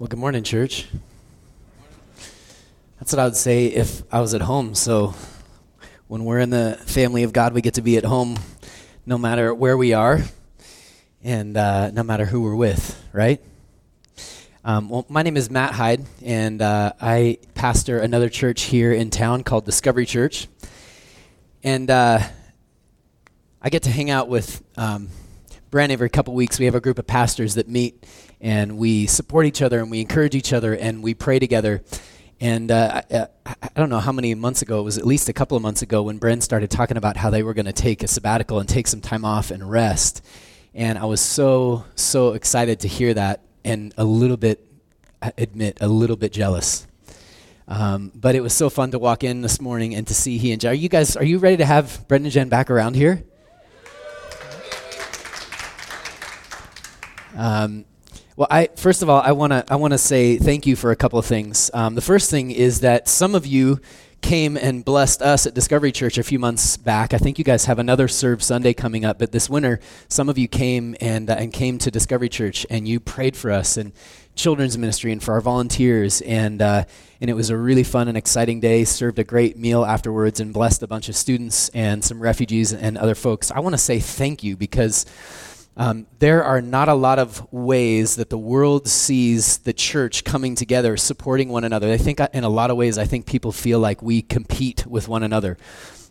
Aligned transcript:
Well, 0.00 0.08
good 0.08 0.18
morning, 0.18 0.44
church. 0.44 0.86
That's 2.98 3.12
what 3.12 3.18
I 3.18 3.24
would 3.24 3.36
say 3.36 3.66
if 3.66 4.02
I 4.10 4.22
was 4.22 4.32
at 4.32 4.40
home. 4.40 4.74
So, 4.74 5.14
when 6.08 6.24
we're 6.24 6.38
in 6.38 6.48
the 6.48 6.80
family 6.86 7.22
of 7.22 7.34
God, 7.34 7.52
we 7.52 7.60
get 7.60 7.74
to 7.74 7.82
be 7.82 7.98
at 7.98 8.06
home 8.06 8.38
no 9.04 9.18
matter 9.18 9.52
where 9.52 9.76
we 9.76 9.92
are 9.92 10.20
and 11.22 11.54
uh, 11.54 11.90
no 11.90 12.02
matter 12.02 12.24
who 12.24 12.40
we're 12.40 12.54
with, 12.54 12.98
right? 13.12 13.42
Um, 14.64 14.88
well, 14.88 15.04
my 15.10 15.22
name 15.22 15.36
is 15.36 15.50
Matt 15.50 15.74
Hyde, 15.74 16.06
and 16.24 16.62
uh, 16.62 16.94
I 16.98 17.36
pastor 17.52 17.98
another 17.98 18.30
church 18.30 18.62
here 18.62 18.94
in 18.94 19.10
town 19.10 19.44
called 19.44 19.66
Discovery 19.66 20.06
Church. 20.06 20.48
And 21.62 21.90
uh, 21.90 22.20
I 23.60 23.68
get 23.68 23.82
to 23.82 23.90
hang 23.90 24.08
out 24.08 24.28
with 24.30 24.64
um, 24.78 25.10
Brand 25.70 25.92
every 25.92 26.10
couple 26.10 26.34
weeks. 26.34 26.58
We 26.58 26.64
have 26.64 26.74
a 26.74 26.80
group 26.80 26.98
of 26.98 27.06
pastors 27.06 27.54
that 27.54 27.68
meet 27.68 28.04
and 28.40 28.76
we 28.76 29.06
support 29.06 29.46
each 29.46 29.62
other 29.62 29.78
and 29.78 29.90
we 29.90 30.00
encourage 30.00 30.34
each 30.34 30.52
other 30.52 30.74
and 30.74 31.02
we 31.02 31.14
pray 31.14 31.38
together. 31.38 31.82
And 32.40 32.70
uh, 32.72 33.02
I, 33.10 33.26
I, 33.46 33.68
don't 33.76 33.90
know 33.90 34.00
how 34.00 34.12
many 34.12 34.34
months 34.34 34.62
ago, 34.62 34.80
it 34.80 34.82
was 34.82 34.98
at 34.98 35.06
least 35.06 35.28
a 35.28 35.32
couple 35.32 35.56
of 35.56 35.62
months 35.62 35.82
ago 35.82 36.02
when 36.02 36.18
Bren 36.18 36.42
started 36.42 36.70
talking 36.70 36.96
about 36.96 37.16
how 37.16 37.30
they 37.30 37.42
were 37.42 37.54
going 37.54 37.66
to 37.66 37.72
take 37.72 38.02
a 38.02 38.08
sabbatical 38.08 38.58
and 38.58 38.68
take 38.68 38.88
some 38.88 39.00
time 39.00 39.24
off 39.24 39.50
and 39.50 39.70
rest. 39.70 40.24
And 40.74 40.98
I 40.98 41.04
was 41.04 41.20
so, 41.20 41.84
so 41.94 42.32
excited 42.32 42.80
to 42.80 42.88
hear 42.88 43.14
that 43.14 43.42
and 43.64 43.94
a 43.96 44.04
little 44.04 44.38
bit, 44.38 44.66
I 45.22 45.32
admit, 45.38 45.78
a 45.80 45.88
little 45.88 46.16
bit 46.16 46.32
jealous. 46.32 46.86
Um, 47.68 48.10
but 48.14 48.34
it 48.34 48.40
was 48.40 48.54
so 48.54 48.70
fun 48.70 48.90
to 48.90 48.98
walk 48.98 49.22
in 49.22 49.42
this 49.42 49.60
morning 49.60 49.94
and 49.94 50.04
to 50.08 50.14
see 50.14 50.38
he 50.38 50.50
and 50.50 50.60
Jen. 50.60 50.72
Are 50.72 50.74
you 50.74 50.88
guys, 50.88 51.16
are 51.16 51.24
you 51.24 51.38
ready 51.38 51.58
to 51.58 51.64
have 51.64 52.08
Brendan 52.08 52.26
and 52.26 52.32
Jen 52.32 52.48
back 52.48 52.70
around 52.70 52.96
here? 52.96 53.22
Um, 57.40 57.86
well, 58.36 58.48
I 58.50 58.68
first 58.76 59.02
of 59.02 59.08
all, 59.08 59.22
I 59.22 59.32
want 59.32 59.52
to 59.52 59.64
I 59.68 59.76
want 59.76 59.92
to 59.92 59.98
say 59.98 60.36
thank 60.36 60.66
you 60.66 60.76
for 60.76 60.90
a 60.90 60.96
couple 60.96 61.18
of 61.18 61.24
things. 61.24 61.70
Um, 61.72 61.94
the 61.94 62.02
first 62.02 62.30
thing 62.30 62.50
is 62.50 62.80
that 62.80 63.08
some 63.08 63.34
of 63.34 63.46
you 63.46 63.80
came 64.20 64.58
and 64.58 64.84
blessed 64.84 65.22
us 65.22 65.46
at 65.46 65.54
Discovery 65.54 65.90
Church 65.90 66.18
a 66.18 66.22
few 66.22 66.38
months 66.38 66.76
back. 66.76 67.14
I 67.14 67.18
think 67.18 67.38
you 67.38 67.44
guys 67.44 67.64
have 67.64 67.78
another 67.78 68.08
Serve 68.08 68.42
Sunday 68.42 68.74
coming 68.74 69.06
up, 69.06 69.18
but 69.18 69.32
this 69.32 69.48
winter, 69.48 69.80
some 70.08 70.28
of 70.28 70.36
you 70.36 70.48
came 70.48 70.94
and 71.00 71.30
uh, 71.30 71.36
and 71.38 71.50
came 71.50 71.78
to 71.78 71.90
Discovery 71.90 72.28
Church 72.28 72.66
and 72.68 72.86
you 72.86 73.00
prayed 73.00 73.38
for 73.38 73.50
us 73.50 73.78
and 73.78 73.92
children's 74.34 74.76
ministry 74.76 75.10
and 75.10 75.22
for 75.22 75.32
our 75.32 75.40
volunteers 75.40 76.20
and 76.22 76.60
uh, 76.60 76.84
and 77.22 77.30
it 77.30 77.34
was 77.34 77.48
a 77.48 77.56
really 77.56 77.84
fun 77.84 78.06
and 78.08 78.18
exciting 78.18 78.60
day. 78.60 78.84
Served 78.84 79.18
a 79.18 79.24
great 79.24 79.56
meal 79.56 79.82
afterwards 79.82 80.40
and 80.40 80.52
blessed 80.52 80.82
a 80.82 80.86
bunch 80.86 81.08
of 81.08 81.16
students 81.16 81.70
and 81.70 82.04
some 82.04 82.20
refugees 82.20 82.74
and 82.74 82.98
other 82.98 83.14
folks. 83.14 83.50
I 83.50 83.60
want 83.60 83.72
to 83.72 83.78
say 83.78 83.98
thank 83.98 84.44
you 84.44 84.58
because 84.58 85.06
um, 85.76 86.06
there 86.18 86.44
are 86.44 86.60
not 86.60 86.88
a 86.88 86.94
lot 86.94 87.18
of 87.18 87.50
ways 87.52 88.16
that 88.16 88.28
the 88.28 88.38
world 88.38 88.88
sees 88.88 89.58
the 89.58 89.72
church 89.72 90.24
coming 90.24 90.54
together, 90.54 90.96
supporting 90.96 91.48
one 91.48 91.64
another. 91.64 91.90
I 91.90 91.96
think, 91.96 92.20
uh, 92.20 92.28
in 92.32 92.44
a 92.44 92.48
lot 92.48 92.70
of 92.70 92.76
ways, 92.76 92.98
I 92.98 93.04
think 93.04 93.26
people 93.26 93.52
feel 93.52 93.78
like 93.78 94.02
we 94.02 94.20
compete 94.20 94.86
with 94.86 95.08
one 95.08 95.22
another. 95.22 95.56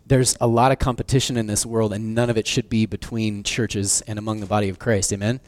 There's 0.06 0.36
a 0.40 0.46
lot 0.46 0.72
of 0.72 0.78
competition 0.78 1.36
in 1.36 1.46
this 1.46 1.64
world, 1.64 1.92
and 1.92 2.14
none 2.14 2.30
of 2.30 2.36
it 2.36 2.46
should 2.46 2.68
be 2.68 2.86
between 2.86 3.44
churches 3.44 4.02
and 4.06 4.18
among 4.18 4.40
the 4.40 4.46
body 4.46 4.68
of 4.68 4.78
Christ. 4.78 5.12
Amen? 5.12 5.40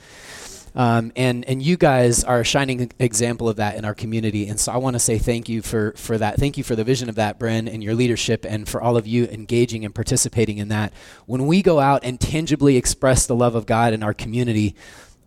Um, 0.75 1.13
and 1.17 1.45
and 1.45 1.63
you 1.63 1.77
guys 1.77 2.25
are 2.25 2.41
a 2.41 2.45
shining 2.45 2.91
example 2.99 3.49
of 3.49 3.57
that 3.57 3.77
in 3.77 3.85
our 3.85 3.95
community. 3.95 4.49
And 4.49 4.59
so 4.59 4.73
I 4.73 4.79
want 4.79 4.95
to 4.95 5.01
say 5.01 5.19
thank 5.19 5.49
you 5.49 5.61
for 5.61 5.93
for 5.97 6.17
that. 6.19 6.39
Thank 6.39 6.57
you 6.57 6.65
for 6.65 6.75
the 6.75 6.85
vision 6.85 7.09
of 7.09 7.17
that, 7.17 7.39
Bren, 7.39 7.73
and 7.73 7.83
your 7.83 7.95
leadership, 7.95 8.47
and 8.49 8.69
for 8.69 8.81
all 8.81 8.97
of 8.97 9.07
you 9.07 9.27
engaging 9.27 9.85
and 9.85 9.95
participating 9.95 10.59
in 10.59 10.69
that. 10.69 10.93
When 11.27 11.47
we 11.47 11.63
go 11.63 11.79
out 11.79 12.05
and 12.05 12.19
tangibly 12.19 12.77
express 12.77 13.27
the 13.27 13.35
love 13.35 13.55
of 13.55 13.67
God 13.67 13.93
in 13.93 14.03
our 14.03 14.15
community, 14.15 14.75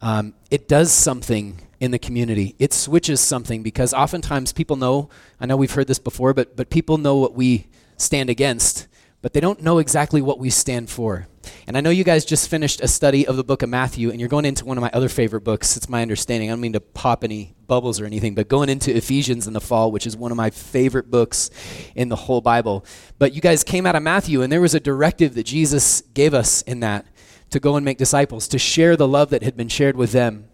um, 0.01 0.33
it 0.49 0.67
does 0.67 0.91
something 0.91 1.61
in 1.79 1.91
the 1.91 1.99
community. 1.99 2.55
It 2.57 2.73
switches 2.73 3.19
something 3.19 3.61
because 3.61 3.93
oftentimes 3.93 4.51
people 4.51 4.77
know. 4.77 5.09
I 5.39 5.45
know 5.45 5.57
we've 5.57 5.71
heard 5.71 5.87
this 5.87 5.99
before, 5.99 6.33
but 6.33 6.55
but 6.55 6.69
people 6.69 6.97
know 6.97 7.17
what 7.17 7.35
we 7.35 7.67
stand 7.97 8.29
against 8.29 8.87
but 9.25 9.33
they 9.33 9.39
don't 9.39 9.63
know 9.63 9.79
exactly 9.79 10.21
what 10.21 10.37
we 10.37 10.51
stand 10.51 10.87
for. 10.87 11.27
And 11.67 11.77
I 11.77 11.81
know 11.81 11.89
you 11.89 12.03
guys 12.03 12.25
just 12.25 12.49
finished 12.49 12.81
a 12.81 12.87
study 12.87 13.27
of 13.27 13.37
the 13.37 13.43
book 13.43 13.61
of 13.61 13.69
Matthew, 13.69 14.09
and 14.09 14.19
you're 14.19 14.29
going 14.29 14.45
into 14.45 14.65
one 14.65 14.77
of 14.77 14.81
my 14.81 14.91
other 14.93 15.09
favorite 15.09 15.41
books. 15.41 15.77
It's 15.77 15.89
my 15.89 16.01
understanding. 16.01 16.49
I 16.49 16.53
don't 16.53 16.61
mean 16.61 16.73
to 16.73 16.79
pop 16.79 17.23
any 17.23 17.55
bubbles 17.67 17.99
or 17.99 18.05
anything, 18.05 18.35
but 18.35 18.47
going 18.47 18.69
into 18.69 18.95
Ephesians 18.95 19.47
in 19.47 19.53
the 19.53 19.61
fall, 19.61 19.91
which 19.91 20.05
is 20.05 20.15
one 20.15 20.31
of 20.31 20.37
my 20.37 20.49
favorite 20.49 21.09
books 21.09 21.49
in 21.95 22.09
the 22.09 22.15
whole 22.15 22.41
Bible. 22.41 22.85
But 23.17 23.33
you 23.33 23.41
guys 23.41 23.63
came 23.63 23.85
out 23.85 23.95
of 23.95 24.03
Matthew, 24.03 24.41
and 24.41 24.51
there 24.51 24.61
was 24.61 24.75
a 24.75 24.79
directive 24.79 25.33
that 25.35 25.45
Jesus 25.45 26.01
gave 26.13 26.33
us 26.33 26.61
in 26.63 26.81
that 26.81 27.05
to 27.49 27.59
go 27.59 27.75
and 27.75 27.85
make 27.85 27.97
disciples, 27.97 28.47
to 28.49 28.59
share 28.59 28.95
the 28.95 29.07
love 29.07 29.29
that 29.29 29.43
had 29.43 29.55
been 29.55 29.69
shared 29.69 29.95
with 29.95 30.11
them, 30.11 30.47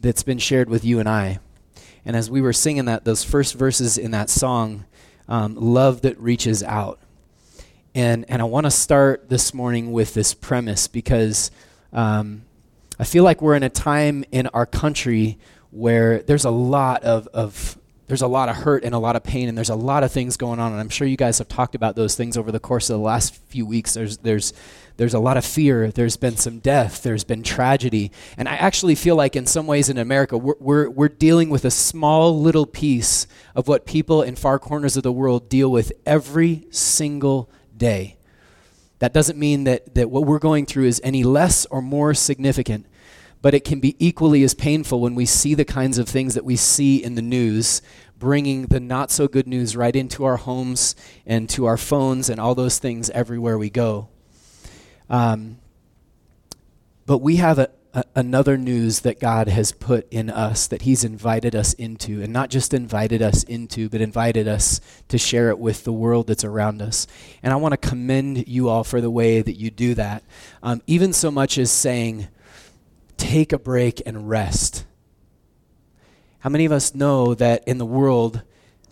that's 0.00 0.22
been 0.22 0.38
shared 0.38 0.68
with 0.68 0.84
you 0.84 0.98
and 1.00 1.08
I. 1.08 1.40
And 2.04 2.16
as 2.16 2.30
we 2.30 2.40
were 2.40 2.52
singing 2.52 2.86
that, 2.86 3.04
those 3.04 3.24
first 3.24 3.54
verses 3.54 3.98
in 3.98 4.12
that 4.12 4.30
song, 4.30 4.86
um, 5.28 5.54
love 5.54 6.00
that 6.02 6.18
reaches 6.18 6.62
out. 6.62 6.98
And, 7.94 8.24
and 8.28 8.42
I 8.42 8.44
want 8.44 8.66
to 8.66 8.70
start 8.70 9.28
this 9.28 9.54
morning 9.54 9.92
with 9.92 10.14
this 10.14 10.34
premise 10.34 10.88
because 10.88 11.50
um, 11.92 12.42
I 12.98 13.04
feel 13.04 13.24
like 13.24 13.40
we're 13.40 13.54
in 13.54 13.62
a 13.62 13.70
time 13.70 14.24
in 14.30 14.46
our 14.48 14.66
country 14.66 15.38
where 15.70 16.22
there's 16.22 16.44
a 16.44 16.50
lot 16.50 17.02
of, 17.04 17.26
of 17.28 17.78
there's 18.08 18.22
a 18.22 18.26
lot 18.26 18.48
of 18.48 18.56
hurt 18.56 18.84
and 18.84 18.94
a 18.94 18.98
lot 18.98 19.16
of 19.16 19.22
pain 19.22 19.48
and 19.48 19.56
there's 19.56 19.68
a 19.68 19.76
lot 19.76 20.02
of 20.02 20.10
things 20.10 20.36
going 20.36 20.58
on. 20.58 20.72
And 20.72 20.80
i'm 20.80 20.88
sure 20.88 21.06
you 21.06 21.16
guys 21.16 21.38
have 21.38 21.48
talked 21.48 21.74
about 21.74 21.94
those 21.94 22.14
things 22.14 22.36
over 22.36 22.50
the 22.50 22.58
course 22.58 22.90
of 22.90 22.94
the 22.98 23.04
last 23.04 23.34
few 23.34 23.66
weeks. 23.66 23.94
There's 23.94 24.18
there's 24.18 24.52
there's 24.96 25.14
a 25.14 25.20
lot 25.20 25.36
of 25.36 25.44
fear. 25.44 25.92
There's 25.92 26.16
been 26.16 26.36
some 26.36 26.58
death. 26.58 27.02
There's 27.02 27.22
been 27.22 27.42
tragedy. 27.42 28.10
And 28.36 28.48
i 28.48 28.56
actually 28.56 28.94
feel 28.94 29.14
like 29.14 29.36
in 29.36 29.46
some 29.46 29.66
ways 29.66 29.88
in 29.88 29.98
america 29.98 30.36
we're, 30.36 30.54
we're, 30.58 30.90
we're 30.90 31.08
dealing 31.08 31.50
with 31.50 31.64
a 31.64 31.70
small 31.70 32.40
little 32.40 32.66
piece 32.66 33.26
of 33.54 33.68
what 33.68 33.86
people 33.86 34.22
in 34.22 34.36
far 34.36 34.58
corners 34.58 34.96
of 34.96 35.02
the 35.02 35.12
world 35.12 35.48
deal 35.48 35.70
with 35.70 35.92
every 36.06 36.66
single 36.70 37.50
day 37.78 38.16
that 38.98 39.12
doesn't 39.12 39.38
mean 39.38 39.62
that, 39.64 39.94
that 39.94 40.10
what 40.10 40.24
we're 40.24 40.40
going 40.40 40.66
through 40.66 40.86
is 40.86 41.00
any 41.04 41.22
less 41.22 41.66
or 41.66 41.80
more 41.80 42.14
significant 42.14 42.86
but 43.40 43.54
it 43.54 43.64
can 43.64 43.78
be 43.78 43.94
equally 44.04 44.42
as 44.42 44.52
painful 44.52 45.00
when 45.00 45.14
we 45.14 45.24
see 45.24 45.54
the 45.54 45.64
kinds 45.64 45.98
of 45.98 46.08
things 46.08 46.34
that 46.34 46.44
we 46.44 46.56
see 46.56 47.02
in 47.02 47.14
the 47.14 47.22
news 47.22 47.80
bringing 48.18 48.62
the 48.66 48.80
not 48.80 49.10
so 49.10 49.28
good 49.28 49.46
news 49.46 49.76
right 49.76 49.94
into 49.94 50.24
our 50.24 50.36
homes 50.36 50.96
and 51.24 51.48
to 51.48 51.66
our 51.66 51.76
phones 51.76 52.28
and 52.28 52.40
all 52.40 52.54
those 52.54 52.78
things 52.78 53.10
everywhere 53.10 53.56
we 53.56 53.70
go. 53.70 54.08
Um, 55.08 55.58
but 57.06 57.18
we 57.18 57.36
have 57.36 57.58
a, 57.58 57.70
another 58.14 58.56
news 58.56 59.00
that 59.00 59.20
God 59.20 59.48
has 59.48 59.72
put 59.72 60.06
in 60.10 60.30
us 60.30 60.66
that 60.66 60.82
He's 60.82 61.04
invited 61.04 61.54
us 61.54 61.72
into, 61.74 62.22
and 62.22 62.32
not 62.32 62.50
just 62.50 62.74
invited 62.74 63.22
us 63.22 63.42
into, 63.44 63.88
but 63.88 64.00
invited 64.00 64.48
us 64.48 64.80
to 65.08 65.18
share 65.18 65.50
it 65.50 65.58
with 65.58 65.84
the 65.84 65.92
world 65.92 66.26
that's 66.26 66.44
around 66.44 66.82
us. 66.82 67.06
And 67.42 67.52
I 67.52 67.56
want 67.56 67.72
to 67.72 67.88
commend 67.88 68.48
you 68.48 68.68
all 68.68 68.84
for 68.84 69.00
the 69.00 69.10
way 69.10 69.42
that 69.42 69.56
you 69.56 69.70
do 69.70 69.94
that, 69.94 70.22
um, 70.62 70.82
even 70.86 71.12
so 71.12 71.30
much 71.30 71.58
as 71.58 71.70
saying, 71.70 72.28
take 73.16 73.52
a 73.52 73.58
break 73.58 74.02
and 74.06 74.28
rest. 74.28 74.84
How 76.40 76.50
many 76.50 76.64
of 76.64 76.72
us 76.72 76.94
know 76.94 77.34
that 77.34 77.66
in 77.66 77.78
the 77.78 77.86
world, 77.86 78.42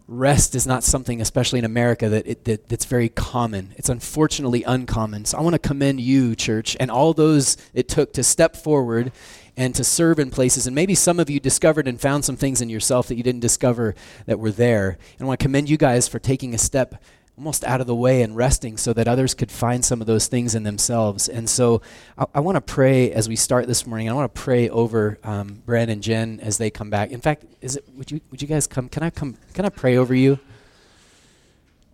rest 0.08 0.54
is 0.54 0.66
not 0.66 0.84
something, 0.84 1.20
especially 1.20 1.58
in 1.58 1.64
America, 1.64 2.08
that, 2.08 2.26
it, 2.26 2.44
that 2.44 2.68
that's 2.68 2.84
very 2.84 3.08
common. 3.08 3.74
It's 3.76 3.88
unfortunately 3.88 4.62
uncommon. 4.62 5.24
So 5.24 5.38
I 5.38 5.40
want 5.40 5.54
to 5.54 5.58
commend 5.58 6.00
you, 6.00 6.36
church, 6.36 6.76
and 6.78 6.90
all 6.90 7.12
those 7.12 7.56
it 7.74 7.88
took 7.88 8.12
to 8.14 8.22
step 8.22 8.56
forward 8.56 9.12
and 9.56 9.74
to 9.74 9.82
serve 9.82 10.18
in 10.18 10.30
places. 10.30 10.66
And 10.66 10.74
maybe 10.74 10.94
some 10.94 11.18
of 11.18 11.30
you 11.30 11.40
discovered 11.40 11.88
and 11.88 12.00
found 12.00 12.24
some 12.24 12.36
things 12.36 12.60
in 12.60 12.68
yourself 12.68 13.08
that 13.08 13.16
you 13.16 13.22
didn't 13.22 13.40
discover 13.40 13.94
that 14.26 14.38
were 14.38 14.52
there. 14.52 14.98
And 15.18 15.22
I 15.22 15.24
want 15.24 15.40
to 15.40 15.44
commend 15.44 15.70
you 15.70 15.76
guys 15.76 16.06
for 16.06 16.18
taking 16.18 16.54
a 16.54 16.58
step 16.58 17.02
almost 17.38 17.64
out 17.64 17.82
of 17.82 17.86
the 17.86 17.94
way 17.94 18.22
and 18.22 18.34
resting 18.34 18.78
so 18.78 18.94
that 18.94 19.06
others 19.06 19.34
could 19.34 19.52
find 19.52 19.84
some 19.84 20.00
of 20.00 20.06
those 20.06 20.26
things 20.26 20.54
in 20.54 20.62
themselves. 20.62 21.28
And 21.28 21.48
so 21.48 21.82
I, 22.16 22.24
I 22.36 22.40
want 22.40 22.56
to 22.56 22.62
pray 22.62 23.12
as 23.12 23.28
we 23.28 23.36
start 23.36 23.66
this 23.66 23.86
morning. 23.86 24.08
I 24.08 24.14
want 24.14 24.34
to 24.34 24.40
pray 24.40 24.70
over 24.70 25.18
um, 25.22 25.62
Brad 25.66 25.90
and 25.90 26.02
Jen 26.02 26.40
as 26.40 26.56
they 26.56 26.70
come 26.70 26.88
back. 26.88 27.10
In 27.10 27.20
fact, 27.20 27.44
is 27.60 27.76
it 27.76 27.84
would 27.94 28.10
you 28.10 28.20
would 28.30 28.40
you 28.40 28.48
guys 28.48 28.66
come? 28.66 28.88
Can 28.88 29.02
I 29.02 29.10
come? 29.10 29.36
Can 29.52 29.66
I 29.66 29.68
pray 29.68 29.98
over 29.98 30.14
you? 30.14 30.38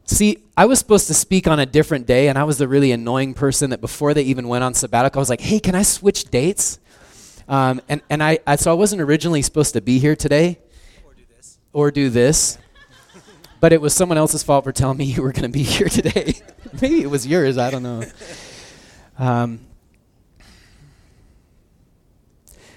See, 0.04 0.38
I 0.56 0.66
was 0.66 0.78
supposed 0.78 1.06
to 1.08 1.14
speak 1.14 1.46
on 1.48 1.58
a 1.58 1.66
different 1.66 2.06
day, 2.06 2.28
and 2.28 2.38
I 2.38 2.44
was 2.44 2.58
the 2.58 2.68
really 2.68 2.92
annoying 2.92 3.34
person 3.34 3.70
that 3.70 3.80
before 3.80 4.14
they 4.14 4.22
even 4.24 4.46
went 4.48 4.62
on 4.62 4.74
sabbatical, 4.74 5.18
I 5.18 5.22
was 5.22 5.30
like, 5.30 5.40
"Hey, 5.40 5.58
can 5.58 5.74
I 5.74 5.82
switch 5.82 6.24
dates?" 6.24 6.78
Um, 7.48 7.80
and 7.88 8.00
and 8.10 8.22
I, 8.22 8.38
I 8.46 8.56
so 8.56 8.70
I 8.70 8.74
wasn't 8.74 9.02
originally 9.02 9.42
supposed 9.42 9.72
to 9.74 9.80
be 9.80 9.98
here 9.98 10.14
today, 10.14 10.60
or 11.04 11.14
do 11.14 11.22
this, 11.34 11.58
or 11.72 11.90
do 11.90 12.10
this 12.10 12.58
but 13.62 13.72
it 13.72 13.80
was 13.80 13.94
someone 13.94 14.18
else's 14.18 14.42
fault 14.42 14.64
for 14.64 14.72
telling 14.72 14.98
me 14.98 15.04
you 15.04 15.22
were 15.22 15.30
going 15.30 15.44
to 15.44 15.48
be 15.48 15.62
here 15.62 15.88
today. 15.88 16.34
Maybe 16.80 17.00
it 17.00 17.08
was 17.08 17.28
yours. 17.28 17.56
I 17.56 17.70
don't 17.70 17.84
know. 17.84 18.02
Um, 19.16 19.60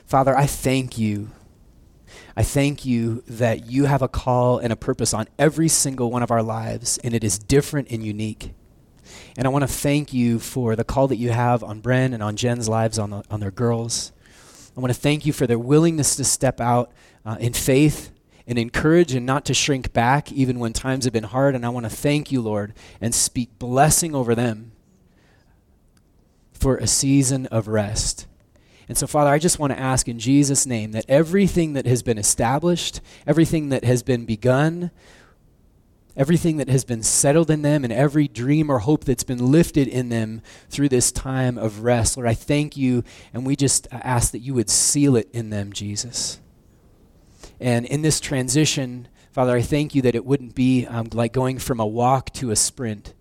Father, 0.05 0.37
I 0.37 0.45
thank 0.45 0.99
you. 0.99 1.31
I 2.37 2.43
thank 2.43 2.85
you 2.85 3.23
that 3.27 3.65
you 3.65 3.85
have 3.85 4.03
a 4.03 4.07
call 4.07 4.59
and 4.59 4.71
a 4.71 4.75
purpose 4.75 5.11
on 5.11 5.25
every 5.39 5.69
single 5.69 6.11
one 6.11 6.21
of 6.21 6.29
our 6.29 6.43
lives, 6.43 6.99
and 7.03 7.15
it 7.15 7.23
is 7.23 7.39
different 7.39 7.89
and 7.89 8.05
unique. 8.05 8.53
And 9.37 9.47
I 9.47 9.49
want 9.49 9.63
to 9.63 9.67
thank 9.67 10.13
you 10.13 10.37
for 10.37 10.75
the 10.75 10.83
call 10.83 11.07
that 11.07 11.15
you 11.15 11.31
have 11.31 11.63
on 11.63 11.81
Bren 11.81 12.13
and 12.13 12.21
on 12.21 12.35
Jen's 12.35 12.69
lives, 12.69 12.99
on, 12.99 13.09
the, 13.09 13.23
on 13.31 13.39
their 13.39 13.49
girls. 13.49 14.11
I 14.77 14.81
want 14.81 14.93
to 14.93 14.99
thank 14.99 15.25
you 15.25 15.33
for 15.33 15.47
their 15.47 15.57
willingness 15.57 16.15
to 16.17 16.23
step 16.23 16.61
out 16.61 16.91
uh, 17.25 17.37
in 17.39 17.53
faith 17.53 18.11
and 18.47 18.59
encourage 18.59 19.13
and 19.13 19.25
not 19.25 19.45
to 19.45 19.53
shrink 19.53 19.93
back 19.93 20.31
even 20.31 20.59
when 20.59 20.73
times 20.73 21.05
have 21.05 21.13
been 21.13 21.23
hard. 21.23 21.55
And 21.55 21.65
I 21.65 21.69
want 21.69 21.85
to 21.85 21.89
thank 21.89 22.31
you, 22.31 22.41
Lord, 22.41 22.73
and 23.01 23.13
speak 23.13 23.57
blessing 23.57 24.13
over 24.13 24.35
them 24.35 24.71
for 26.53 26.77
a 26.77 26.87
season 26.87 27.47
of 27.47 27.67
rest. 27.67 28.27
And 28.87 28.97
so, 28.97 29.07
Father, 29.07 29.31
I 29.31 29.39
just 29.39 29.57
want 29.57 29.73
to 29.73 29.79
ask 29.79 30.07
in 30.07 30.19
Jesus' 30.19 30.65
name 30.65 30.91
that 30.91 31.05
everything 31.09 31.73
that 31.73 31.87
has 31.87 32.03
been 32.03 32.17
established, 32.17 33.01
everything 33.25 33.69
that 33.69 33.83
has 33.83 34.03
been 34.03 34.25
begun, 34.25 34.91
everything 36.15 36.57
that 36.57 36.69
has 36.69 36.85
been 36.85 37.01
settled 37.01 37.49
in 37.49 37.61
them, 37.63 37.83
and 37.83 37.91
every 37.91 38.27
dream 38.27 38.69
or 38.69 38.79
hope 38.79 39.03
that's 39.03 39.23
been 39.23 39.51
lifted 39.51 39.87
in 39.87 40.09
them 40.09 40.41
through 40.69 40.89
this 40.89 41.11
time 41.11 41.57
of 41.57 41.83
rest, 41.83 42.15
Lord, 42.15 42.29
I 42.29 42.35
thank 42.35 42.77
you, 42.77 43.03
and 43.33 43.45
we 43.45 43.55
just 43.55 43.87
uh, 43.91 43.97
ask 43.97 44.31
that 44.31 44.39
you 44.39 44.53
would 44.53 44.69
seal 44.69 45.15
it 45.15 45.29
in 45.33 45.49
them, 45.49 45.73
Jesus. 45.73 46.39
And 47.65 47.87
in 47.87 48.03
this 48.03 48.19
transition, 48.19 49.07
Father, 49.31 49.57
I 49.57 49.63
thank 49.63 49.95
you 49.95 50.03
that 50.03 50.13
it 50.13 50.23
wouldn't 50.23 50.53
be 50.53 50.85
um, 50.85 51.07
like 51.13 51.33
going 51.33 51.57
from 51.57 51.79
a 51.79 51.85
walk 51.87 52.31
to 52.33 52.51
a 52.51 52.55
sprint. 52.55 53.15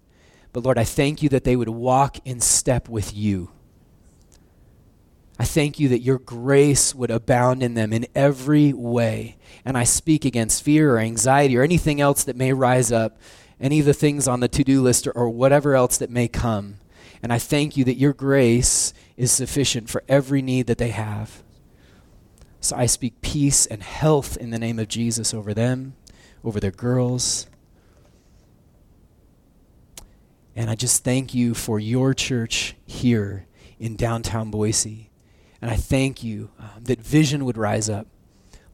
But 0.53 0.65
Lord, 0.65 0.77
I 0.77 0.85
thank 0.85 1.23
you 1.23 1.31
that 1.31 1.45
they 1.45 1.57
would 1.57 1.71
walk 1.71 2.19
in 2.27 2.41
step 2.41 2.87
with 2.87 3.17
you. 3.17 3.51
I 5.39 5.47
thank 5.47 5.81
you 5.81 5.89
that 5.89 6.01
your 6.01 6.19
grace 6.19 6.95
would 6.95 7.11
abound 7.11 7.63
in 7.63 7.73
them 7.73 7.91
in 7.95 8.07
every 8.15 8.75
way. 8.75 9.39
And 9.65 9.79
I 9.79 9.85
speak 9.85 10.27
against 10.27 10.63
fear 10.63 10.97
or 10.97 10.99
anxiety 10.99 11.57
or 11.57 11.63
anything 11.63 12.03
else 12.03 12.23
that 12.25 12.37
may 12.37 12.53
rise 12.53 12.93
up, 12.93 13.17
any 13.59 13.81
of 13.81 13.87
the 13.87 13.95
things 13.95 14.29
on 14.29 14.41
the 14.41 14.49
to 14.49 14.63
do 14.63 14.83
list 14.83 15.07
or, 15.07 15.13
or, 15.13 15.31
whatever 15.31 15.75
else 15.75 15.97
that 15.97 16.11
may 16.11 16.29
come. 16.29 16.75
And 17.23 17.33
I 17.33 17.39
thank 17.39 17.79
you 17.79 17.85
that 17.85 17.97
your 17.97 18.13
grace 18.13 18.93
is 19.17 19.33
sufficient 19.33 19.89
for 19.89 20.05
every 20.07 20.43
need 20.43 20.67
that 20.67 20.77
they 20.77 20.91
have. 20.91 21.44
So 22.65 22.77
I 22.77 22.87
speak 22.87 23.21
peace 23.21 23.67
and 23.67 23.83
health 23.83 24.39
in 24.39 24.49
the 24.49 24.59
name 24.59 24.79
of 24.79 24.89
Jesus 24.89 25.35
over 25.35 25.53
them, 25.53 25.97
over 26.43 26.61
their 26.61 26.71
girls. 26.71 27.47
And 30.57 30.71
I 30.71 30.75
just 30.75 31.05
thank 31.05 31.35
you 31.35 31.53
for 31.53 31.79
your 31.79 32.15
church 32.15 32.75
here 32.87 33.47
in 33.79 33.97
downtown 33.97 34.51
Boise. 34.51 35.11
And 35.61 35.71
I 35.71 35.77
thank 35.77 36.25
you 36.25 36.53
um, 36.59 36.85
that 36.85 37.03
vision 37.03 37.45
would 37.45 37.59
rise 37.59 37.91
up, 37.91 38.07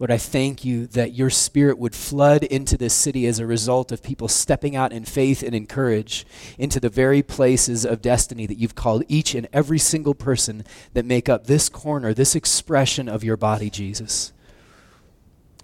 Lord, 0.01 0.11
I 0.11 0.17
thank 0.17 0.65
you 0.65 0.87
that 0.89 1.13
your 1.13 1.29
spirit 1.29 1.79
would 1.79 1.95
flood 1.95 2.43
into 2.45 2.79
this 2.79 2.95
city 2.95 3.27
as 3.27 3.39
a 3.39 3.45
result 3.45 3.93
of 3.93 4.03
people 4.03 4.29
stepping 4.29 4.75
out 4.75 4.95
in 4.95 5.05
faith 5.05 5.43
and 5.43 5.55
in 5.55 5.67
courage 5.67 6.27
into 6.59 6.81
the 6.81 6.89
very 6.89 7.23
places 7.23 7.85
of 7.85 8.01
destiny 8.01 8.47
that 8.47 8.57
you've 8.57 8.75
called 8.75 9.05
each 9.09 9.35
and 9.35 9.47
every 9.53 9.79
single 9.79 10.15
person 10.15 10.65
that 10.95 11.05
make 11.05 11.29
up 11.29 11.47
this 11.47 11.69
corner, 11.69 12.15
this 12.15 12.35
expression 12.35 13.11
of 13.11 13.23
your 13.23 13.37
body, 13.37 13.69
Jesus. 13.69 14.33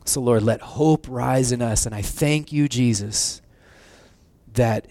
So, 0.05 0.21
Lord, 0.21 0.43
let 0.43 0.61
hope 0.61 1.07
rise 1.09 1.51
in 1.51 1.63
us. 1.63 1.87
And 1.87 1.95
I 1.95 2.03
thank 2.03 2.53
you, 2.53 2.69
Jesus, 2.69 3.41
that, 4.53 4.89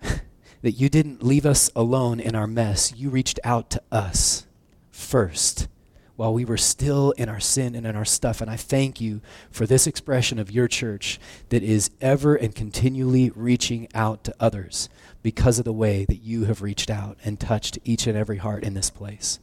that 0.62 0.72
you 0.72 0.88
didn't 0.88 1.20
leave 1.20 1.46
us 1.46 1.68
alone 1.74 2.20
in 2.20 2.36
our 2.36 2.46
mess. 2.46 2.94
You 2.96 3.10
reached 3.10 3.40
out 3.42 3.70
to 3.70 3.82
us 3.90 4.46
first 4.92 5.66
while 6.16 6.32
we 6.32 6.44
were 6.44 6.56
still 6.56 7.10
in 7.12 7.28
our 7.28 7.40
sin 7.40 7.74
and 7.74 7.86
in 7.86 7.96
our 7.96 8.04
stuff. 8.04 8.40
And 8.40 8.50
I 8.50 8.56
thank 8.56 9.00
you 9.00 9.20
for 9.50 9.66
this 9.66 9.86
expression 9.86 10.38
of 10.38 10.50
your 10.50 10.68
church 10.68 11.18
that 11.48 11.62
is 11.62 11.90
ever 12.00 12.36
and 12.36 12.54
continually 12.54 13.30
reaching 13.34 13.88
out 13.94 14.24
to 14.24 14.34
others 14.38 14.88
because 15.22 15.58
of 15.58 15.64
the 15.64 15.72
way 15.72 16.04
that 16.04 16.22
you 16.22 16.44
have 16.44 16.62
reached 16.62 16.90
out 16.90 17.18
and 17.24 17.40
touched 17.40 17.78
each 17.84 18.06
and 18.06 18.16
every 18.16 18.36
heart 18.36 18.62
in 18.62 18.74
this 18.74 18.90
place. 18.90 19.40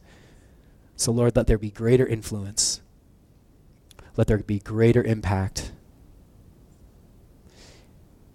So, 0.95 1.11
Lord, 1.11 1.35
let 1.35 1.47
there 1.47 1.57
be 1.57 1.71
greater 1.71 2.05
influence. 2.05 2.81
Let 4.15 4.27
there 4.27 4.37
be 4.37 4.59
greater 4.59 5.03
impact. 5.03 5.71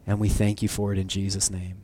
And 0.07 0.19
we 0.21 0.29
thank 0.29 0.63
you 0.63 0.69
for 0.69 0.93
it 0.93 0.99
in 0.99 1.09
Jesus' 1.09 1.51
name. 1.51 1.79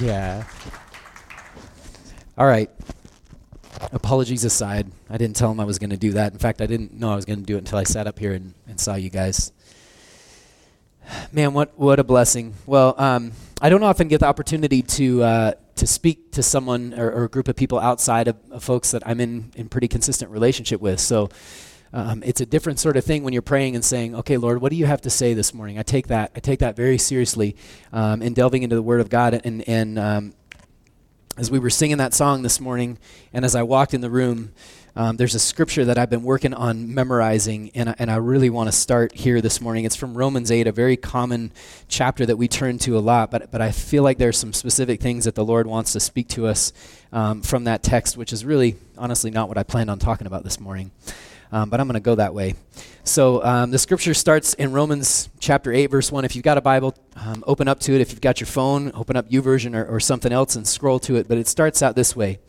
Yeah. 0.00 0.44
All 2.36 2.46
right. 2.46 2.70
Apologies 3.92 4.44
aside. 4.44 4.90
I 5.08 5.18
didn't 5.18 5.36
tell 5.36 5.50
him 5.50 5.60
I 5.60 5.64
was 5.64 5.78
going 5.78 5.90
to 5.90 5.96
do 5.96 6.12
that. 6.12 6.32
In 6.32 6.38
fact, 6.38 6.60
I 6.60 6.66
didn't 6.66 6.94
know 6.94 7.12
I 7.12 7.16
was 7.16 7.24
going 7.24 7.40
to 7.40 7.44
do 7.44 7.56
it 7.56 7.58
until 7.58 7.78
I 7.78 7.84
sat 7.84 8.06
up 8.06 8.18
here 8.18 8.32
and, 8.32 8.54
and 8.66 8.80
saw 8.80 8.94
you 8.94 9.10
guys. 9.10 9.52
Man, 11.32 11.52
what, 11.52 11.78
what 11.78 12.00
a 12.00 12.04
blessing. 12.04 12.54
Well, 12.66 12.94
um, 12.98 13.32
I 13.60 13.68
don't 13.68 13.82
often 13.82 14.08
get 14.08 14.20
the 14.20 14.26
opportunity 14.26 14.82
to, 14.82 15.22
uh, 15.22 15.52
to 15.76 15.86
speak 15.86 16.32
to 16.32 16.42
someone 16.42 16.94
or, 16.94 17.10
or, 17.10 17.24
a 17.24 17.28
group 17.28 17.46
of 17.46 17.56
people 17.56 17.78
outside 17.78 18.28
of, 18.28 18.36
of 18.50 18.64
folks 18.64 18.92
that 18.92 19.02
I'm 19.06 19.20
in, 19.20 19.52
in 19.54 19.68
pretty 19.68 19.88
consistent 19.88 20.30
relationship 20.30 20.80
with. 20.80 21.00
So 21.00 21.28
um, 21.94 22.24
it's 22.26 22.40
a 22.40 22.46
different 22.46 22.80
sort 22.80 22.96
of 22.96 23.04
thing 23.04 23.22
when 23.22 23.32
you're 23.32 23.40
praying 23.40 23.76
and 23.76 23.84
saying, 23.84 24.16
"Okay, 24.16 24.36
Lord, 24.36 24.60
what 24.60 24.70
do 24.70 24.76
you 24.76 24.84
have 24.84 25.00
to 25.02 25.10
say 25.10 25.32
this 25.32 25.54
morning?" 25.54 25.78
I 25.78 25.84
take 25.84 26.08
that 26.08 26.32
I 26.34 26.40
take 26.40 26.58
that 26.58 26.74
very 26.74 26.98
seriously, 26.98 27.54
um, 27.92 28.20
in 28.20 28.34
delving 28.34 28.64
into 28.64 28.74
the 28.74 28.82
Word 28.82 29.00
of 29.00 29.08
God. 29.08 29.40
And 29.44 29.66
and 29.68 29.96
um, 29.96 30.34
as 31.38 31.52
we 31.52 31.60
were 31.60 31.70
singing 31.70 31.98
that 31.98 32.12
song 32.12 32.42
this 32.42 32.60
morning, 32.60 32.98
and 33.32 33.44
as 33.44 33.54
I 33.54 33.62
walked 33.62 33.94
in 33.94 34.00
the 34.00 34.10
room, 34.10 34.52
um, 34.96 35.18
there's 35.18 35.36
a 35.36 35.38
scripture 35.38 35.84
that 35.84 35.96
I've 35.96 36.10
been 36.10 36.24
working 36.24 36.52
on 36.52 36.92
memorizing, 36.92 37.70
and 37.76 37.90
I, 37.90 37.94
and 38.00 38.10
I 38.10 38.16
really 38.16 38.50
want 38.50 38.66
to 38.66 38.72
start 38.72 39.14
here 39.14 39.40
this 39.40 39.60
morning. 39.60 39.84
It's 39.84 39.96
from 39.96 40.16
Romans 40.16 40.50
8, 40.50 40.66
a 40.66 40.72
very 40.72 40.96
common 40.96 41.52
chapter 41.86 42.26
that 42.26 42.36
we 42.36 42.48
turn 42.48 42.78
to 42.78 42.98
a 42.98 43.00
lot, 43.00 43.30
but, 43.32 43.50
but 43.50 43.60
I 43.60 43.72
feel 43.72 44.04
like 44.04 44.18
there's 44.18 44.38
some 44.38 44.52
specific 44.52 45.00
things 45.00 45.24
that 45.24 45.34
the 45.34 45.44
Lord 45.44 45.66
wants 45.66 45.92
to 45.94 46.00
speak 46.00 46.28
to 46.28 46.46
us 46.46 46.72
um, 47.12 47.42
from 47.42 47.64
that 47.64 47.82
text, 47.82 48.16
which 48.16 48.32
is 48.32 48.44
really, 48.44 48.76
honestly, 48.96 49.32
not 49.32 49.48
what 49.48 49.58
I 49.58 49.64
planned 49.64 49.90
on 49.90 49.98
talking 49.98 50.28
about 50.28 50.44
this 50.44 50.60
morning 50.60 50.92
um, 51.54 51.70
but 51.70 51.78
I'm 51.78 51.86
going 51.86 51.94
to 51.94 52.00
go 52.00 52.16
that 52.16 52.34
way. 52.34 52.56
So 53.04 53.42
um, 53.44 53.70
the 53.70 53.78
scripture 53.78 54.12
starts 54.12 54.54
in 54.54 54.72
Romans 54.72 55.28
chapter 55.38 55.72
8, 55.72 55.86
verse 55.86 56.10
1. 56.10 56.24
If 56.24 56.34
you've 56.34 56.42
got 56.42 56.58
a 56.58 56.60
Bible, 56.60 56.96
um, 57.14 57.44
open 57.46 57.68
up 57.68 57.78
to 57.80 57.94
it. 57.94 58.00
If 58.00 58.10
you've 58.10 58.20
got 58.20 58.40
your 58.40 58.48
phone, 58.48 58.90
open 58.92 59.14
up 59.14 59.30
YouVersion 59.30 59.76
or, 59.76 59.86
or 59.86 60.00
something 60.00 60.32
else 60.32 60.56
and 60.56 60.66
scroll 60.66 60.98
to 61.00 61.14
it. 61.14 61.28
But 61.28 61.38
it 61.38 61.46
starts 61.46 61.80
out 61.80 61.94
this 61.94 62.16
way. 62.16 62.40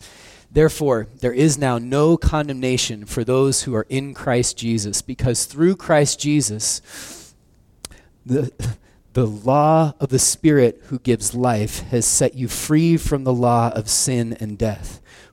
Therefore, 0.52 1.07
there 1.19 1.34
is 1.34 1.56
now 1.56 1.78
no 1.78 2.18
condemnation 2.18 3.06
for 3.06 3.24
those 3.24 3.63
who 3.63 3.75
are 3.75 3.86
in 3.90 4.16
Christ 4.16 4.57
Jesus, 4.57 5.04
because 5.04 5.46
through 5.46 5.75
Christ 5.75 6.19
Jesus, 6.19 7.36
the, 8.25 8.51
the 9.13 9.28
law 9.28 9.94
of 10.00 10.10
the 10.10 10.18
Spirit 10.18 10.81
who 10.88 10.98
gives 10.98 11.36
life 11.36 11.81
has 11.90 12.08
set 12.08 12.34
you 12.34 12.48
free 12.48 12.98
from 12.98 13.24
the 13.24 13.34
law 13.34 13.69
of 13.69 13.88
sin 13.88 14.36
and 14.40 14.58
death. 14.58 15.00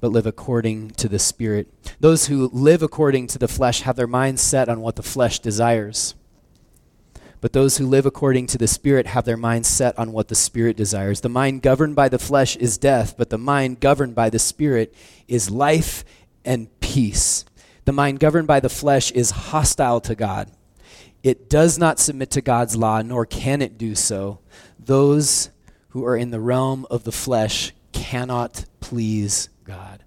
but 0.00 0.10
live 0.10 0.26
according 0.26 0.90
to 0.92 1.08
the 1.08 1.18
Spirit. 1.18 1.68
Those 2.00 2.26
who 2.26 2.48
live 2.52 2.82
according 2.82 3.26
to 3.28 3.38
the 3.38 3.48
flesh 3.48 3.82
have 3.82 3.96
their 3.96 4.06
minds 4.06 4.40
set 4.40 4.68
on 4.68 4.80
what 4.80 4.96
the 4.96 5.02
flesh 5.02 5.38
desires. 5.38 6.14
But 7.40 7.52
those 7.52 7.78
who 7.78 7.86
live 7.86 8.04
according 8.04 8.48
to 8.48 8.58
the 8.58 8.66
Spirit 8.66 9.06
have 9.06 9.24
their 9.24 9.36
minds 9.36 9.68
set 9.68 9.98
on 9.98 10.12
what 10.12 10.28
the 10.28 10.34
Spirit 10.34 10.76
desires. 10.76 11.20
The 11.20 11.28
mind 11.28 11.62
governed 11.62 11.96
by 11.96 12.08
the 12.08 12.18
flesh 12.18 12.56
is 12.56 12.76
death, 12.76 13.14
but 13.16 13.30
the 13.30 13.38
mind 13.38 13.80
governed 13.80 14.14
by 14.14 14.28
the 14.28 14.38
Spirit 14.38 14.94
is 15.26 15.50
life 15.50 16.04
and 16.44 16.68
peace. 16.80 17.44
The 17.86 17.92
mind 17.92 18.20
governed 18.20 18.46
by 18.46 18.60
the 18.60 18.68
flesh 18.68 19.10
is 19.12 19.30
hostile 19.30 20.00
to 20.02 20.14
God. 20.14 20.50
It 21.22 21.48
does 21.48 21.78
not 21.78 21.98
submit 21.98 22.30
to 22.32 22.40
God's 22.40 22.76
law, 22.76 23.02
nor 23.02 23.26
can 23.26 23.62
it 23.62 23.78
do 23.78 23.94
so. 23.94 24.40
Those 24.78 25.50
who 25.90 26.04
are 26.04 26.16
in 26.16 26.30
the 26.30 26.40
realm 26.40 26.86
of 26.90 27.04
the 27.04 27.12
flesh 27.12 27.72
cannot 27.92 28.64
please 28.80 29.48
God. 29.70 30.02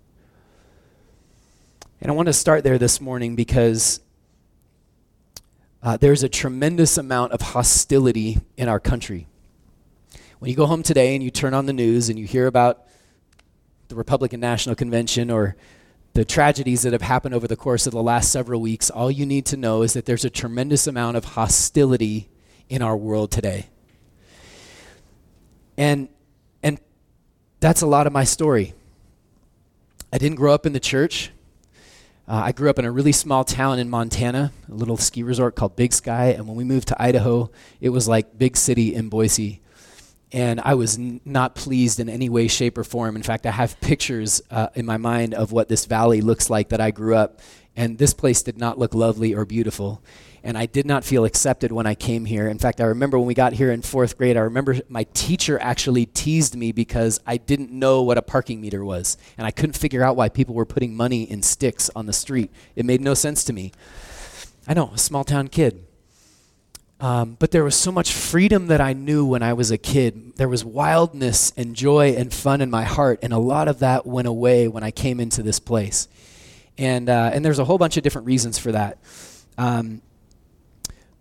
And 2.02 2.12
I 2.12 2.14
want 2.16 2.26
to 2.26 2.34
start 2.34 2.66
there 2.66 2.78
this 2.78 3.00
morning 3.00 3.34
because 3.38 4.02
uh, 5.82 5.96
there's 5.96 6.22
a 6.22 6.28
tremendous 6.28 6.98
amount 6.98 7.32
of 7.32 7.40
hostility 7.40 8.40
in 8.58 8.68
our 8.68 8.82
country. 8.82 9.26
When 10.40 10.50
you 10.50 10.58
go 10.58 10.66
home 10.66 10.84
today 10.84 11.16
and 11.16 11.24
you 11.24 11.32
turn 11.32 11.54
on 11.54 11.66
the 11.66 11.72
news 11.72 12.10
and 12.10 12.20
you 12.20 12.26
hear 12.26 12.48
about 12.48 12.88
the 13.88 13.96
Republican 13.96 14.42
National 14.42 14.76
Convention 14.76 15.32
or 15.32 15.56
the 16.12 16.26
tragedies 16.26 16.82
that 16.82 16.92
have 16.92 17.02
happened 17.02 17.34
over 17.34 17.48
the 17.48 17.56
course 17.56 17.88
of 17.88 17.94
the 17.94 18.04
last 18.04 18.34
several 18.34 18.60
weeks, 18.60 18.90
all 18.90 19.10
you 19.10 19.26
need 19.26 19.46
to 19.46 19.56
know 19.56 19.82
is 19.82 19.94
that 19.94 20.06
there's 20.06 20.26
a 20.26 20.30
tremendous 20.30 20.88
amount 20.88 21.16
of 21.16 21.24
hostility 21.24 22.28
in 22.68 22.82
our 22.82 22.98
world 22.98 23.32
today. 23.32 23.70
And 25.78 26.10
and 26.62 26.82
that's 27.62 27.82
a 27.82 27.88
lot 27.88 28.08
of 28.08 28.12
my 28.12 28.26
story. 28.26 28.74
I 30.14 30.20
didn't 30.20 30.36
grow 30.36 30.54
up 30.54 30.68
in 30.68 30.74
the 30.74 30.80
church. 30.80 31.32
Uh, 32.28 32.36
I 32.36 32.52
grew 32.52 32.70
up 32.70 32.78
in 32.78 32.86
a 32.86 32.92
really 32.92 33.12
small 33.12 33.44
town 33.44 33.80
in 33.80 33.90
Montana, 33.90 34.52
a 34.70 34.74
little 34.76 34.96
ski 34.96 35.24
resort 35.24 35.56
called 35.56 35.76
Big 35.76 35.92
Sky. 35.92 36.26
And 36.38 36.48
when 36.48 36.56
we 36.56 36.64
moved 36.64 36.90
to 36.90 37.02
Idaho, 37.02 37.50
it 37.82 37.90
was 37.90 38.08
like 38.08 38.38
big 38.38 38.56
city 38.56 38.94
in 38.94 39.10
Boise. 39.10 39.60
And 40.32 40.62
I 40.64 40.76
was 40.76 41.00
n- 41.00 41.20
not 41.26 41.56
pleased 41.56 42.00
in 42.00 42.10
any 42.10 42.30
way, 42.30 42.48
shape, 42.48 42.78
or 42.78 42.84
form. 42.84 43.16
In 43.16 43.24
fact, 43.24 43.48
I 43.48 43.52
have 43.52 43.82
pictures 43.82 44.40
uh, 44.52 44.68
in 44.76 44.86
my 44.86 44.98
mind 44.98 45.34
of 45.34 45.52
what 45.52 45.68
this 45.68 45.86
valley 45.86 46.22
looks 46.22 46.48
like 46.48 46.70
that 46.70 46.80
I 46.80 46.92
grew 46.92 47.16
up. 47.16 47.40
And 47.76 47.98
this 47.98 48.14
place 48.14 48.44
did 48.44 48.58
not 48.58 48.78
look 48.78 48.94
lovely 48.94 49.34
or 49.34 49.46
beautiful 49.46 50.04
and 50.44 50.58
I 50.58 50.66
did 50.66 50.86
not 50.86 51.06
feel 51.06 51.24
accepted 51.24 51.72
when 51.72 51.88
I 51.88 51.96
came 51.96 52.26
here. 52.26 52.50
In 52.50 52.60
fact, 52.60 52.82
I 52.82 52.86
remember 52.86 53.18
when 53.18 53.28
we 53.28 53.34
got 53.34 53.54
here 53.54 53.72
in 53.72 53.82
fourth 53.82 54.18
grade, 54.18 54.36
I 54.36 54.42
remember 54.42 54.76
my 54.90 55.06
teacher 55.14 55.58
actually 55.60 56.06
teased 56.06 56.56
me 56.56 56.74
because 56.74 57.20
I 57.26 57.38
didn't 57.38 57.72
know 57.72 58.04
what 58.04 58.18
a 58.18 58.22
parking 58.22 58.60
meter 58.60 58.84
was, 58.84 59.18
and 59.38 59.48
I 59.48 59.52
couldn't 59.52 59.78
figure 59.78 60.04
out 60.04 60.18
why 60.18 60.28
people 60.28 60.54
were 60.54 60.66
putting 60.66 60.96
money 60.96 61.24
in 61.24 61.42
sticks 61.42 61.90
on 61.96 62.08
the 62.08 62.14
street. 62.14 62.52
It 62.76 62.86
made 62.86 63.00
no 63.00 63.14
sense 63.14 63.46
to 63.46 63.54
me. 63.54 63.72
I 64.68 64.74
know, 64.74 64.92
a 64.94 64.98
small 64.98 65.24
town 65.24 65.48
kid. 65.48 65.86
Um, 67.00 67.36
but 67.40 67.52
there 67.52 67.64
was 67.64 67.76
so 67.76 67.92
much 67.92 68.14
freedom 68.14 68.68
that 68.68 68.80
I 68.80 68.94
knew 68.94 69.26
when 69.26 69.44
I 69.44 69.54
was 69.54 69.72
a 69.72 69.78
kid. 69.78 70.36
There 70.36 70.48
was 70.48 70.64
wildness 70.64 71.52
and 71.58 71.76
joy 71.76 72.16
and 72.16 72.34
fun 72.34 72.60
in 72.62 72.70
my 72.70 72.84
heart, 72.84 73.20
and 73.24 73.32
a 73.32 73.38
lot 73.38 73.70
of 73.70 73.80
that 73.80 74.06
went 74.06 74.28
away 74.28 74.68
when 74.68 74.84
I 74.84 74.92
came 74.92 75.20
into 75.22 75.42
this 75.42 75.60
place. 75.60 76.08
And, 76.78 77.10
uh, 77.10 77.32
and 77.34 77.44
there's 77.44 77.60
a 77.60 77.66
whole 77.66 77.78
bunch 77.78 77.98
of 77.98 78.04
different 78.04 78.28
reasons 78.28 78.58
for 78.58 78.72
that. 78.72 78.98
Um, 79.58 80.02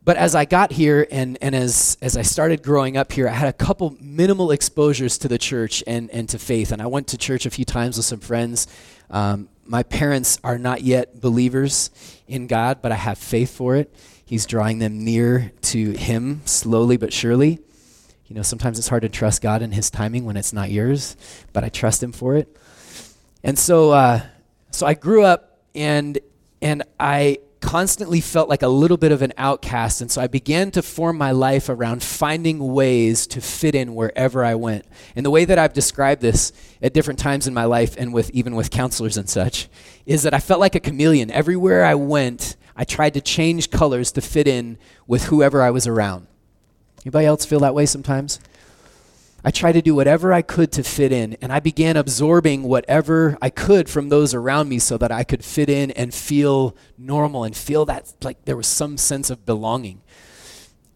but 0.04 0.16
as 0.16 0.34
I 0.34 0.46
got 0.46 0.72
here 0.72 1.06
and, 1.12 1.38
and 1.40 1.54
as, 1.54 1.96
as 2.02 2.16
I 2.16 2.22
started 2.22 2.62
growing 2.62 2.96
up 2.96 3.12
here, 3.12 3.28
I 3.28 3.32
had 3.32 3.48
a 3.48 3.52
couple 3.52 3.96
minimal 4.00 4.50
exposures 4.50 5.16
to 5.18 5.28
the 5.28 5.38
church 5.38 5.84
and, 5.86 6.10
and 6.10 6.28
to 6.30 6.38
faith. 6.38 6.72
And 6.72 6.82
I 6.82 6.86
went 6.86 7.06
to 7.08 7.18
church 7.18 7.46
a 7.46 7.50
few 7.50 7.64
times 7.64 7.96
with 7.96 8.06
some 8.06 8.18
friends. 8.18 8.66
Um, 9.10 9.48
my 9.64 9.84
parents 9.84 10.40
are 10.42 10.58
not 10.58 10.82
yet 10.82 11.20
believers 11.20 11.90
in 12.26 12.48
God, 12.48 12.82
but 12.82 12.90
I 12.90 12.96
have 12.96 13.16
faith 13.16 13.54
for 13.56 13.76
it. 13.76 13.94
He's 14.24 14.44
drawing 14.44 14.80
them 14.80 15.04
near 15.04 15.52
to 15.62 15.92
Him 15.92 16.40
slowly 16.46 16.96
but 16.96 17.12
surely. 17.12 17.60
You 18.26 18.34
know, 18.34 18.42
sometimes 18.42 18.78
it's 18.78 18.88
hard 18.88 19.02
to 19.02 19.08
trust 19.08 19.40
God 19.40 19.62
in 19.62 19.70
His 19.70 19.88
timing 19.90 20.24
when 20.24 20.36
it's 20.36 20.52
not 20.52 20.70
yours, 20.70 21.16
but 21.52 21.62
I 21.62 21.68
trust 21.68 22.02
Him 22.02 22.12
for 22.12 22.34
it. 22.34 22.56
And 23.44 23.58
so, 23.58 23.90
uh, 23.90 24.22
so 24.72 24.86
I 24.86 24.94
grew 24.94 25.22
up 25.24 25.60
and 25.74 26.18
and 26.60 26.82
I 26.98 27.38
constantly 27.62 28.20
felt 28.20 28.48
like 28.48 28.62
a 28.62 28.68
little 28.68 28.96
bit 28.96 29.12
of 29.12 29.22
an 29.22 29.32
outcast. 29.38 30.00
And 30.00 30.10
so 30.10 30.20
I 30.20 30.26
began 30.26 30.70
to 30.72 30.82
form 30.82 31.16
my 31.16 31.30
life 31.30 31.68
around 31.68 32.02
finding 32.02 32.58
ways 32.72 33.26
to 33.28 33.40
fit 33.40 33.74
in 33.74 33.94
wherever 33.94 34.44
I 34.44 34.56
went. 34.56 34.84
And 35.16 35.24
the 35.24 35.30
way 35.30 35.44
that 35.44 35.58
I've 35.58 35.72
described 35.72 36.20
this 36.20 36.52
at 36.82 36.92
different 36.92 37.18
times 37.18 37.46
in 37.46 37.54
my 37.54 37.64
life 37.64 37.94
and 37.96 38.12
with 38.12 38.30
even 38.30 38.54
with 38.54 38.70
counselors 38.70 39.16
and 39.16 39.28
such 39.28 39.68
is 40.04 40.24
that 40.24 40.34
I 40.34 40.40
felt 40.40 40.60
like 40.60 40.74
a 40.74 40.80
chameleon. 40.80 41.30
Everywhere 41.30 41.84
I 41.84 41.94
went, 41.94 42.56
I 42.76 42.84
tried 42.84 43.14
to 43.14 43.20
change 43.20 43.70
colors 43.70 44.12
to 44.12 44.20
fit 44.20 44.48
in 44.48 44.76
with 45.06 45.24
whoever 45.24 45.62
I 45.62 45.70
was 45.70 45.86
around. 45.86 46.26
Anybody 47.04 47.26
else 47.26 47.44
feel 47.44 47.60
that 47.60 47.74
way 47.74 47.86
sometimes? 47.86 48.40
I 49.44 49.50
tried 49.50 49.72
to 49.72 49.82
do 49.82 49.94
whatever 49.94 50.32
I 50.32 50.42
could 50.42 50.70
to 50.72 50.84
fit 50.84 51.10
in, 51.10 51.36
and 51.42 51.52
I 51.52 51.58
began 51.58 51.96
absorbing 51.96 52.62
whatever 52.62 53.36
I 53.42 53.50
could 53.50 53.88
from 53.88 54.08
those 54.08 54.34
around 54.34 54.68
me 54.68 54.78
so 54.78 54.96
that 54.98 55.10
I 55.10 55.24
could 55.24 55.44
fit 55.44 55.68
in 55.68 55.90
and 55.92 56.14
feel 56.14 56.76
normal 56.96 57.42
and 57.42 57.56
feel 57.56 57.84
that 57.86 58.12
like 58.22 58.44
there 58.44 58.56
was 58.56 58.68
some 58.68 58.96
sense 58.96 59.30
of 59.30 59.44
belonging. 59.44 60.00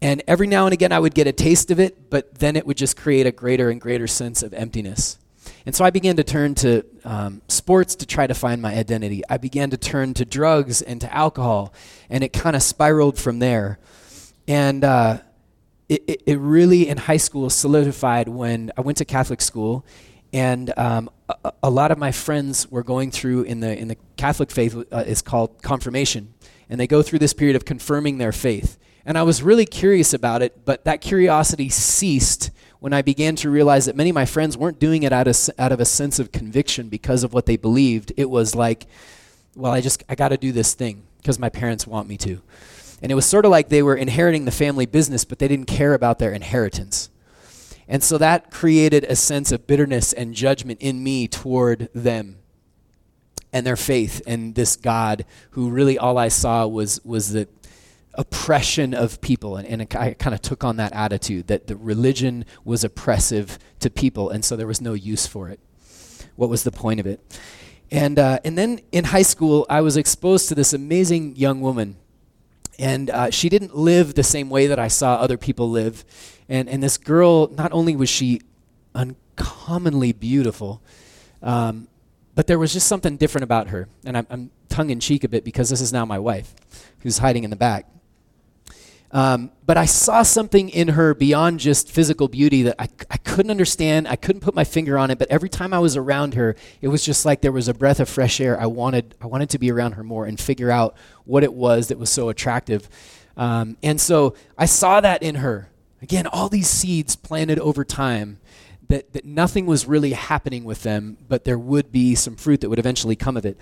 And 0.01 0.23
every 0.27 0.47
now 0.47 0.65
and 0.65 0.73
again, 0.73 0.91
I 0.91 0.99
would 0.99 1.13
get 1.13 1.27
a 1.27 1.33
taste 1.33 1.71
of 1.71 1.79
it, 1.79 2.09
but 2.09 2.35
then 2.35 2.55
it 2.55 2.65
would 2.65 2.77
just 2.77 2.95
create 2.95 3.25
a 3.25 3.31
greater 3.31 3.69
and 3.69 3.81
greater 3.81 4.07
sense 4.07 4.43
of 4.43 4.53
emptiness. 4.53 5.17
And 5.65 5.75
so 5.75 5.83
I 5.83 5.89
began 5.89 6.15
to 6.15 6.23
turn 6.23 6.55
to 6.55 6.85
um, 7.03 7.41
sports 7.49 7.95
to 7.95 8.05
try 8.05 8.27
to 8.27 8.33
find 8.33 8.61
my 8.61 8.73
identity. 8.75 9.23
I 9.29 9.37
began 9.37 9.69
to 9.71 9.77
turn 9.77 10.13
to 10.13 10.23
drugs 10.23 10.81
and 10.81 11.01
to 11.01 11.13
alcohol, 11.13 11.73
and 12.09 12.23
it 12.23 12.31
kind 12.31 12.55
of 12.55 12.63
spiraled 12.63 13.17
from 13.17 13.39
there. 13.39 13.79
And 14.47 14.83
uh, 14.85 15.19
it, 15.89 16.03
it, 16.07 16.23
it, 16.25 16.39
really 16.39 16.87
in 16.87 16.97
high 16.97 17.17
school 17.17 17.49
solidified 17.49 18.27
when 18.27 18.71
I 18.77 18.81
went 18.81 18.97
to 18.97 19.05
Catholic 19.05 19.41
school, 19.41 19.85
and 20.33 20.77
um, 20.77 21.09
a, 21.29 21.53
a, 21.63 21.69
lot 21.69 21.91
of 21.91 21.97
my 21.97 22.11
friends 22.11 22.69
were 22.69 22.83
going 22.83 23.11
through 23.11 23.43
in 23.43 23.61
the 23.61 23.77
in 23.77 23.87
the 23.87 23.97
Catholic 24.17 24.51
faith 24.51 24.75
uh, 24.91 25.03
is 25.07 25.21
called 25.21 25.61
confirmation, 25.61 26.33
and 26.69 26.79
they 26.79 26.87
go 26.87 27.01
through 27.01 27.19
this 27.19 27.33
period 27.33 27.55
of 27.55 27.63
confirming 27.63 28.17
their 28.17 28.33
faith. 28.33 28.77
And 29.05 29.17
I 29.17 29.23
was 29.23 29.41
really 29.41 29.65
curious 29.65 30.13
about 30.13 30.41
it, 30.41 30.65
but 30.65 30.83
that 30.83 30.99
curiosity 30.99 31.69
ceased 31.69 32.51
when 32.79 32.91
I 32.91 33.01
began 33.01 33.37
to 33.37 33.49
realize 33.49 33.85
that 33.85 33.95
many 33.95 34.09
of 34.09 34.15
my 34.15 34.25
friends 34.25 34.57
weren't 34.57 34.79
doing 34.79 35.03
it 35.03 35.13
out 35.13 35.27
of 35.27 35.37
out 35.57 35.71
of 35.71 35.79
a 35.79 35.85
sense 35.85 36.19
of 36.19 36.33
conviction 36.33 36.89
because 36.89 37.23
of 37.23 37.33
what 37.33 37.45
they 37.45 37.55
believed. 37.55 38.11
It 38.17 38.29
was 38.29 38.53
like, 38.53 38.87
well, 39.55 39.71
I 39.71 39.79
just 39.79 40.03
I 40.09 40.15
got 40.15 40.29
to 40.29 40.37
do 40.37 40.51
this 40.51 40.73
thing 40.73 41.03
because 41.17 41.39
my 41.39 41.49
parents 41.49 41.87
want 41.87 42.09
me 42.09 42.17
to. 42.17 42.41
And 43.01 43.11
it 43.11 43.15
was 43.15 43.25
sort 43.25 43.45
of 43.45 43.51
like 43.51 43.69
they 43.69 43.83
were 43.83 43.95
inheriting 43.95 44.45
the 44.45 44.51
family 44.51 44.85
business, 44.85 45.25
but 45.25 45.39
they 45.39 45.47
didn't 45.47 45.67
care 45.67 45.93
about 45.93 46.19
their 46.19 46.31
inheritance. 46.31 47.09
And 47.87 48.03
so 48.03 48.17
that 48.17 48.51
created 48.51 49.05
a 49.05 49.15
sense 49.15 49.51
of 49.51 49.67
bitterness 49.67 50.13
and 50.13 50.33
judgment 50.33 50.81
in 50.81 51.03
me 51.03 51.27
toward 51.27 51.89
them 51.93 52.39
and 53.53 53.65
their 53.65 53.77
faith 53.77 54.21
and 54.27 54.55
this 54.55 54.75
God 54.75 55.25
who 55.51 55.69
really 55.69 55.97
all 55.97 56.17
I 56.17 56.27
saw 56.27 56.67
was, 56.67 57.03
was 57.05 57.31
the 57.31 57.47
oppression 58.13 58.93
of 58.93 59.21
people. 59.21 59.55
And, 59.55 59.67
and 59.67 59.95
I 59.95 60.13
kind 60.13 60.33
of 60.33 60.41
took 60.41 60.63
on 60.63 60.77
that 60.77 60.91
attitude 60.93 61.47
that 61.47 61.67
the 61.67 61.77
religion 61.77 62.45
was 62.65 62.83
oppressive 62.83 63.57
to 63.79 63.89
people, 63.89 64.29
and 64.31 64.43
so 64.43 64.55
there 64.55 64.67
was 64.67 64.81
no 64.81 64.93
use 64.93 65.27
for 65.27 65.49
it. 65.49 65.59
What 66.35 66.49
was 66.49 66.63
the 66.63 66.71
point 66.71 66.99
of 66.99 67.07
it? 67.07 67.21
And, 67.89 68.19
uh, 68.19 68.39
and 68.43 68.57
then 68.57 68.81
in 68.91 69.05
high 69.05 69.21
school, 69.21 69.65
I 69.69 69.79
was 69.81 69.95
exposed 69.95 70.49
to 70.49 70.55
this 70.55 70.73
amazing 70.73 71.37
young 71.37 71.61
woman 71.61 71.95
and 72.79 73.09
uh, 73.09 73.31
she 73.31 73.49
didn't 73.49 73.75
live 73.75 74.13
the 74.13 74.23
same 74.23 74.49
way 74.49 74.67
that 74.67 74.79
I 74.79 74.87
saw 74.87 75.15
other 75.15 75.37
people 75.37 75.69
live. 75.69 76.05
And, 76.47 76.69
and 76.69 76.81
this 76.81 76.97
girl, 76.97 77.47
not 77.49 77.71
only 77.73 77.95
was 77.95 78.09
she 78.09 78.41
uncommonly 78.93 80.11
beautiful, 80.11 80.81
um, 81.41 81.87
but 82.35 82.47
there 82.47 82.59
was 82.59 82.73
just 82.73 82.87
something 82.87 83.17
different 83.17 83.43
about 83.43 83.69
her. 83.69 83.87
And 84.05 84.17
I'm, 84.17 84.27
I'm 84.29 84.51
tongue 84.69 84.91
in 84.91 84.99
cheek 84.99 85.23
a 85.23 85.27
bit 85.27 85.43
because 85.43 85.69
this 85.69 85.81
is 85.81 85.91
now 85.91 86.05
my 86.05 86.19
wife 86.19 86.53
who's 86.99 87.17
hiding 87.17 87.43
in 87.43 87.49
the 87.49 87.55
back. 87.55 87.87
Um, 89.11 89.51
but 89.65 89.77
I 89.77 89.85
saw 89.85 90.23
something 90.23 90.69
in 90.69 90.89
her 90.89 91.13
beyond 91.13 91.59
just 91.59 91.89
physical 91.89 92.27
beauty 92.27 92.63
that 92.63 92.75
I, 92.79 92.89
I 93.09 93.17
couldn't 93.17 93.51
understand. 93.51 94.07
I 94.07 94.15
couldn't 94.15 94.41
put 94.41 94.53
my 94.53 94.63
finger 94.63 94.97
on 94.97 95.11
it. 95.11 95.17
But 95.17 95.29
every 95.29 95.49
time 95.49 95.73
I 95.73 95.79
was 95.79 95.95
around 95.95 96.33
her, 96.33 96.55
it 96.81 96.89
was 96.89 97.05
just 97.05 97.25
like 97.25 97.41
there 97.41 97.51
was 97.51 97.67
a 97.67 97.73
breath 97.73 97.99
of 97.99 98.09
fresh 98.09 98.41
air. 98.41 98.59
I 98.59 98.65
wanted, 98.65 99.15
I 99.21 99.27
wanted 99.27 99.49
to 99.51 99.59
be 99.59 99.71
around 99.71 99.93
her 99.93 100.03
more 100.03 100.25
and 100.25 100.39
figure 100.39 100.71
out 100.71 100.95
what 101.25 101.43
it 101.43 101.53
was 101.53 101.87
that 101.87 101.97
was 101.97 102.09
so 102.09 102.29
attractive. 102.29 102.89
Um, 103.37 103.77
and 103.81 103.99
so 104.01 104.35
I 104.57 104.65
saw 104.65 104.99
that 104.99 105.23
in 105.23 105.35
her. 105.35 105.69
Again, 106.01 106.27
all 106.27 106.49
these 106.49 106.69
seeds 106.69 107.15
planted 107.15 107.59
over 107.59 107.83
time 107.85 108.39
that, 108.89 109.13
that 109.13 109.25
nothing 109.25 109.65
was 109.65 109.85
really 109.85 110.13
happening 110.13 110.63
with 110.63 110.83
them, 110.83 111.17
but 111.27 111.43
there 111.43 111.57
would 111.57 111.91
be 111.91 112.15
some 112.15 112.35
fruit 112.35 112.61
that 112.61 112.69
would 112.69 112.79
eventually 112.79 113.15
come 113.15 113.37
of 113.37 113.45
it. 113.45 113.57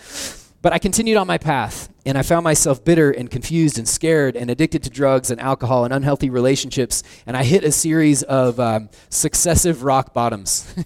But 0.66 0.74
I 0.74 0.80
continued 0.80 1.18
on 1.18 1.28
my 1.28 1.38
path, 1.38 1.94
and 2.08 2.18
I 2.18 2.24
found 2.24 2.44
myself 2.44 2.84
bitter 2.84 3.12
and 3.12 3.30
confused 3.30 3.78
and 3.78 3.88
scared 3.88 4.36
and 4.36 4.50
addicted 4.50 4.82
to 4.82 4.90
drugs 4.90 5.30
and 5.30 5.40
alcohol 5.40 5.86
and 5.86 5.94
unhealthy 5.94 6.32
relationships. 6.32 7.04
And 7.28 7.38
I 7.38 7.44
hit 7.44 7.64
a 7.64 7.72
series 7.72 8.24
of 8.24 8.60
um, 8.60 8.90
successive 9.12 9.84
rock 9.84 10.12
bottoms. 10.12 10.74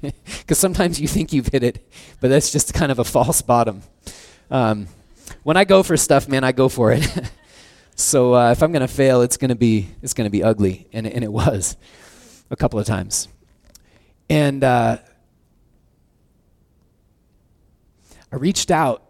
Because 0.00 0.58
sometimes 0.58 1.00
you 1.00 1.08
think 1.08 1.32
you've 1.32 1.48
hit 1.48 1.64
it, 1.64 1.84
but 2.20 2.28
that's 2.28 2.52
just 2.52 2.72
kind 2.72 2.92
of 2.92 3.00
a 3.00 3.04
false 3.04 3.42
bottom. 3.42 3.82
Um, 4.50 4.86
when 5.42 5.56
I 5.56 5.64
go 5.64 5.82
for 5.82 5.96
stuff, 5.96 6.28
man, 6.28 6.44
I 6.44 6.52
go 6.52 6.68
for 6.68 6.92
it. 6.92 7.04
so 7.96 8.34
uh, 8.34 8.52
if 8.52 8.62
I'm 8.62 8.70
going 8.70 8.86
to 8.86 8.86
fail, 8.86 9.22
it's 9.22 9.38
going 9.38 9.48
to 9.48 9.56
be 9.56 9.88
it's 10.02 10.14
going 10.14 10.26
to 10.26 10.30
be 10.30 10.44
ugly, 10.44 10.86
and, 10.92 11.04
and 11.06 11.24
it 11.24 11.32
was 11.32 11.76
a 12.50 12.56
couple 12.56 12.78
of 12.78 12.86
times. 12.86 13.26
And 14.28 14.62
uh, 14.62 14.98
I 18.34 18.36
reached 18.36 18.72
out 18.72 19.04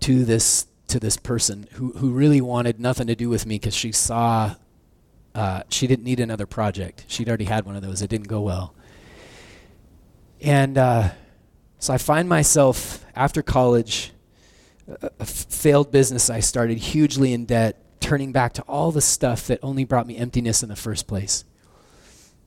to 0.00 0.24
this 0.24 0.66
to 0.86 0.98
this 0.98 1.18
person 1.18 1.68
who 1.72 1.92
who 1.92 2.12
really 2.12 2.40
wanted 2.40 2.80
nothing 2.80 3.06
to 3.08 3.14
do 3.14 3.28
with 3.28 3.44
me 3.44 3.56
because 3.56 3.74
she 3.74 3.92
saw 3.92 4.54
uh, 5.34 5.64
she 5.68 5.86
didn't 5.86 6.06
need 6.06 6.20
another 6.20 6.46
project. 6.46 7.04
She'd 7.06 7.28
already 7.28 7.44
had 7.44 7.66
one 7.66 7.76
of 7.76 7.82
those. 7.82 8.00
It 8.00 8.08
didn't 8.08 8.28
go 8.28 8.40
well. 8.40 8.74
And 10.40 10.78
uh, 10.78 11.10
so 11.80 11.92
I 11.92 11.98
find 11.98 12.30
myself 12.30 13.04
after 13.14 13.42
college, 13.42 14.10
a, 14.88 15.10
a 15.20 15.26
failed 15.26 15.92
business 15.92 16.30
I 16.30 16.40
started, 16.40 16.78
hugely 16.78 17.34
in 17.34 17.44
debt, 17.44 18.00
turning 18.00 18.32
back 18.32 18.54
to 18.54 18.62
all 18.62 18.90
the 18.90 19.02
stuff 19.02 19.48
that 19.48 19.58
only 19.62 19.84
brought 19.84 20.06
me 20.06 20.16
emptiness 20.16 20.62
in 20.62 20.70
the 20.70 20.76
first 20.76 21.06
place. 21.06 21.44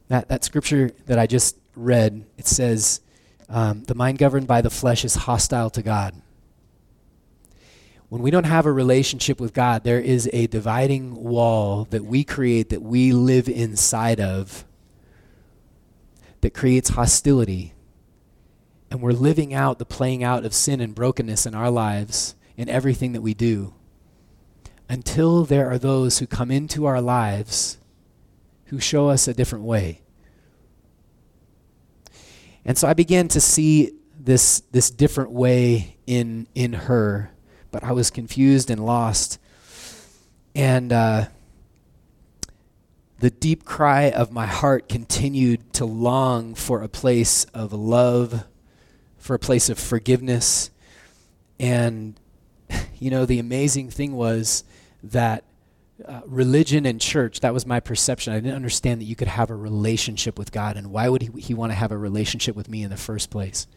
That, 0.07 0.27
that 0.29 0.43
scripture 0.43 0.89
that 1.05 1.19
I 1.19 1.27
just 1.27 1.55
read, 1.75 2.25
it 2.39 2.47
says, 2.47 3.01
um, 3.53 3.83
the 3.83 3.93
mind 3.93 4.17
governed 4.17 4.47
by 4.47 4.61
the 4.61 4.69
flesh 4.71 5.05
is 5.05 5.13
hostile 5.13 5.69
to 5.69 5.83
God. 5.83 6.15
When 8.09 8.23
we 8.23 8.31
don't 8.31 8.45
have 8.45 8.65
a 8.65 8.71
relationship 8.71 9.39
with 9.39 9.53
God, 9.53 9.83
there 9.83 9.99
is 9.99 10.29
a 10.33 10.47
dividing 10.47 11.15
wall 11.15 11.85
that 11.91 12.03
we 12.03 12.23
create, 12.23 12.69
that 12.69 12.81
we 12.81 13.11
live 13.11 13.47
inside 13.47 14.19
of, 14.19 14.65
that 16.41 16.53
creates 16.53 16.89
hostility. 16.89 17.73
and 18.93 19.01
we're 19.01 19.11
living 19.11 19.55
out 19.55 19.79
the 19.79 19.85
playing 19.85 20.23
out 20.23 20.45
of 20.45 20.53
sin 20.53 20.79
and 20.79 20.93
brokenness 20.93 21.47
in 21.47 21.55
our 21.55 21.71
lives 21.71 22.35
in 22.55 22.69
everything 22.69 23.13
that 23.13 23.21
we 23.21 23.33
do 23.33 23.73
until 24.87 25.45
there 25.45 25.67
are 25.67 25.79
those 25.79 26.19
who 26.19 26.27
come 26.27 26.51
into 26.51 26.85
our 26.85 27.01
lives 27.01 27.79
who 28.65 28.79
show 28.79 29.09
us 29.09 29.27
a 29.27 29.33
different 29.33 29.65
way. 29.65 30.02
And 32.65 32.77
so 32.77 32.87
I 32.87 32.93
began 32.93 33.27
to 33.29 33.41
see 33.41 33.91
this, 34.17 34.61
this 34.71 34.89
different 34.89 35.31
way 35.31 35.97
in, 36.07 36.47
in 36.55 36.73
her, 36.73 37.31
but 37.71 37.83
I 37.83 37.91
was 37.91 38.09
confused 38.09 38.69
and 38.69 38.85
lost. 38.85 39.39
And 40.55 40.93
uh, 40.93 41.25
the 43.19 43.31
deep 43.31 43.65
cry 43.65 44.11
of 44.11 44.31
my 44.31 44.45
heart 44.45 44.87
continued 44.87 45.73
to 45.73 45.85
long 45.85 46.55
for 46.55 46.81
a 46.81 46.87
place 46.87 47.45
of 47.53 47.73
love, 47.73 48.45
for 49.17 49.33
a 49.33 49.39
place 49.39 49.69
of 49.69 49.77
forgiveness. 49.77 50.69
And, 51.59 52.17
you 52.99 53.11
know, 53.11 53.25
the 53.25 53.39
amazing 53.39 53.89
thing 53.89 54.13
was 54.13 54.63
that 55.03 55.43
uh, 56.05 56.21
religion 56.25 56.85
and 56.85 56.99
church, 56.99 57.41
that 57.41 57.53
was 57.53 57.65
my 57.65 57.79
perception. 57.79 58.33
I 58.33 58.37
didn't 58.39 58.55
understand 58.55 58.99
that 59.01 59.05
you 59.05 59.15
could 59.15 59.27
have 59.27 59.49
a 59.49 59.55
relationship 59.55 60.39
with 60.39 60.51
God, 60.51 60.75
and 60.75 60.91
why 60.91 61.07
would 61.07 61.21
he, 61.21 61.29
he 61.39 61.53
want 61.53 61.71
to 61.71 61.75
have 61.75 61.91
a 61.91 61.97
relationship 61.97 62.55
with 62.55 62.67
me 62.67 62.83
in 62.83 62.89
the 62.89 62.97
first 62.97 63.29
place? 63.29 63.67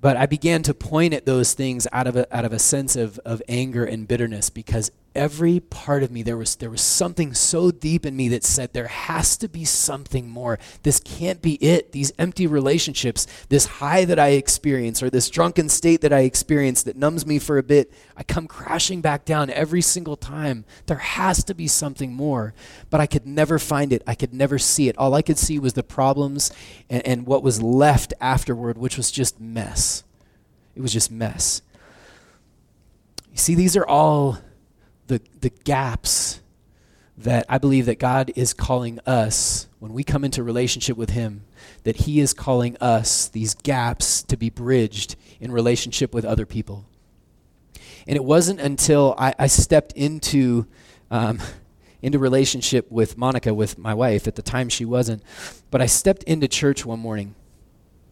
But 0.00 0.16
I 0.16 0.26
began 0.26 0.62
to 0.64 0.74
point 0.74 1.14
at 1.14 1.24
those 1.24 1.54
things 1.54 1.86
out 1.92 2.06
of 2.06 2.16
a, 2.16 2.36
out 2.36 2.44
of 2.44 2.52
a 2.52 2.58
sense 2.58 2.96
of, 2.96 3.18
of 3.20 3.40
anger 3.48 3.84
and 3.84 4.06
bitterness 4.06 4.50
because 4.50 4.90
every 5.14 5.60
part 5.60 6.02
of 6.02 6.10
me 6.10 6.22
there 6.22 6.36
was 6.36 6.56
there 6.56 6.70
was 6.70 6.80
something 6.80 7.34
so 7.34 7.70
deep 7.70 8.04
in 8.04 8.16
me 8.16 8.28
that 8.28 8.44
said 8.44 8.72
there 8.72 8.88
has 8.88 9.36
to 9.36 9.48
be 9.48 9.64
something 9.64 10.28
more. 10.28 10.58
This 10.82 11.00
can't 11.00 11.40
be 11.40 11.54
it. 11.54 11.92
These 11.92 12.12
empty 12.18 12.46
relationships 12.46 13.26
this 13.48 13.66
high 13.66 14.04
that 14.04 14.18
i 14.18 14.28
experience 14.28 15.02
or 15.02 15.10
this 15.10 15.30
drunken 15.30 15.68
state 15.68 16.00
that 16.00 16.12
i 16.12 16.20
experience 16.20 16.82
that 16.82 16.96
numbs 16.96 17.26
me 17.26 17.38
for 17.38 17.58
a 17.58 17.62
bit 17.62 17.92
i 18.16 18.22
come 18.22 18.46
crashing 18.46 19.00
back 19.00 19.24
down 19.24 19.50
every 19.50 19.80
single 19.80 20.16
time. 20.16 20.64
There 20.86 20.98
has 20.98 21.44
to 21.44 21.54
be 21.54 21.68
something 21.68 22.12
more 22.12 22.54
but 22.90 23.00
i 23.00 23.06
could 23.06 23.26
never 23.26 23.58
find 23.58 23.92
it. 23.92 24.02
I 24.06 24.14
could 24.14 24.34
never 24.34 24.58
see 24.58 24.88
it. 24.88 24.98
All 24.98 25.14
i 25.14 25.22
could 25.22 25.38
see 25.38 25.58
was 25.58 25.74
the 25.74 25.82
problems 25.82 26.52
and, 26.90 27.06
and 27.06 27.26
what 27.26 27.42
was 27.42 27.62
left 27.62 28.12
afterward 28.20 28.78
which 28.78 28.96
was 28.96 29.10
just 29.10 29.40
mess. 29.40 30.04
It 30.74 30.82
was 30.82 30.92
just 30.92 31.10
mess. 31.10 31.62
You 33.34 33.38
see 33.38 33.54
these 33.54 33.76
are 33.76 33.86
all 33.86 34.38
the, 35.06 35.20
the 35.40 35.50
gaps 35.50 36.40
that 37.16 37.46
I 37.48 37.58
believe 37.58 37.86
that 37.86 37.98
God 37.98 38.32
is 38.34 38.52
calling 38.52 38.98
us 39.06 39.68
when 39.78 39.92
we 39.92 40.02
come 40.02 40.24
into 40.24 40.42
relationship 40.42 40.96
with 40.96 41.10
Him, 41.10 41.44
that 41.84 41.96
He 41.96 42.20
is 42.20 42.34
calling 42.34 42.76
us 42.80 43.28
these 43.28 43.54
gaps 43.54 44.22
to 44.24 44.36
be 44.36 44.50
bridged 44.50 45.16
in 45.40 45.52
relationship 45.52 46.12
with 46.12 46.24
other 46.24 46.46
people. 46.46 46.86
And 48.06 48.16
it 48.16 48.24
wasn't 48.24 48.60
until 48.60 49.14
I, 49.16 49.34
I 49.38 49.46
stepped 49.46 49.92
into 49.92 50.66
um, 51.10 51.40
into 52.02 52.18
relationship 52.18 52.90
with 52.90 53.16
Monica, 53.16 53.54
with 53.54 53.78
my 53.78 53.94
wife. 53.94 54.26
At 54.26 54.34
the 54.34 54.42
time, 54.42 54.68
she 54.68 54.84
wasn't, 54.84 55.22
but 55.70 55.80
I 55.80 55.86
stepped 55.86 56.22
into 56.24 56.48
church 56.48 56.84
one 56.84 56.98
morning, 56.98 57.34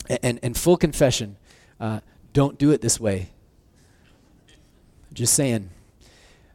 and 0.08 0.18
and, 0.22 0.40
and 0.42 0.56
full 0.56 0.76
confession, 0.76 1.36
uh, 1.80 2.00
don't 2.32 2.58
do 2.58 2.70
it 2.70 2.80
this 2.80 3.00
way. 3.00 3.30
Just 5.12 5.34
saying 5.34 5.70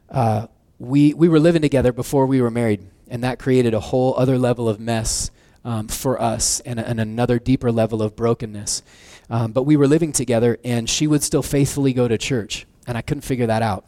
uh, 0.10 0.48
we, 0.80 1.14
we 1.14 1.30
were 1.30 1.40
living 1.40 1.62
together 1.62 1.92
before 1.92 2.26
we 2.26 2.42
were 2.42 2.52
married, 2.52 2.88
and 3.08 3.24
that 3.24 3.40
created 3.40 3.74
a 3.74 3.80
whole 3.80 4.16
other 4.18 4.38
level 4.38 4.70
of 4.70 4.80
mess 4.80 5.32
um, 5.66 5.88
for 5.88 6.22
us 6.22 6.60
and, 6.62 6.80
and, 6.80 7.00
another 7.00 7.40
deeper 7.40 7.72
level 7.72 8.02
of 8.02 8.16
brokenness. 8.16 8.84
Um, 9.30 9.52
but 9.52 9.64
we 9.64 9.76
were 9.76 9.88
living 9.88 10.14
together, 10.14 10.58
and 10.64 10.90
she 10.90 11.08
would 11.08 11.24
still 11.24 11.44
faithfully 11.44 11.92
go 11.92 12.08
to 12.08 12.18
church, 12.18 12.66
and 12.86 12.98
I 12.98 13.02
couldn't 13.02 13.24
figure 13.24 13.48
that 13.48 13.62
out. 13.62 13.86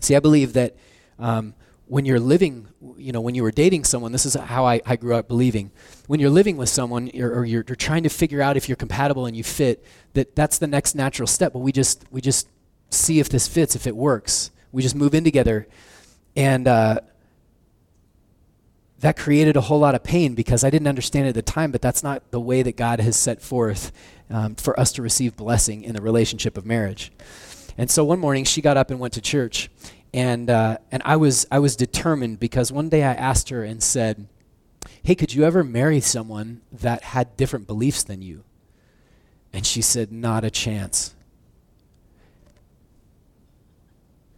See, 0.00 0.16
I 0.16 0.20
believe 0.20 0.54
that 0.54 0.76
um, 1.18 1.54
when 1.86 2.04
you're 2.04 2.20
living, 2.20 2.68
you 2.96 3.12
know, 3.12 3.20
when 3.20 3.34
you 3.34 3.42
were 3.42 3.50
dating 3.50 3.84
someone, 3.84 4.12
this 4.12 4.26
is 4.26 4.34
how 4.34 4.66
I, 4.66 4.80
I 4.84 4.96
grew 4.96 5.14
up 5.14 5.28
believing. 5.28 5.70
When 6.06 6.20
you're 6.20 6.30
living 6.30 6.56
with 6.56 6.68
someone, 6.68 7.08
you're, 7.08 7.32
or 7.32 7.44
you're, 7.44 7.64
you're 7.66 7.76
trying 7.76 8.02
to 8.02 8.08
figure 8.08 8.42
out 8.42 8.56
if 8.56 8.68
you're 8.68 8.76
compatible 8.76 9.26
and 9.26 9.36
you 9.36 9.44
fit, 9.44 9.84
that 10.14 10.36
that's 10.36 10.58
the 10.58 10.66
next 10.66 10.94
natural 10.94 11.26
step. 11.26 11.52
But 11.52 11.60
we 11.60 11.72
just 11.72 12.04
we 12.10 12.20
just 12.20 12.48
see 12.90 13.20
if 13.20 13.28
this 13.28 13.48
fits, 13.48 13.74
if 13.74 13.86
it 13.86 13.96
works. 13.96 14.50
We 14.72 14.82
just 14.82 14.94
move 14.94 15.14
in 15.14 15.24
together. 15.24 15.66
And 16.36 16.68
uh, 16.68 17.00
that 19.00 19.16
created 19.16 19.56
a 19.56 19.60
whole 19.60 19.78
lot 19.78 19.94
of 19.94 20.02
pain 20.02 20.34
because 20.34 20.64
I 20.64 20.70
didn't 20.70 20.88
understand 20.88 21.26
it 21.26 21.30
at 21.30 21.34
the 21.34 21.42
time, 21.42 21.70
but 21.70 21.80
that's 21.80 22.02
not 22.02 22.30
the 22.30 22.40
way 22.40 22.62
that 22.62 22.76
God 22.76 23.00
has 23.00 23.16
set 23.16 23.40
forth 23.40 23.92
um, 24.30 24.54
for 24.56 24.78
us 24.78 24.92
to 24.92 25.02
receive 25.02 25.36
blessing 25.36 25.84
in 25.84 25.94
the 25.94 26.02
relationship 26.02 26.58
of 26.58 26.66
marriage. 26.66 27.12
And 27.76 27.90
so 27.90 28.04
one 28.04 28.18
morning 28.18 28.44
she 28.44 28.60
got 28.60 28.76
up 28.76 28.90
and 28.90 28.98
went 28.98 29.14
to 29.14 29.20
church. 29.20 29.70
And, 30.12 30.50
uh, 30.50 30.78
and 30.90 31.02
I, 31.04 31.16
was, 31.16 31.46
I 31.50 31.60
was 31.60 31.76
determined 31.76 32.40
because 32.40 32.72
one 32.72 32.88
day 32.88 33.04
I 33.04 33.14
asked 33.14 33.50
her 33.50 33.62
and 33.62 33.82
said, 33.82 34.26
Hey, 35.02 35.14
could 35.14 35.32
you 35.32 35.44
ever 35.44 35.62
marry 35.62 36.00
someone 36.00 36.62
that 36.72 37.02
had 37.02 37.36
different 37.36 37.66
beliefs 37.66 38.02
than 38.02 38.20
you? 38.20 38.42
And 39.52 39.64
she 39.64 39.80
said, 39.80 40.10
Not 40.10 40.44
a 40.44 40.50
chance. 40.50 41.14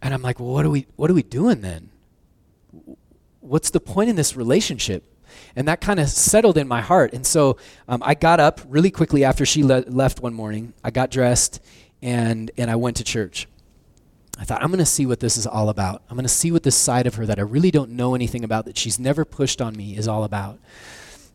And 0.01 0.13
I'm 0.13 0.21
like, 0.21 0.39
well, 0.39 0.49
what 0.49 0.65
are 0.65 0.69
we 0.69 0.87
what 0.95 1.09
are 1.09 1.13
we 1.13 1.23
doing 1.23 1.61
then? 1.61 1.89
What's 3.39 3.69
the 3.69 3.79
point 3.79 4.09
in 4.09 4.15
this 4.15 4.35
relationship? 4.35 5.03
And 5.55 5.67
that 5.67 5.81
kind 5.81 5.99
of 5.99 6.09
settled 6.09 6.57
in 6.57 6.67
my 6.67 6.81
heart. 6.81 7.13
And 7.13 7.25
so 7.25 7.57
um, 7.87 8.01
I 8.05 8.15
got 8.15 8.39
up 8.39 8.61
really 8.67 8.91
quickly 8.91 9.23
after 9.23 9.45
she 9.45 9.63
le- 9.63 9.85
left 9.87 10.21
one 10.21 10.33
morning. 10.33 10.73
I 10.83 10.91
got 10.91 11.11
dressed 11.11 11.61
and 12.01 12.51
and 12.57 12.69
I 12.69 12.75
went 12.75 12.97
to 12.97 13.03
church. 13.03 13.47
I 14.39 14.43
thought, 14.43 14.63
I'm 14.63 14.69
going 14.69 14.79
to 14.79 14.85
see 14.85 15.05
what 15.05 15.19
this 15.19 15.37
is 15.37 15.45
all 15.45 15.69
about. 15.69 16.01
I'm 16.09 16.15
going 16.15 16.23
to 16.23 16.29
see 16.29 16.51
what 16.51 16.63
this 16.63 16.75
side 16.75 17.05
of 17.05 17.15
her 17.15 17.27
that 17.27 17.37
I 17.37 17.43
really 17.43 17.69
don't 17.69 17.91
know 17.91 18.15
anything 18.15 18.43
about, 18.43 18.65
that 18.65 18.75
she's 18.75 18.97
never 18.97 19.23
pushed 19.23 19.61
on 19.61 19.75
me, 19.75 19.95
is 19.95 20.07
all 20.07 20.23
about. 20.23 20.57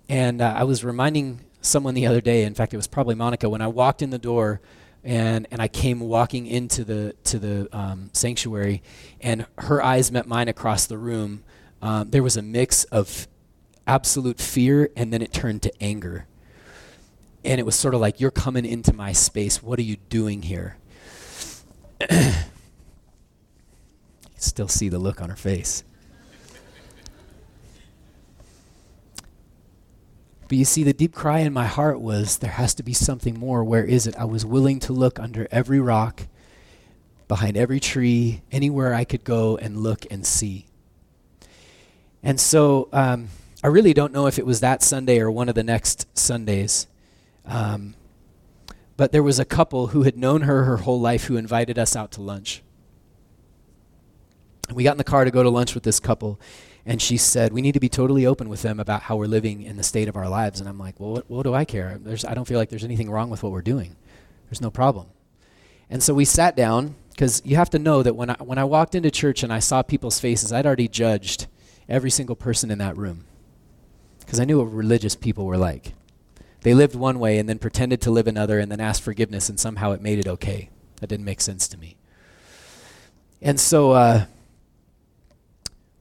And 0.08 0.40
uh, 0.40 0.54
I 0.56 0.64
was 0.64 0.82
reminding 0.82 1.40
someone 1.60 1.94
the 1.94 2.06
other 2.06 2.20
day, 2.20 2.42
in 2.42 2.54
fact, 2.54 2.74
it 2.74 2.76
was 2.76 2.88
probably 2.88 3.14
Monica, 3.14 3.48
when 3.48 3.60
I 3.60 3.68
walked 3.68 4.02
in 4.02 4.10
the 4.10 4.18
door 4.18 4.60
and 5.06 5.46
and 5.52 5.62
I 5.62 5.68
came 5.68 6.00
walking 6.00 6.46
into 6.48 6.84
the 6.84 7.14
to 7.24 7.38
the 7.38 7.68
um, 7.74 8.10
sanctuary, 8.12 8.82
and 9.20 9.46
her 9.56 9.80
eyes 9.82 10.10
met 10.10 10.26
mine 10.26 10.48
across 10.48 10.86
the 10.86 10.98
room. 10.98 11.44
Um, 11.80 12.10
there 12.10 12.24
was 12.24 12.36
a 12.36 12.42
mix 12.42 12.82
of 12.84 13.28
absolute 13.86 14.40
fear, 14.40 14.90
and 14.96 15.12
then 15.12 15.22
it 15.22 15.32
turned 15.32 15.62
to 15.62 15.72
anger. 15.80 16.26
And 17.44 17.60
it 17.60 17.62
was 17.64 17.76
sort 17.76 17.94
of 17.94 18.00
like, 18.00 18.20
"You're 18.20 18.32
coming 18.32 18.66
into 18.66 18.92
my 18.92 19.12
space. 19.12 19.62
What 19.62 19.78
are 19.78 19.82
you 19.82 19.96
doing 20.08 20.42
here?" 20.42 20.76
still 24.36 24.68
see 24.68 24.88
the 24.88 24.98
look 24.98 25.22
on 25.22 25.30
her 25.30 25.36
face. 25.36 25.84
But 30.48 30.58
you 30.58 30.64
see, 30.64 30.84
the 30.84 30.92
deep 30.92 31.14
cry 31.14 31.40
in 31.40 31.52
my 31.52 31.66
heart 31.66 32.00
was, 32.00 32.38
there 32.38 32.52
has 32.52 32.74
to 32.74 32.82
be 32.82 32.92
something 32.92 33.38
more. 33.38 33.64
Where 33.64 33.84
is 33.84 34.06
it? 34.06 34.16
I 34.16 34.24
was 34.24 34.46
willing 34.46 34.78
to 34.80 34.92
look 34.92 35.18
under 35.18 35.48
every 35.50 35.80
rock, 35.80 36.28
behind 37.26 37.56
every 37.56 37.80
tree, 37.80 38.42
anywhere 38.52 38.94
I 38.94 39.04
could 39.04 39.24
go 39.24 39.56
and 39.56 39.78
look 39.78 40.06
and 40.10 40.24
see. 40.24 40.66
And 42.22 42.40
so 42.40 42.88
um, 42.92 43.28
I 43.62 43.68
really 43.68 43.92
don't 43.92 44.12
know 44.12 44.26
if 44.26 44.38
it 44.38 44.46
was 44.46 44.60
that 44.60 44.82
Sunday 44.82 45.18
or 45.18 45.30
one 45.30 45.48
of 45.48 45.54
the 45.56 45.64
next 45.64 46.06
Sundays. 46.16 46.86
Um, 47.44 47.94
but 48.96 49.12
there 49.12 49.22
was 49.22 49.38
a 49.38 49.44
couple 49.44 49.88
who 49.88 50.02
had 50.02 50.16
known 50.16 50.42
her 50.42 50.64
her 50.64 50.78
whole 50.78 51.00
life 51.00 51.24
who 51.24 51.36
invited 51.36 51.78
us 51.78 51.94
out 51.94 52.12
to 52.12 52.22
lunch. 52.22 52.62
We 54.72 54.84
got 54.84 54.92
in 54.92 54.98
the 54.98 55.04
car 55.04 55.24
to 55.24 55.30
go 55.30 55.42
to 55.42 55.50
lunch 55.50 55.74
with 55.74 55.84
this 55.84 56.00
couple, 56.00 56.40
and 56.86 57.02
she 57.02 57.16
said, 57.16 57.52
We 57.52 57.62
need 57.62 57.72
to 57.72 57.80
be 57.80 57.88
totally 57.88 58.24
open 58.24 58.48
with 58.48 58.62
them 58.62 58.78
about 58.78 59.02
how 59.02 59.16
we're 59.16 59.26
living 59.26 59.62
in 59.62 59.76
the 59.76 59.82
state 59.82 60.08
of 60.08 60.16
our 60.16 60.28
lives. 60.28 60.60
And 60.60 60.68
I'm 60.68 60.78
like, 60.78 60.98
Well, 61.00 61.10
what, 61.10 61.28
what 61.30 61.42
do 61.42 61.52
I 61.52 61.64
care? 61.64 61.98
There's, 62.00 62.24
I 62.24 62.32
don't 62.34 62.46
feel 62.46 62.58
like 62.58 62.70
there's 62.70 62.84
anything 62.84 63.10
wrong 63.10 63.28
with 63.28 63.42
what 63.42 63.52
we're 63.52 63.60
doing. 63.60 63.96
There's 64.48 64.60
no 64.60 64.70
problem. 64.70 65.08
And 65.90 66.02
so 66.02 66.14
we 66.14 66.24
sat 66.24 66.56
down 66.56 66.94
because 67.10 67.42
you 67.44 67.56
have 67.56 67.70
to 67.70 67.78
know 67.78 68.02
that 68.02 68.14
when 68.14 68.30
I, 68.30 68.34
when 68.34 68.58
I 68.58 68.64
walked 68.64 68.94
into 68.94 69.10
church 69.10 69.42
and 69.42 69.52
I 69.52 69.58
saw 69.58 69.82
people's 69.82 70.20
faces, 70.20 70.52
I'd 70.52 70.66
already 70.66 70.88
judged 70.88 71.48
every 71.88 72.10
single 72.10 72.36
person 72.36 72.70
in 72.70 72.78
that 72.78 72.96
room 72.96 73.24
because 74.20 74.38
I 74.38 74.44
knew 74.44 74.58
what 74.58 74.72
religious 74.72 75.16
people 75.16 75.44
were 75.44 75.56
like. 75.56 75.92
They 76.62 76.74
lived 76.74 76.94
one 76.94 77.18
way 77.18 77.38
and 77.38 77.48
then 77.48 77.58
pretended 77.58 78.00
to 78.02 78.10
live 78.10 78.26
another 78.26 78.58
and 78.58 78.70
then 78.70 78.80
asked 78.80 79.02
forgiveness, 79.02 79.48
and 79.48 79.58
somehow 79.58 79.92
it 79.92 80.00
made 80.00 80.18
it 80.18 80.26
okay. 80.26 80.68
That 81.00 81.08
didn't 81.08 81.24
make 81.24 81.40
sense 81.40 81.68
to 81.68 81.78
me. 81.78 81.96
And 83.40 83.60
so 83.60 83.92
uh, 83.92 84.26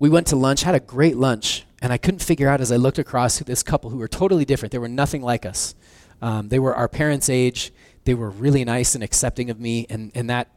we 0.06 0.10
went 0.10 0.28
to 0.28 0.36
lunch, 0.36 0.62
had 0.62 0.76
a 0.76 0.80
great 0.80 1.18
lunch, 1.18 1.66
and 1.82 1.92
I 1.92 1.98
couldn't 1.98 2.22
figure 2.22 2.48
out 2.48 2.62
as 2.62 2.72
I 2.72 2.76
looked 2.76 3.00
across 3.00 3.40
this 3.40 3.64
couple 3.64 3.90
who 3.90 3.98
were 3.98 4.08
totally 4.08 4.46
different. 4.46 4.72
They 4.72 4.78
were 4.78 4.88
nothing 4.88 5.24
like 5.24 5.48
us. 5.48 5.74
Um, 6.22 6.50
they 6.50 6.60
were 6.60 6.76
our 6.76 6.88
parents' 6.88 7.28
age. 7.28 7.74
They 8.04 8.14
were 8.14 8.30
really 8.30 8.64
nice 8.64 8.94
and 8.94 9.04
accepting 9.04 9.50
of 9.50 9.60
me, 9.60 9.88
and, 9.90 10.12
and 10.14 10.30
that 10.30 10.50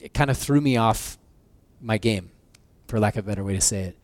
it 0.00 0.14
kind 0.14 0.30
of 0.30 0.38
threw 0.38 0.60
me 0.60 0.76
off 0.76 1.18
my 1.80 1.98
game, 1.98 2.30
for 2.86 3.00
lack 3.00 3.16
of 3.16 3.24
a 3.24 3.26
better 3.26 3.42
way 3.42 3.54
to 3.54 3.60
say 3.60 3.82
it. 3.82 3.98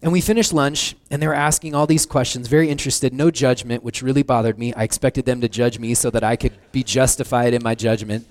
And 0.00 0.12
we 0.12 0.22
finished 0.22 0.54
lunch, 0.54 0.96
and 1.10 1.20
they 1.20 1.26
were 1.26 1.34
asking 1.34 1.74
all 1.74 1.86
these 1.86 2.06
questions, 2.06 2.48
very 2.48 2.70
interested, 2.70 3.12
no 3.12 3.30
judgment, 3.30 3.84
which 3.84 4.00
really 4.00 4.22
bothered 4.22 4.58
me. 4.58 4.72
I 4.72 4.82
expected 4.84 5.26
them 5.26 5.42
to 5.42 5.48
judge 5.50 5.78
me 5.78 5.92
so 5.92 6.08
that 6.08 6.24
I 6.24 6.36
could 6.36 6.54
be 6.72 6.82
justified 6.82 7.52
in 7.52 7.62
my 7.62 7.74
judgment. 7.74 8.26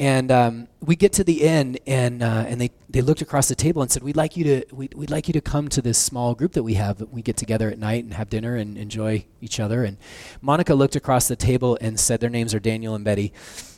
And 0.00 0.32
um, 0.32 0.68
we 0.80 0.96
get 0.96 1.12
to 1.12 1.24
the 1.24 1.42
end, 1.42 1.78
and, 1.86 2.22
uh, 2.22 2.46
and 2.48 2.58
they, 2.58 2.70
they 2.88 3.02
looked 3.02 3.20
across 3.20 3.48
the 3.48 3.54
table 3.54 3.82
and 3.82 3.92
said, 3.92 4.02
we'd 4.02 4.16
like, 4.16 4.34
you 4.34 4.44
to, 4.44 4.74
we'd, 4.74 4.94
we'd 4.94 5.10
like 5.10 5.28
you 5.28 5.34
to 5.34 5.42
come 5.42 5.68
to 5.68 5.82
this 5.82 5.98
small 5.98 6.34
group 6.34 6.52
that 6.52 6.62
we 6.62 6.74
have. 6.74 6.96
That 6.96 7.12
we 7.12 7.20
get 7.20 7.36
together 7.36 7.68
at 7.68 7.78
night 7.78 8.02
and 8.04 8.14
have 8.14 8.30
dinner 8.30 8.56
and 8.56 8.78
enjoy 8.78 9.26
each 9.42 9.60
other. 9.60 9.84
And 9.84 9.98
Monica 10.40 10.74
looked 10.74 10.96
across 10.96 11.28
the 11.28 11.36
table 11.36 11.76
and 11.82 12.00
said, 12.00 12.20
their 12.20 12.30
names 12.30 12.54
are 12.54 12.58
Daniel 12.58 12.94
and 12.94 13.04
Betty 13.04 13.34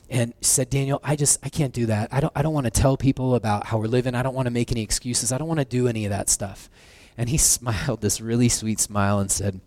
and 0.09 0.33
said, 0.43 0.71
Daniel, 0.71 1.01
I 1.03 1.17
just 1.17 1.45
I 1.45 1.49
can't 1.49 1.73
do 1.73 1.87
that. 1.87 2.13
I 2.13 2.21
don't 2.21 2.33
I 2.37 2.43
don't 2.43 2.53
want 2.53 2.67
to 2.67 2.71
tell 2.71 2.97
people 2.97 3.35
about 3.35 3.67
how 3.67 3.79
we're 3.79 3.87
living. 3.87 4.15
I 4.15 4.23
don't 4.23 4.35
want 4.35 4.47
to 4.47 4.53
make 4.53 4.71
any 4.71 4.83
excuses. 4.83 5.33
I 5.33 5.39
don't 5.39 5.49
want 5.49 5.61
to 5.61 5.65
do 5.65 5.89
any 5.89 6.05
of 6.05 6.11
that 6.11 6.29
stuff. 6.29 6.69
And 7.17 7.31
he 7.31 7.39
smiled 7.57 8.01
this 8.01 8.21
really 8.21 8.49
sweet 8.49 8.79
smile 8.79 9.19
and 9.19 9.31
said, 9.31 9.61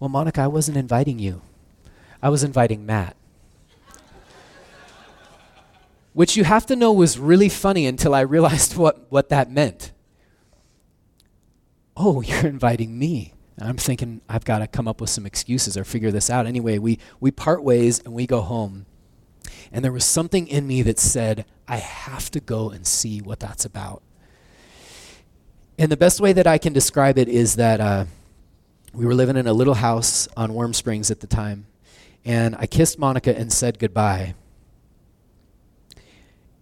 Well, 0.00 0.08
Monica, 0.08 0.40
I 0.40 0.46
wasn't 0.48 0.78
inviting 0.78 1.18
you. 1.18 1.42
I 2.22 2.30
was 2.30 2.42
inviting 2.42 2.84
Matt. 2.84 3.14
Which 6.12 6.36
you 6.36 6.44
have 6.44 6.66
to 6.66 6.76
know 6.76 6.92
was 6.92 7.18
really 7.18 7.48
funny 7.48 7.86
until 7.86 8.14
I 8.14 8.20
realized 8.20 8.76
what, 8.78 9.10
what 9.10 9.28
that 9.28 9.50
meant. 9.50 9.92
Oh, 11.96 12.20
you're 12.22 12.46
inviting 12.46 12.98
me. 12.98 13.34
And 13.56 13.68
I'm 13.68 13.76
thinking, 13.76 14.22
I've 14.28 14.44
got 14.44 14.60
to 14.60 14.66
come 14.66 14.88
up 14.88 15.00
with 15.00 15.10
some 15.10 15.26
excuses 15.26 15.76
or 15.76 15.84
figure 15.84 16.10
this 16.10 16.30
out. 16.30 16.46
Anyway, 16.46 16.78
we, 16.78 16.98
we 17.20 17.30
part 17.30 17.62
ways 17.62 18.00
and 18.00 18.14
we 18.14 18.26
go 18.26 18.40
home. 18.40 18.86
And 19.70 19.84
there 19.84 19.92
was 19.92 20.04
something 20.04 20.48
in 20.48 20.66
me 20.66 20.82
that 20.82 20.98
said, 20.98 21.44
I 21.68 21.76
have 21.76 22.30
to 22.32 22.40
go 22.40 22.70
and 22.70 22.86
see 22.86 23.20
what 23.20 23.38
that's 23.38 23.64
about. 23.64 24.02
And 25.78 25.92
the 25.92 25.96
best 25.96 26.20
way 26.20 26.32
that 26.32 26.46
I 26.46 26.58
can 26.58 26.72
describe 26.72 27.18
it 27.18 27.28
is 27.28 27.56
that 27.56 27.80
uh, 27.80 28.04
we 28.92 29.04
were 29.04 29.14
living 29.14 29.36
in 29.36 29.46
a 29.46 29.52
little 29.52 29.74
house 29.74 30.26
on 30.36 30.52
Warm 30.52 30.74
Springs 30.74 31.10
at 31.10 31.20
the 31.20 31.26
time. 31.26 31.66
And 32.24 32.56
I 32.56 32.66
kissed 32.66 32.98
Monica 32.98 33.36
and 33.36 33.52
said 33.52 33.78
goodbye. 33.78 34.34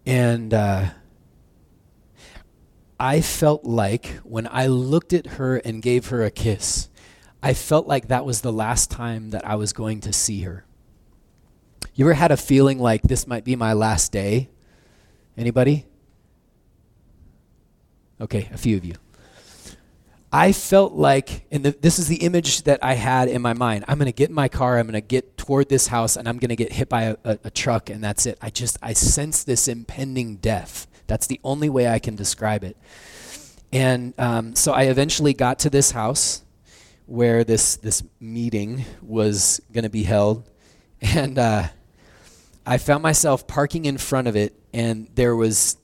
And 0.08 0.54
uh, 0.54 0.86
I 2.98 3.20
felt 3.20 3.64
like 3.64 4.06
when 4.24 4.48
I 4.50 4.66
looked 4.66 5.12
at 5.12 5.26
her 5.26 5.58
and 5.58 5.82
gave 5.82 6.06
her 6.06 6.24
a 6.24 6.30
kiss, 6.30 6.88
I 7.42 7.52
felt 7.52 7.86
like 7.86 8.08
that 8.08 8.24
was 8.24 8.40
the 8.40 8.50
last 8.50 8.90
time 8.90 9.28
that 9.30 9.46
I 9.46 9.56
was 9.56 9.74
going 9.74 10.00
to 10.00 10.12
see 10.14 10.40
her. 10.40 10.64
You 11.94 12.06
ever 12.06 12.14
had 12.14 12.30
a 12.30 12.38
feeling 12.38 12.78
like 12.78 13.02
this 13.02 13.26
might 13.26 13.44
be 13.44 13.54
my 13.54 13.74
last 13.74 14.10
day? 14.10 14.48
Anybody? 15.36 15.84
Okay, 18.18 18.48
a 18.50 18.56
few 18.56 18.78
of 18.78 18.86
you. 18.86 18.94
I 20.32 20.52
felt 20.52 20.92
like, 20.92 21.46
and 21.50 21.64
the, 21.64 21.70
this 21.70 21.98
is 21.98 22.06
the 22.06 22.16
image 22.16 22.64
that 22.64 22.84
I 22.84 22.94
had 22.94 23.28
in 23.28 23.40
my 23.40 23.54
mind. 23.54 23.86
I'm 23.88 23.98
going 23.98 24.06
to 24.06 24.12
get 24.12 24.28
in 24.28 24.34
my 24.34 24.48
car, 24.48 24.78
I'm 24.78 24.86
going 24.86 24.92
to 24.92 25.00
get 25.00 25.38
toward 25.38 25.70
this 25.70 25.86
house, 25.86 26.16
and 26.16 26.28
I'm 26.28 26.38
going 26.38 26.50
to 26.50 26.56
get 26.56 26.72
hit 26.72 26.88
by 26.90 27.04
a, 27.04 27.16
a, 27.24 27.38
a, 27.44 27.50
truck, 27.50 27.88
and 27.88 28.04
that's 28.04 28.26
it. 28.26 28.36
I 28.42 28.50
just, 28.50 28.76
I 28.82 28.92
sense 28.92 29.44
this 29.44 29.68
impending 29.68 30.36
death. 30.36 30.86
That's 31.06 31.26
the 31.26 31.40
only 31.42 31.70
way 31.70 31.88
I 31.88 31.98
can 31.98 32.14
describe 32.14 32.62
it. 32.62 32.76
And 33.72 34.12
um, 34.18 34.54
so 34.54 34.72
I 34.72 34.84
eventually 34.84 35.32
got 35.32 35.60
to 35.60 35.70
this 35.70 35.92
house 35.92 36.42
where 37.06 37.42
this, 37.42 37.76
this 37.76 38.02
meeting 38.20 38.84
was 39.00 39.62
going 39.72 39.84
to 39.84 39.90
be 39.90 40.02
held. 40.02 40.48
And 41.00 41.38
uh, 41.38 41.68
I 42.66 42.76
found 42.76 43.02
myself 43.02 43.46
parking 43.46 43.86
in 43.86 43.96
front 43.96 44.28
of 44.28 44.36
it, 44.36 44.52
and 44.74 45.08
there 45.14 45.34
was 45.34 45.77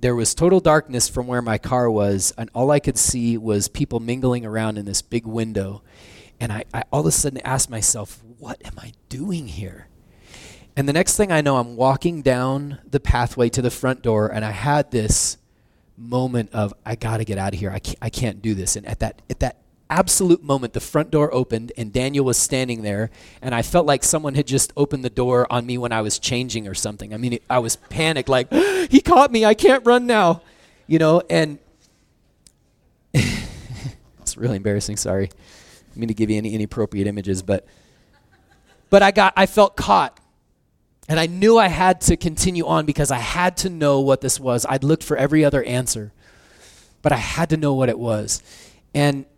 there 0.00 0.14
was 0.14 0.34
total 0.34 0.60
darkness 0.60 1.08
from 1.08 1.26
where 1.26 1.42
my 1.42 1.58
car 1.58 1.90
was, 1.90 2.32
and 2.38 2.50
all 2.54 2.70
I 2.70 2.80
could 2.80 2.98
see 2.98 3.36
was 3.36 3.68
people 3.68 4.00
mingling 4.00 4.46
around 4.46 4.78
in 4.78 4.84
this 4.84 5.02
big 5.02 5.26
window. 5.26 5.82
And 6.40 6.52
I, 6.52 6.64
I 6.72 6.84
all 6.92 7.00
of 7.00 7.06
a 7.06 7.10
sudden 7.10 7.40
asked 7.44 7.70
myself, 7.70 8.22
what 8.38 8.64
am 8.64 8.74
I 8.78 8.92
doing 9.08 9.48
here? 9.48 9.88
And 10.76 10.88
the 10.88 10.92
next 10.92 11.16
thing 11.16 11.32
I 11.32 11.40
know, 11.40 11.56
I'm 11.56 11.74
walking 11.74 12.22
down 12.22 12.78
the 12.88 13.00
pathway 13.00 13.48
to 13.50 13.62
the 13.62 13.70
front 13.70 14.02
door, 14.02 14.28
and 14.28 14.44
I 14.44 14.52
had 14.52 14.90
this 14.92 15.36
moment 15.96 16.50
of, 16.52 16.72
I 16.86 16.94
got 16.94 17.16
to 17.16 17.24
get 17.24 17.38
out 17.38 17.52
of 17.52 17.58
here. 17.58 17.72
I 17.72 17.80
can't, 17.80 17.98
I 18.00 18.10
can't 18.10 18.40
do 18.40 18.54
this. 18.54 18.76
And 18.76 18.86
at 18.86 19.00
that, 19.00 19.20
at 19.28 19.40
that 19.40 19.56
absolute 19.90 20.42
moment, 20.42 20.72
the 20.72 20.80
front 20.80 21.10
door 21.10 21.32
opened 21.32 21.72
and 21.76 21.92
Daniel 21.92 22.24
was 22.24 22.36
standing 22.36 22.82
there, 22.82 23.10
and 23.42 23.54
I 23.54 23.62
felt 23.62 23.86
like 23.86 24.04
someone 24.04 24.34
had 24.34 24.46
just 24.46 24.72
opened 24.76 25.04
the 25.04 25.10
door 25.10 25.46
on 25.50 25.66
me 25.66 25.78
when 25.78 25.92
I 25.92 26.02
was 26.02 26.18
changing 26.18 26.68
or 26.68 26.74
something. 26.74 27.14
I 27.14 27.16
mean, 27.16 27.34
it, 27.34 27.42
I 27.48 27.58
was 27.58 27.76
panicked, 27.76 28.28
like, 28.28 28.52
he 28.90 29.00
caught 29.00 29.32
me, 29.32 29.44
I 29.44 29.54
can't 29.54 29.84
run 29.86 30.06
now, 30.06 30.42
you 30.86 30.98
know, 30.98 31.22
and 31.30 31.58
it's 33.14 34.36
really 34.36 34.56
embarrassing, 34.56 34.96
sorry. 34.96 35.30
I 35.94 35.98
mean 35.98 36.08
to 36.08 36.14
give 36.14 36.30
you 36.30 36.36
any 36.36 36.54
inappropriate 36.54 37.08
images, 37.08 37.42
but 37.42 37.66
but 38.88 39.02
I 39.02 39.10
got 39.10 39.32
I 39.36 39.46
felt 39.46 39.76
caught. 39.76 40.18
And 41.08 41.18
I 41.18 41.26
knew 41.26 41.58
I 41.58 41.68
had 41.68 42.02
to 42.02 42.18
continue 42.18 42.66
on 42.66 42.84
because 42.84 43.10
I 43.10 43.16
had 43.16 43.56
to 43.58 43.70
know 43.70 44.00
what 44.00 44.20
this 44.20 44.38
was. 44.38 44.66
I'd 44.68 44.84
looked 44.84 45.02
for 45.02 45.16
every 45.16 45.42
other 45.42 45.64
answer, 45.64 46.12
but 47.00 47.12
I 47.12 47.16
had 47.16 47.48
to 47.50 47.56
know 47.56 47.72
what 47.72 47.88
it 47.88 47.98
was. 47.98 48.42
And 48.94 49.24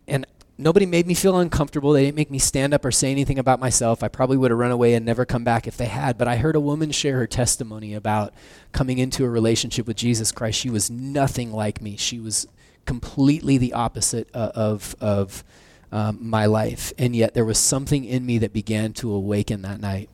nobody 0.57 0.85
made 0.85 1.07
me 1.07 1.13
feel 1.13 1.37
uncomfortable. 1.37 1.93
They 1.93 2.05
didn't 2.05 2.17
make 2.17 2.31
me 2.31 2.39
stand 2.39 2.73
up 2.73 2.85
or 2.85 2.91
say 2.91 3.11
anything 3.11 3.39
about 3.39 3.59
myself. 3.59 4.03
I 4.03 4.07
probably 4.07 4.37
would 4.37 4.51
have 4.51 4.59
run 4.59 4.71
away 4.71 4.93
and 4.93 5.05
never 5.05 5.25
come 5.25 5.43
back 5.43 5.67
if 5.67 5.77
they 5.77 5.85
had. 5.85 6.17
But 6.17 6.27
I 6.27 6.37
heard 6.37 6.55
a 6.55 6.59
woman 6.59 6.91
share 6.91 7.17
her 7.17 7.27
testimony 7.27 7.93
about 7.93 8.33
coming 8.71 8.97
into 8.97 9.25
a 9.25 9.29
relationship 9.29 9.87
with 9.87 9.97
Jesus 9.97 10.31
Christ. 10.31 10.59
She 10.59 10.69
was 10.69 10.89
nothing 10.89 11.51
like 11.51 11.81
me. 11.81 11.97
She 11.97 12.19
was 12.19 12.47
completely 12.85 13.57
the 13.57 13.73
opposite 13.73 14.29
uh, 14.33 14.51
of 14.55 14.95
of 14.99 15.43
um, 15.91 16.17
my 16.21 16.45
life, 16.45 16.93
and 16.97 17.15
yet 17.15 17.33
there 17.33 17.45
was 17.45 17.57
something 17.57 18.05
in 18.05 18.25
me 18.25 18.37
that 18.39 18.53
began 18.53 18.93
to 18.93 19.11
awaken 19.11 19.61
that 19.63 19.81
night. 19.81 20.09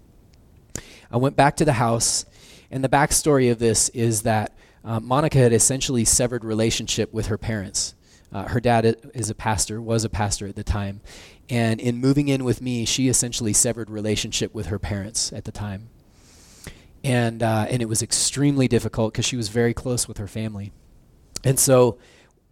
I 1.12 1.18
went 1.18 1.36
back 1.36 1.56
to 1.58 1.66
the 1.66 1.74
house, 1.74 2.26
and 2.72 2.84
the 2.84 2.90
backstory 2.90 3.52
of 3.52 3.60
this 3.60 3.90
is 3.90 4.24
that 4.24 4.54
uh, 4.84 5.00
Monica 5.00 5.38
had 5.38 5.54
essentially 5.54 6.06
severed 6.06 6.44
relationship 6.44 7.14
with 7.14 7.28
her 7.28 7.38
parents. 7.38 7.94
Uh, 8.32 8.48
her 8.48 8.60
dad 8.60 8.98
is 9.14 9.30
a 9.30 9.36
pastor, 9.36 9.82
was 9.82 10.04
a 10.04 10.10
pastor 10.10 10.48
at 10.48 10.56
the 10.56 10.64
time. 10.64 11.02
And 11.50 11.80
in 11.80 11.98
moving 11.98 12.28
in 12.28 12.44
with 12.44 12.62
me, 12.62 12.86
she 12.86 13.08
essentially 13.08 13.54
severed 13.54 13.90
relationship 13.90 14.54
with 14.54 14.68
her 14.68 14.80
parents 14.80 15.32
at 15.32 15.46
the 15.46 15.52
time. 15.52 15.90
And, 17.04 17.42
uh, 17.42 17.68
and 17.70 17.82
it 17.82 17.88
was 17.88 18.02
extremely 18.02 18.68
difficult 18.68 19.14
because 19.14 19.26
she 19.26 19.38
was 19.38 19.48
very 19.48 19.74
close 19.74 20.08
with 20.08 20.18
her 20.18 20.28
family. 20.28 20.74
And 21.44 21.58
so 21.58 21.98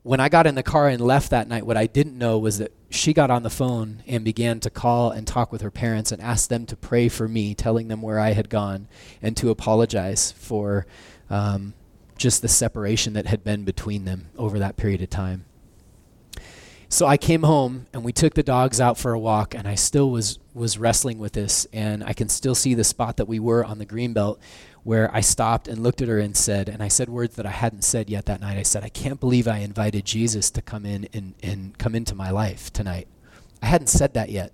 when 0.04 0.20
I 0.20 0.30
got 0.30 0.46
in 0.46 0.56
the 0.56 0.64
car 0.64 0.88
and 0.88 1.02
left 1.02 1.32
that 1.32 1.48
night, 1.48 1.66
what 1.66 1.78
I 1.78 1.88
didn't 1.88 2.18
know 2.18 2.38
was 2.38 2.60
that 2.60 2.72
she 2.92 3.12
got 3.12 3.32
on 3.32 3.44
the 3.44 3.50
phone 3.50 4.04
and 4.06 4.24
began 4.24 4.60
to 4.62 4.70
call 4.70 5.10
and 5.10 5.26
talk 5.26 5.52
with 5.52 5.62
her 5.62 5.72
parents 5.72 6.12
and 6.12 6.22
ask 6.22 6.48
them 6.48 6.68
to 6.68 6.78
pray 6.78 7.10
for 7.10 7.28
me, 7.28 7.56
telling 7.56 7.88
them 7.88 8.04
where 8.04 8.20
I 8.20 8.34
had 8.34 8.48
gone 8.48 8.88
and 9.22 9.36
to 9.38 9.50
apologize 9.50 10.32
for 10.32 10.86
um, 11.30 11.74
just 12.18 12.44
the 12.44 12.48
separation 12.48 13.14
that 13.14 13.26
had 13.26 13.44
been 13.44 13.66
between 13.66 14.06
them 14.06 14.30
over 14.38 14.60
that 14.60 14.78
period 14.78 15.02
of 15.02 15.10
time. 15.10 15.46
So 16.96 17.06
I 17.06 17.18
came 17.18 17.44
home 17.44 17.88
and 17.92 18.06
we 18.06 18.14
took 18.14 18.36
the 18.36 18.42
dogs 18.42 18.80
out 18.80 18.98
for 18.98 19.12
a 19.12 19.20
walk, 19.20 19.54
and 19.54 19.68
I 19.68 19.76
still 19.76 20.10
was 20.10 20.40
was 20.54 20.78
wrestling 20.78 21.20
with 21.20 21.34
this, 21.34 21.68
and 21.74 22.02
I 22.02 22.14
can 22.14 22.30
still 22.30 22.56
see 22.56 22.74
the 22.74 22.86
spot 22.86 23.18
that 23.18 23.28
we 23.28 23.38
were 23.38 23.66
on 23.66 23.80
the 23.80 23.86
green 23.86 24.14
belt, 24.14 24.40
where 24.84 25.14
I 25.14 25.20
stopped 25.20 25.68
and 25.68 25.84
looked 25.84 26.02
at 26.02 26.08
her 26.08 26.20
and 26.20 26.38
said, 26.38 26.70
and 26.70 26.82
I 26.82 26.88
said 26.88 27.10
words 27.10 27.36
that 27.36 27.46
I 27.46 27.50
hadn't 27.50 27.84
said 27.84 28.10
yet 28.10 28.28
that 28.28 28.40
night. 28.40 28.58
I 28.58 28.64
said, 28.64 28.86
I 28.86 28.88
can't 28.88 29.20
believe 29.20 29.46
I 29.46 29.58
invited 29.58 30.06
Jesus 30.06 30.50
to 30.52 30.62
come 30.62 30.86
in 30.86 31.10
and, 31.12 31.34
and 31.44 31.78
come 31.78 31.96
into 31.96 32.16
my 32.16 32.30
life 32.30 32.72
tonight. 32.72 33.10
I 33.62 33.66
hadn't 33.66 33.88
said 33.88 34.14
that 34.14 34.30
yet, 34.30 34.54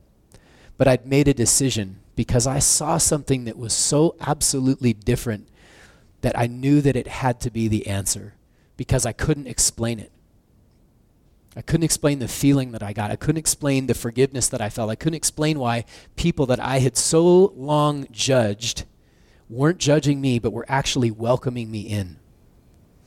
but 0.80 0.88
I'd 0.88 1.06
made 1.06 1.28
a 1.28 1.36
decision 1.36 2.00
because 2.16 2.48
I 2.48 2.58
saw 2.58 2.98
something 2.98 3.46
that 3.46 3.56
was 3.56 3.72
so 3.72 4.16
absolutely 4.20 4.94
different 4.94 5.48
that 6.22 6.36
I 6.36 6.48
knew 6.48 6.82
that 6.82 6.96
it 6.96 7.08
had 7.08 7.40
to 7.42 7.52
be 7.52 7.68
the 7.68 7.86
answer 7.86 8.34
because 8.78 9.06
I 9.06 9.12
couldn't 9.12 9.46
explain 9.46 10.00
it. 10.00 10.12
I 11.56 11.62
couldn't 11.62 11.84
explain 11.84 12.20
the 12.20 12.28
feeling 12.28 12.72
that 12.72 12.82
I 12.82 12.94
got. 12.94 13.12
I 13.12 13.18
couldn't 13.18 13.40
explain 13.40 13.88
the 13.88 13.94
forgiveness 13.94 14.48
that 14.50 14.62
I 14.62 14.70
felt. 14.70 14.90
I 14.90 14.96
couldn't 14.96 15.16
explain 15.16 15.60
why 15.60 15.86
people 16.16 16.46
that 16.46 16.60
I 16.60 16.80
had 16.80 16.96
so 16.96 17.54
long 17.56 18.08
judged 18.12 18.86
weren't 19.50 19.78
judging 19.78 20.22
me, 20.22 20.40
but 20.40 20.54
were 20.54 20.66
actually 20.70 21.12
welcoming 21.12 21.70
me 21.70 21.82
in. 21.82 22.18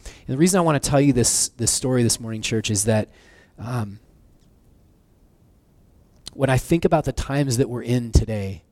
And 0.05 0.35
the 0.35 0.37
reason 0.37 0.59
I 0.59 0.63
want 0.63 0.83
to 0.83 0.91
tell 0.91 1.01
you 1.01 1.15
this, 1.15 1.49
this 1.49 1.71
story 1.71 2.03
this 2.03 2.21
morning, 2.21 2.43
church, 2.43 2.71
is 2.71 2.85
that 2.85 3.09
um, 3.59 3.99
when 6.35 6.51
I 6.51 6.59
think 6.59 6.85
about 6.85 7.07
the 7.07 7.13
times 7.13 7.57
that 7.57 7.71
we're 7.71 7.83
in 7.83 8.13
today, 8.13 8.63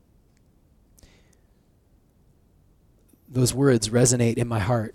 those 3.26 3.54
words 3.54 3.88
resonate 3.88 4.36
in 4.36 4.46
my 4.46 4.58
heart. 4.58 4.94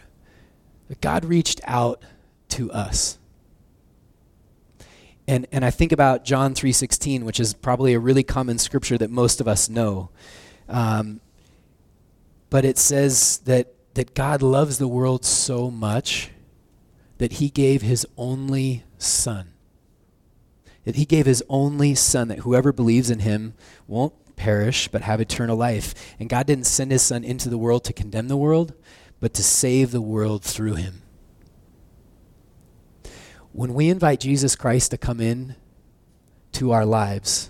That 0.89 1.01
God 1.01 1.25
reached 1.25 1.59
out 1.65 2.03
to 2.49 2.71
us 2.71 3.16
and 5.27 5.45
and 5.51 5.65
I 5.65 5.71
think 5.71 5.91
about 5.91 6.23
John 6.23 6.53
3:16, 6.53 7.23
which 7.23 7.39
is 7.39 7.53
probably 7.53 7.93
a 7.93 7.99
really 7.99 8.23
common 8.23 8.57
scripture 8.57 8.97
that 8.97 9.11
most 9.11 9.41
of 9.41 9.47
us 9.47 9.69
know. 9.69 10.09
Um, 10.69 11.19
but 12.49 12.63
it 12.63 12.77
says 12.77 13.39
that 13.39 13.73
that 13.95 14.13
God 14.13 14.41
loves 14.41 14.77
the 14.77 14.87
world 14.87 15.25
so 15.25 15.69
much 15.69 16.31
that 17.17 17.33
he 17.33 17.49
gave 17.49 17.81
his 17.81 18.05
only 18.15 18.83
son. 18.97 19.53
That 20.85 20.95
he 20.95 21.05
gave 21.05 21.25
his 21.25 21.43
only 21.49 21.95
son, 21.95 22.29
that 22.29 22.39
whoever 22.39 22.71
believes 22.71 23.09
in 23.09 23.19
him 23.19 23.55
won't 23.87 24.13
perish, 24.35 24.87
but 24.87 25.01
have 25.01 25.19
eternal 25.19 25.57
life. 25.57 25.93
And 26.19 26.29
God 26.29 26.47
didn't 26.47 26.65
send 26.65 26.91
his 26.91 27.01
son 27.01 27.23
into 27.23 27.49
the 27.49 27.57
world 27.57 27.83
to 27.85 27.93
condemn 27.93 28.27
the 28.27 28.37
world, 28.37 28.73
but 29.19 29.33
to 29.33 29.43
save 29.43 29.91
the 29.91 30.01
world 30.01 30.43
through 30.43 30.75
him. 30.75 31.01
When 33.57 33.73
we 33.73 33.89
invite 33.89 34.19
Jesus 34.19 34.55
Christ 34.55 34.91
to 34.91 34.99
come 34.99 35.19
in 35.19 35.55
to 36.51 36.71
our 36.71 36.85
lives, 36.85 37.49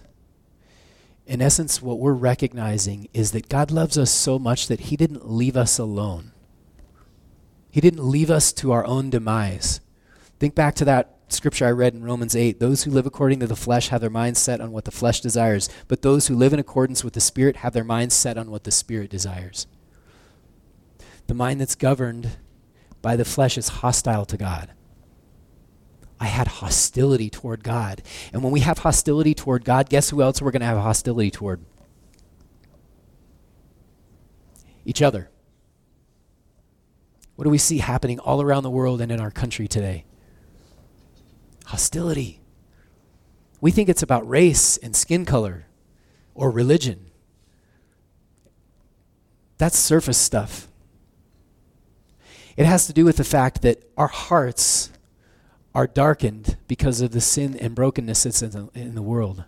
in 1.25 1.41
essence, 1.41 1.81
what 1.81 1.99
we're 1.99 2.13
recognizing 2.13 3.09
is 3.13 3.31
that 3.31 3.49
God 3.49 3.71
loves 3.71 3.97
us 3.97 4.09
so 4.09 4.39
much 4.39 4.69
that 4.69 4.79
He 4.79 4.95
didn't 4.95 5.29
leave 5.29 5.57
us 5.57 5.77
alone. 5.77 6.31
He 7.69 7.81
didn't 7.81 8.05
leave 8.05 8.31
us 8.31 8.53
to 8.53 8.71
our 8.71 8.85
own 8.85 9.09
demise. 9.09 9.81
Think 10.39 10.55
back 10.55 10.75
to 10.75 10.85
that 10.85 11.17
scripture 11.27 11.65
I 11.65 11.71
read 11.71 11.93
in 11.93 12.05
Romans 12.05 12.37
8 12.37 12.61
those 12.61 12.83
who 12.83 12.91
live 12.91 13.05
according 13.05 13.41
to 13.41 13.47
the 13.47 13.57
flesh 13.57 13.89
have 13.89 13.99
their 13.99 14.09
minds 14.09 14.39
set 14.39 14.61
on 14.61 14.71
what 14.71 14.85
the 14.85 14.91
flesh 14.91 15.19
desires, 15.19 15.67
but 15.89 16.03
those 16.03 16.27
who 16.27 16.37
live 16.37 16.53
in 16.53 16.59
accordance 16.59 17.03
with 17.03 17.15
the 17.15 17.19
Spirit 17.19 17.57
have 17.57 17.73
their 17.73 17.83
minds 17.83 18.15
set 18.15 18.37
on 18.37 18.49
what 18.49 18.63
the 18.63 18.71
Spirit 18.71 19.09
desires. 19.09 19.67
The 21.27 21.33
mind 21.33 21.59
that's 21.59 21.75
governed 21.75 22.37
by 23.01 23.17
the 23.17 23.25
flesh 23.25 23.57
is 23.57 23.67
hostile 23.67 24.23
to 24.23 24.37
God. 24.37 24.71
I 26.19 26.25
had 26.25 26.47
hostility 26.47 27.29
toward 27.29 27.63
God. 27.63 28.01
And 28.33 28.43
when 28.43 28.51
we 28.51 28.61
have 28.61 28.79
hostility 28.79 29.33
toward 29.33 29.63
God, 29.63 29.89
guess 29.89 30.09
who 30.09 30.21
else 30.21 30.41
we're 30.41 30.51
going 30.51 30.61
to 30.61 30.65
have 30.65 30.77
hostility 30.77 31.29
toward? 31.29 31.61
Each 34.83 35.01
other. 35.01 35.29
What 37.35 37.43
do 37.43 37.51
we 37.51 37.59
see 37.59 37.77
happening 37.77 38.19
all 38.19 38.41
around 38.41 38.63
the 38.63 38.71
world 38.71 38.99
and 38.99 39.11
in 39.11 39.19
our 39.19 39.29
country 39.29 39.67
today? 39.67 40.05
Hostility. 41.65 42.41
We 43.61 43.69
think 43.69 43.89
it's 43.89 44.01
about 44.01 44.27
race 44.27 44.77
and 44.77 44.95
skin 44.95 45.23
color 45.25 45.67
or 46.33 46.49
religion. 46.49 47.11
That's 49.57 49.77
surface 49.77 50.17
stuff. 50.17 50.67
It 52.55 52.65
has 52.65 52.87
to 52.87 52.93
do 52.93 53.05
with 53.05 53.17
the 53.17 53.23
fact 53.23 53.61
that 53.61 53.83
our 53.97 54.07
hearts 54.07 54.91
are 55.77 55.85
darkened 55.85 56.57
because 56.67 57.01
of 57.01 57.11
the 57.11 57.21
sin 57.21 57.55
and 57.55 57.75
brokenness 57.75 58.23
that's 58.23 58.41
in 58.41 58.49
the, 58.49 58.67
in 58.73 58.95
the 58.95 59.01
world. 59.03 59.43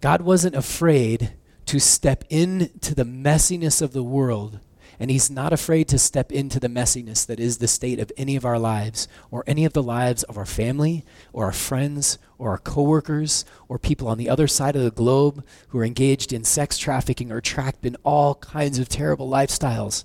God 0.00 0.22
wasn't 0.22 0.54
afraid 0.54 1.32
to 1.66 1.80
step 1.80 2.22
into 2.30 2.94
the 2.94 3.02
messiness 3.04 3.82
of 3.82 3.92
the 3.92 4.04
world, 4.04 4.60
and 5.00 5.10
He's 5.10 5.32
not 5.32 5.52
afraid 5.52 5.88
to 5.88 5.98
step 5.98 6.30
into 6.30 6.60
the 6.60 6.68
messiness 6.68 7.26
that 7.26 7.40
is 7.40 7.58
the 7.58 7.66
state 7.66 7.98
of 7.98 8.12
any 8.16 8.36
of 8.36 8.44
our 8.44 8.56
lives, 8.56 9.08
or 9.32 9.42
any 9.48 9.64
of 9.64 9.72
the 9.72 9.82
lives 9.82 10.22
of 10.22 10.38
our 10.38 10.46
family, 10.46 11.04
or 11.32 11.46
our 11.46 11.52
friends, 11.52 12.18
or 12.38 12.50
our 12.50 12.58
coworkers, 12.58 13.44
or 13.66 13.80
people 13.80 14.06
on 14.06 14.16
the 14.16 14.30
other 14.30 14.46
side 14.46 14.76
of 14.76 14.84
the 14.84 14.92
globe 14.92 15.44
who 15.70 15.78
are 15.78 15.84
engaged 15.84 16.32
in 16.32 16.44
sex 16.44 16.78
trafficking 16.78 17.32
or 17.32 17.40
trapped 17.40 17.84
in 17.84 17.96
all 18.04 18.36
kinds 18.36 18.78
of 18.78 18.88
terrible 18.88 19.28
lifestyles. 19.28 20.04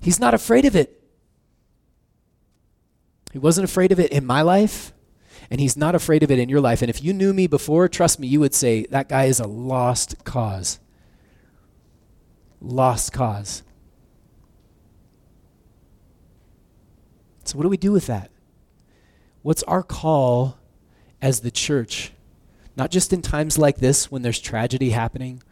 He's 0.00 0.18
not 0.18 0.32
afraid 0.32 0.64
of 0.64 0.74
it. 0.74 0.99
He 3.32 3.38
wasn't 3.38 3.64
afraid 3.64 3.92
of 3.92 4.00
it 4.00 4.10
in 4.12 4.26
my 4.26 4.42
life, 4.42 4.92
and 5.50 5.60
he's 5.60 5.76
not 5.76 5.94
afraid 5.94 6.22
of 6.22 6.30
it 6.30 6.38
in 6.38 6.48
your 6.48 6.60
life. 6.60 6.82
And 6.82 6.90
if 6.90 7.02
you 7.02 7.12
knew 7.12 7.32
me 7.32 7.46
before, 7.46 7.88
trust 7.88 8.18
me, 8.18 8.26
you 8.26 8.40
would 8.40 8.54
say, 8.54 8.86
that 8.90 9.08
guy 9.08 9.24
is 9.24 9.40
a 9.40 9.46
lost 9.46 10.24
cause. 10.24 10.80
Lost 12.60 13.12
cause. 13.12 13.62
So, 17.44 17.56
what 17.56 17.62
do 17.62 17.68
we 17.68 17.76
do 17.76 17.92
with 17.92 18.06
that? 18.06 18.30
What's 19.42 19.62
our 19.64 19.82
call 19.82 20.58
as 21.22 21.40
the 21.40 21.50
church? 21.50 22.12
Not 22.76 22.90
just 22.90 23.12
in 23.12 23.22
times 23.22 23.58
like 23.58 23.78
this 23.78 24.10
when 24.10 24.22
there's 24.22 24.38
tragedy 24.38 24.90
happening, 24.90 25.42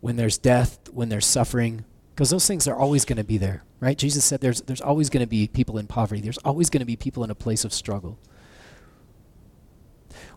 when 0.00 0.16
there's 0.16 0.38
death, 0.38 0.88
when 0.90 1.08
there's 1.08 1.26
suffering, 1.26 1.84
because 2.14 2.30
those 2.30 2.46
things 2.46 2.68
are 2.68 2.76
always 2.76 3.04
going 3.04 3.16
to 3.16 3.24
be 3.24 3.38
there, 3.38 3.64
right? 3.80 3.96
Jesus 3.96 4.24
said 4.24 4.40
there's, 4.40 4.60
there's 4.62 4.80
always 4.80 5.08
going 5.08 5.22
to 5.22 5.28
be 5.28 5.48
people 5.48 5.78
in 5.78 5.86
poverty, 5.86 6.20
there's 6.20 6.38
always 6.38 6.68
going 6.70 6.80
to 6.80 6.86
be 6.86 6.96
people 6.96 7.24
in 7.24 7.30
a 7.30 7.34
place 7.34 7.64
of 7.64 7.72
struggle. 7.72 8.18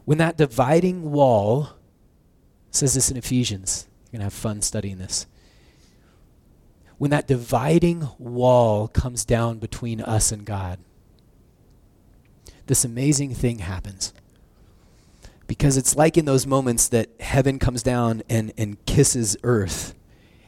When 0.06 0.18
that 0.20 0.38
dividing 0.38 1.12
wall, 1.12 1.72
says 2.72 2.94
this 2.94 3.10
in 3.10 3.18
Ephesians, 3.18 3.88
you're 4.06 4.20
going 4.20 4.20
to 4.20 4.26
have 4.26 4.34
fun 4.34 4.62
studying 4.62 4.98
this. 4.98 5.28
When 6.98 7.12
that 7.12 7.28
dividing 7.28 8.08
wall 8.18 8.88
comes 8.88 9.26
down 9.26 9.60
between 9.60 10.00
us 10.00 10.32
and 10.32 10.46
God, 10.46 10.80
this 12.68 12.86
amazing 12.86 13.34
thing 13.34 13.60
happens. 13.60 14.14
Because 15.48 15.78
it's 15.78 15.96
like 15.96 16.18
in 16.18 16.26
those 16.26 16.48
moments 16.48 16.88
that 16.90 17.10
heaven 17.20 17.60
comes 17.60 17.84
down 17.84 18.24
and, 18.30 18.54
and 18.58 18.84
kisses 18.86 19.36
earth 19.44 19.94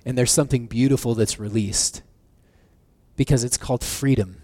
and 0.07 0.17
there's 0.17 0.31
something 0.31 0.67
beautiful 0.67 1.15
that's 1.15 1.37
released 1.37 2.01
because 3.17 3.43
it's 3.43 3.57
called 3.57 3.83
freedom. 3.83 4.41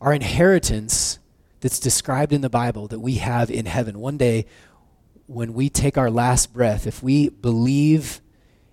Our 0.00 0.12
inheritance 0.12 1.18
that's 1.58 1.80
described 1.80 2.32
in 2.32 2.40
the 2.40 2.48
Bible 2.48 2.86
that 2.86 3.00
we 3.00 3.14
have 3.14 3.50
in 3.50 3.66
heaven. 3.66 3.98
One 3.98 4.16
day, 4.16 4.46
when 5.26 5.52
we 5.52 5.68
take 5.68 5.98
our 5.98 6.12
last 6.12 6.52
breath, 6.52 6.86
if 6.86 7.02
we 7.02 7.28
believe 7.28 8.20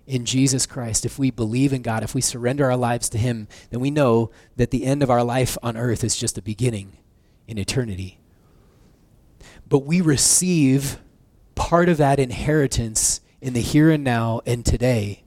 in 0.06 0.26
Jesus 0.26 0.64
Christ, 0.64 1.04
if 1.04 1.18
we 1.18 1.32
believe 1.32 1.72
in 1.72 1.82
God, 1.82 2.04
if 2.04 2.14
we 2.14 2.20
surrender 2.20 2.66
our 2.70 2.76
lives 2.76 3.08
to 3.08 3.18
Him, 3.18 3.48
then 3.70 3.80
we 3.80 3.90
know 3.90 4.30
that 4.54 4.70
the 4.70 4.84
end 4.84 5.02
of 5.02 5.10
our 5.10 5.24
life 5.24 5.58
on 5.60 5.76
earth 5.76 6.04
is 6.04 6.16
just 6.16 6.38
a 6.38 6.42
beginning 6.42 6.98
in 7.48 7.58
eternity. 7.58 8.20
But 9.68 9.80
we 9.80 10.00
receive 10.00 11.00
part 11.56 11.88
of 11.88 11.96
that 11.96 12.20
inheritance 12.20 13.20
in 13.40 13.54
the 13.54 13.60
here 13.60 13.90
and 13.90 14.04
now 14.04 14.40
and 14.46 14.64
today 14.64 15.21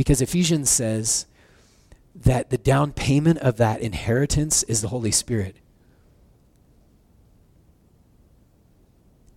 because 0.00 0.22
Ephesians 0.22 0.70
says 0.70 1.26
that 2.14 2.48
the 2.48 2.56
down 2.56 2.90
payment 2.90 3.38
of 3.40 3.58
that 3.58 3.82
inheritance 3.82 4.62
is 4.62 4.80
the 4.80 4.88
Holy 4.88 5.10
Spirit. 5.10 5.56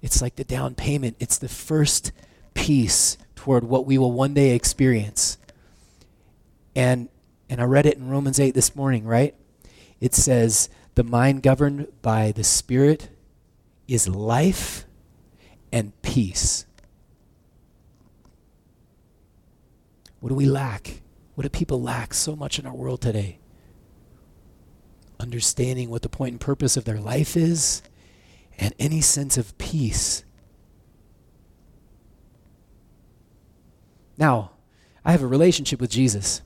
It's 0.02 0.22
like 0.22 0.38
the 0.38 0.46
down 0.46 0.74
payment, 0.74 1.18
it's 1.20 1.38
the 1.38 1.50
first 1.50 2.14
piece 2.54 3.18
toward 3.36 3.66
what 3.66 3.86
we 3.86 3.98
will 3.98 4.14
one 4.14 4.34
day 4.34 4.56
experience. 4.56 5.38
And 6.78 7.10
and 7.50 7.60
I 7.60 7.66
read 7.66 7.86
it 7.86 7.98
in 7.98 8.08
Romans 8.08 8.40
8 8.40 8.52
this 8.52 8.74
morning, 8.74 9.04
right? 9.04 9.36
It 10.00 10.16
says 10.16 10.70
the 10.96 11.04
mind 11.04 11.44
governed 11.44 11.90
by 12.02 12.32
the 12.32 12.46
Spirit 12.46 13.10
is 13.90 14.08
life 14.08 14.86
and 15.74 15.92
peace. 16.04 16.66
What 20.24 20.30
do 20.30 20.36
we 20.36 20.46
lack? 20.46 21.02
What 21.36 21.42
do 21.42 21.50
people 21.50 21.82
lack 21.82 22.14
so 22.14 22.34
much 22.34 22.58
in 22.58 22.66
our 22.66 22.74
world 22.74 23.02
today? 23.02 23.40
Understanding 25.20 25.90
what 25.90 26.02
the 26.02 26.08
point 26.08 26.32
and 26.32 26.40
purpose 26.40 26.78
of 26.78 26.86
their 26.86 27.02
life 27.02 27.36
is 27.36 27.82
and 28.58 28.74
any 28.80 29.02
sense 29.02 29.38
of 29.38 29.58
peace. 29.58 30.24
Now, 34.18 34.52
I 35.04 35.12
have 35.12 35.22
a 35.22 35.28
relationship 35.28 35.82
with 35.82 35.90
Jesus. 35.90 36.42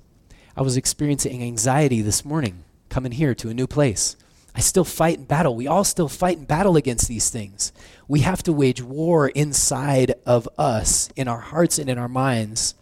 I 0.56 0.64
was 0.64 0.76
experiencing 0.76 1.44
anxiety 1.44 2.02
this 2.02 2.26
morning 2.26 2.64
coming 2.90 3.12
here 3.12 3.36
to 3.36 3.50
a 3.50 3.54
new 3.54 3.68
place. 3.68 4.18
I 4.56 4.60
still 4.60 4.86
fight 4.86 5.20
and 5.20 5.28
battle. 5.28 5.56
We 5.56 5.68
all 5.68 5.84
still 5.84 6.10
fight 6.10 6.40
and 6.40 6.48
battle 6.48 6.78
against 6.78 7.08
these 7.08 7.30
things. 7.30 7.72
We 8.08 8.22
have 8.22 8.42
to 8.42 8.54
wage 8.54 8.82
war 8.82 9.30
inside 9.30 10.16
of 10.26 10.50
us, 10.58 11.10
in 11.16 11.28
our 11.28 11.42
hearts 11.42 11.78
and 11.78 11.92
in 11.92 12.00
our 12.00 12.10
minds, 12.10 12.74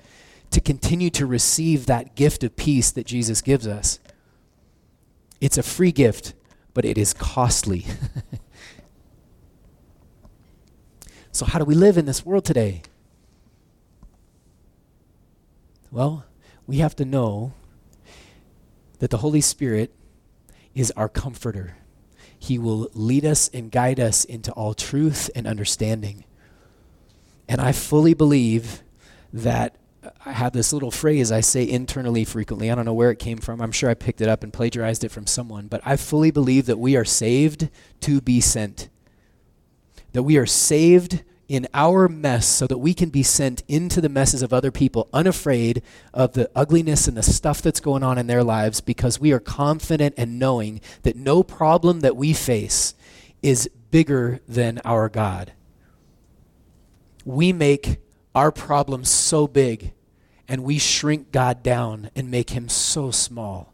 to 0.56 0.62
continue 0.62 1.10
to 1.10 1.26
receive 1.26 1.86
that 1.86 2.16
gift 2.16 2.42
of 2.42 2.56
peace 2.56 2.90
that 2.90 3.06
Jesus 3.06 3.42
gives 3.42 3.68
us. 3.68 4.00
It's 5.42 5.58
a 5.58 5.64
free 5.64 5.92
gift, 5.92 6.34
but 6.74 6.86
it 6.86 6.98
is 6.98 7.14
costly. 7.14 7.86
so, 11.34 11.46
how 11.46 11.60
do 11.60 11.66
we 11.66 11.76
live 11.76 11.98
in 11.98 12.06
this 12.06 12.26
world 12.26 12.46
today? 12.46 12.84
Well, 15.92 16.24
we 16.66 16.78
have 16.78 16.96
to 16.96 17.06
know 17.06 17.52
that 19.00 19.10
the 19.10 19.18
Holy 19.18 19.42
Spirit 19.42 19.92
is 20.74 20.90
our 20.92 21.10
comforter. 21.10 21.76
He 22.40 22.58
will 22.58 22.90
lead 22.94 23.26
us 23.26 23.50
and 23.50 23.70
guide 23.70 24.00
us 24.00 24.24
into 24.24 24.54
all 24.54 24.74
truth 24.74 25.30
and 25.36 25.48
understanding. 25.48 26.24
And 27.50 27.60
I 27.60 27.74
fully 27.74 28.14
believe 28.14 28.84
that 29.34 29.76
I 30.26 30.32
have 30.32 30.54
this 30.54 30.74
little 30.74 30.92
phrase 30.92 31.32
I 31.32 31.42
say 31.42 31.68
internally 31.68 32.26
frequently. 32.26 32.72
I 32.72 32.76
don't 32.76 32.86
know 32.86 32.94
where 32.94 33.12
it 33.12 33.20
came 33.20 33.38
from. 33.38 33.62
I'm 33.62 33.72
sure 33.72 33.90
I 33.90 33.94
picked 33.94 34.22
it 34.22 34.30
up 34.30 34.44
and 34.44 34.52
plagiarized 34.52 35.04
it 35.04 35.12
from 35.12 35.28
someone. 35.28 35.68
But 35.68 35.82
I 35.86 35.96
fully 35.96 36.32
believe 36.32 36.66
that 36.66 36.80
we 36.80 36.96
are 36.96 37.06
saved 37.06 37.70
to 38.02 38.22
be 38.22 38.42
sent. 38.42 38.90
That 40.14 40.24
we 40.24 40.38
are 40.38 40.46
saved 40.46 41.24
in 41.48 41.68
our 41.74 42.08
mess 42.08 42.48
so 42.48 42.66
that 42.68 42.78
we 42.78 42.94
can 42.94 43.10
be 43.10 43.24
sent 43.24 43.64
into 43.68 44.02
the 44.02 44.10
messes 44.10 44.42
of 44.42 44.52
other 44.52 44.72
people 44.72 45.08
unafraid 45.14 45.82
of 46.14 46.34
the 46.34 46.50
ugliness 46.56 47.08
and 47.08 47.16
the 47.16 47.24
stuff 47.24 47.62
that's 47.62 47.80
going 47.80 48.02
on 48.04 48.18
in 48.18 48.28
their 48.28 48.44
lives 48.44 48.82
because 48.82 49.20
we 49.20 49.32
are 49.32 49.40
confident 49.40 50.16
and 50.18 50.40
knowing 50.40 50.82
that 51.04 51.16
no 51.16 51.44
problem 51.44 52.00
that 52.00 52.16
we 52.16 52.34
face 52.34 52.96
is 53.44 53.70
bigger 53.92 54.40
than 54.48 54.82
our 54.84 55.08
God. 55.08 55.54
We 57.24 57.54
make 57.54 57.98
our 58.34 58.52
problems 58.52 59.10
so 59.10 59.48
big 59.48 59.94
and 60.48 60.64
we 60.64 60.78
shrink 60.78 61.32
God 61.32 61.64
down 61.64 62.10
and 62.16 62.30
make 62.30 62.52
him 62.52 62.70
so 62.70 63.12
small. 63.12 63.74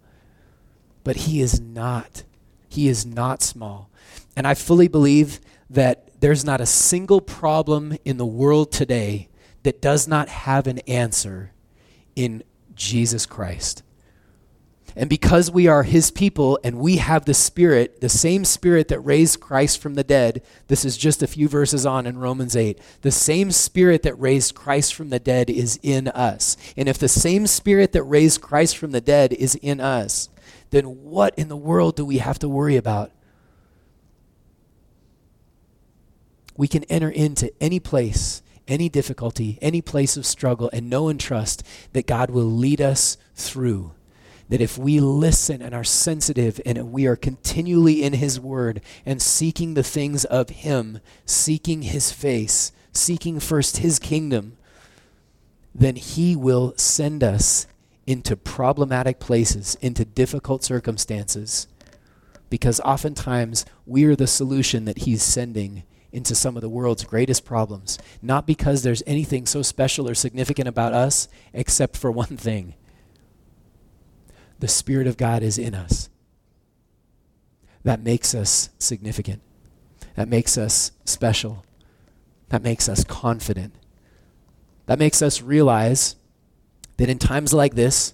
But 1.03 1.17
he 1.17 1.41
is 1.41 1.59
not. 1.59 2.23
He 2.69 2.87
is 2.87 3.05
not 3.05 3.41
small. 3.41 3.89
And 4.35 4.47
I 4.47 4.53
fully 4.53 4.87
believe 4.87 5.39
that 5.69 6.19
there's 6.21 6.45
not 6.45 6.61
a 6.61 6.65
single 6.65 7.21
problem 7.21 7.97
in 8.05 8.17
the 8.17 8.25
world 8.25 8.71
today 8.71 9.27
that 9.63 9.81
does 9.81 10.07
not 10.07 10.29
have 10.29 10.67
an 10.67 10.79
answer 10.79 11.51
in 12.15 12.43
Jesus 12.75 13.25
Christ. 13.25 13.83
And 14.95 15.09
because 15.09 15.49
we 15.49 15.67
are 15.67 15.83
his 15.83 16.11
people 16.11 16.59
and 16.63 16.77
we 16.77 16.97
have 16.97 17.25
the 17.25 17.33
Spirit, 17.33 18.01
the 18.01 18.09
same 18.09 18.43
Spirit 18.43 18.89
that 18.89 18.99
raised 18.99 19.39
Christ 19.39 19.81
from 19.81 19.95
the 19.95 20.03
dead, 20.03 20.41
this 20.67 20.83
is 20.83 20.97
just 20.97 21.23
a 21.23 21.27
few 21.27 21.47
verses 21.47 21.85
on 21.85 22.05
in 22.05 22.17
Romans 22.17 22.55
8. 22.55 22.79
The 23.01 23.11
same 23.11 23.51
Spirit 23.51 24.03
that 24.03 24.19
raised 24.19 24.53
Christ 24.53 24.93
from 24.93 25.09
the 25.09 25.19
dead 25.19 25.49
is 25.49 25.79
in 25.81 26.09
us. 26.09 26.57
And 26.75 26.89
if 26.89 26.97
the 26.97 27.07
same 27.07 27.47
Spirit 27.47 27.93
that 27.93 28.03
raised 28.03 28.41
Christ 28.41 28.77
from 28.77 28.91
the 28.91 29.01
dead 29.01 29.31
is 29.33 29.55
in 29.55 29.79
us, 29.79 30.29
then 30.71 31.03
what 31.03 31.33
in 31.37 31.47
the 31.47 31.57
world 31.57 31.95
do 31.95 32.05
we 32.05 32.17
have 32.17 32.39
to 32.39 32.49
worry 32.49 32.75
about? 32.75 33.11
We 36.57 36.67
can 36.67 36.83
enter 36.85 37.09
into 37.09 37.51
any 37.61 37.79
place, 37.79 38.41
any 38.67 38.89
difficulty, 38.89 39.57
any 39.61 39.81
place 39.81 40.17
of 40.17 40.25
struggle, 40.25 40.69
and 40.73 40.89
know 40.89 41.07
and 41.07 41.19
trust 41.19 41.63
that 41.93 42.07
God 42.07 42.29
will 42.29 42.43
lead 42.43 42.81
us 42.81 43.17
through. 43.35 43.93
That 44.51 44.59
if 44.59 44.77
we 44.77 44.99
listen 44.99 45.61
and 45.61 45.73
are 45.73 45.85
sensitive 45.85 46.59
and 46.65 46.91
we 46.91 47.07
are 47.07 47.15
continually 47.15 48.03
in 48.03 48.11
His 48.11 48.37
Word 48.37 48.81
and 49.05 49.21
seeking 49.21 49.75
the 49.75 49.81
things 49.81 50.25
of 50.25 50.49
Him, 50.49 50.99
seeking 51.25 51.83
His 51.83 52.11
face, 52.11 52.73
seeking 52.91 53.39
first 53.39 53.77
His 53.77 53.97
kingdom, 53.97 54.57
then 55.73 55.95
He 55.95 56.35
will 56.35 56.73
send 56.75 57.23
us 57.23 57.65
into 58.05 58.35
problematic 58.35 59.21
places, 59.21 59.77
into 59.79 60.03
difficult 60.03 60.65
circumstances, 60.65 61.67
because 62.49 62.81
oftentimes 62.81 63.65
we 63.85 64.03
are 64.03 64.17
the 64.17 64.27
solution 64.27 64.83
that 64.83 64.97
He's 64.99 65.23
sending 65.23 65.83
into 66.11 66.35
some 66.35 66.57
of 66.57 66.61
the 66.61 66.67
world's 66.67 67.05
greatest 67.05 67.45
problems, 67.45 67.97
not 68.21 68.45
because 68.45 68.83
there's 68.83 69.01
anything 69.07 69.45
so 69.45 69.61
special 69.61 70.09
or 70.09 70.13
significant 70.13 70.67
about 70.67 70.91
us, 70.91 71.29
except 71.53 71.95
for 71.95 72.11
one 72.11 72.35
thing 72.35 72.73
the 74.61 74.67
Spirit 74.67 75.07
of 75.07 75.17
God 75.17 75.43
is 75.43 75.57
in 75.57 75.75
us. 75.75 76.07
That 77.83 78.01
makes 78.01 78.33
us 78.35 78.69
significant. 78.77 79.41
That 80.15 80.29
makes 80.29 80.57
us 80.57 80.91
special. 81.03 81.65
That 82.49 82.61
makes 82.61 82.87
us 82.87 83.03
confident. 83.03 83.73
That 84.85 84.99
makes 84.99 85.21
us 85.21 85.41
realize 85.41 86.15
that 86.97 87.09
in 87.09 87.17
times 87.17 87.53
like 87.53 87.73
this, 87.73 88.13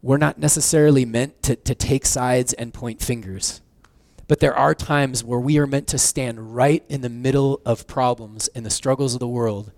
we're 0.00 0.16
not 0.16 0.38
necessarily 0.38 1.04
meant 1.04 1.42
to, 1.42 1.56
to 1.56 1.74
take 1.74 2.06
sides 2.06 2.54
and 2.54 2.72
point 2.72 3.02
fingers. 3.02 3.60
But 4.28 4.40
there 4.40 4.56
are 4.56 4.74
times 4.74 5.22
where 5.22 5.40
we 5.40 5.58
are 5.58 5.66
meant 5.66 5.88
to 5.88 5.98
stand 5.98 6.54
right 6.56 6.82
in 6.88 7.02
the 7.02 7.10
middle 7.10 7.60
of 7.66 7.86
problems 7.86 8.48
and 8.48 8.64
the 8.64 8.70
struggles 8.70 9.12
of 9.12 9.20
the 9.20 9.28
world 9.28 9.72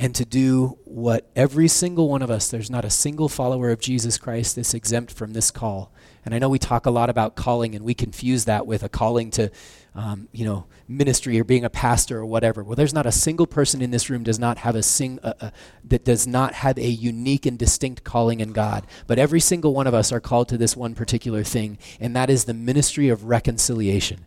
and 0.00 0.14
to 0.14 0.24
do 0.24 0.78
what 0.84 1.30
every 1.36 1.68
single 1.68 2.08
one 2.08 2.22
of 2.22 2.30
us, 2.30 2.48
there's 2.48 2.70
not 2.70 2.86
a 2.86 2.90
single 2.90 3.28
follower 3.28 3.70
of 3.70 3.80
Jesus 3.80 4.16
Christ 4.16 4.56
that's 4.56 4.72
exempt 4.72 5.12
from 5.12 5.34
this 5.34 5.50
call. 5.50 5.92
And 6.24 6.34
I 6.34 6.38
know 6.38 6.48
we 6.48 6.58
talk 6.58 6.86
a 6.86 6.90
lot 6.90 7.10
about 7.10 7.36
calling 7.36 7.74
and 7.74 7.84
we 7.84 7.92
confuse 7.92 8.46
that 8.46 8.66
with 8.66 8.82
a 8.82 8.88
calling 8.88 9.30
to 9.32 9.50
um, 9.94 10.28
you 10.32 10.46
know, 10.46 10.66
ministry 10.88 11.38
or 11.38 11.44
being 11.44 11.64
a 11.64 11.70
pastor 11.70 12.18
or 12.18 12.24
whatever. 12.24 12.64
Well, 12.64 12.76
there's 12.76 12.94
not 12.94 13.04
a 13.04 13.12
single 13.12 13.46
person 13.46 13.82
in 13.82 13.90
this 13.90 14.08
room 14.08 14.22
does 14.22 14.38
not 14.38 14.58
have 14.58 14.74
a 14.74 14.82
sing 14.82 15.18
uh, 15.22 15.34
uh, 15.38 15.50
that 15.84 16.04
does 16.04 16.26
not 16.26 16.54
have 16.54 16.78
a 16.78 16.88
unique 16.88 17.44
and 17.44 17.58
distinct 17.58 18.02
calling 18.02 18.40
in 18.40 18.52
God. 18.52 18.86
But 19.06 19.18
every 19.18 19.40
single 19.40 19.74
one 19.74 19.86
of 19.86 19.94
us 19.94 20.12
are 20.12 20.20
called 20.20 20.48
to 20.48 20.56
this 20.56 20.76
one 20.76 20.94
particular 20.94 21.42
thing, 21.42 21.76
and 21.98 22.14
that 22.16 22.30
is 22.30 22.44
the 22.44 22.54
ministry 22.54 23.08
of 23.08 23.24
reconciliation. 23.24 24.24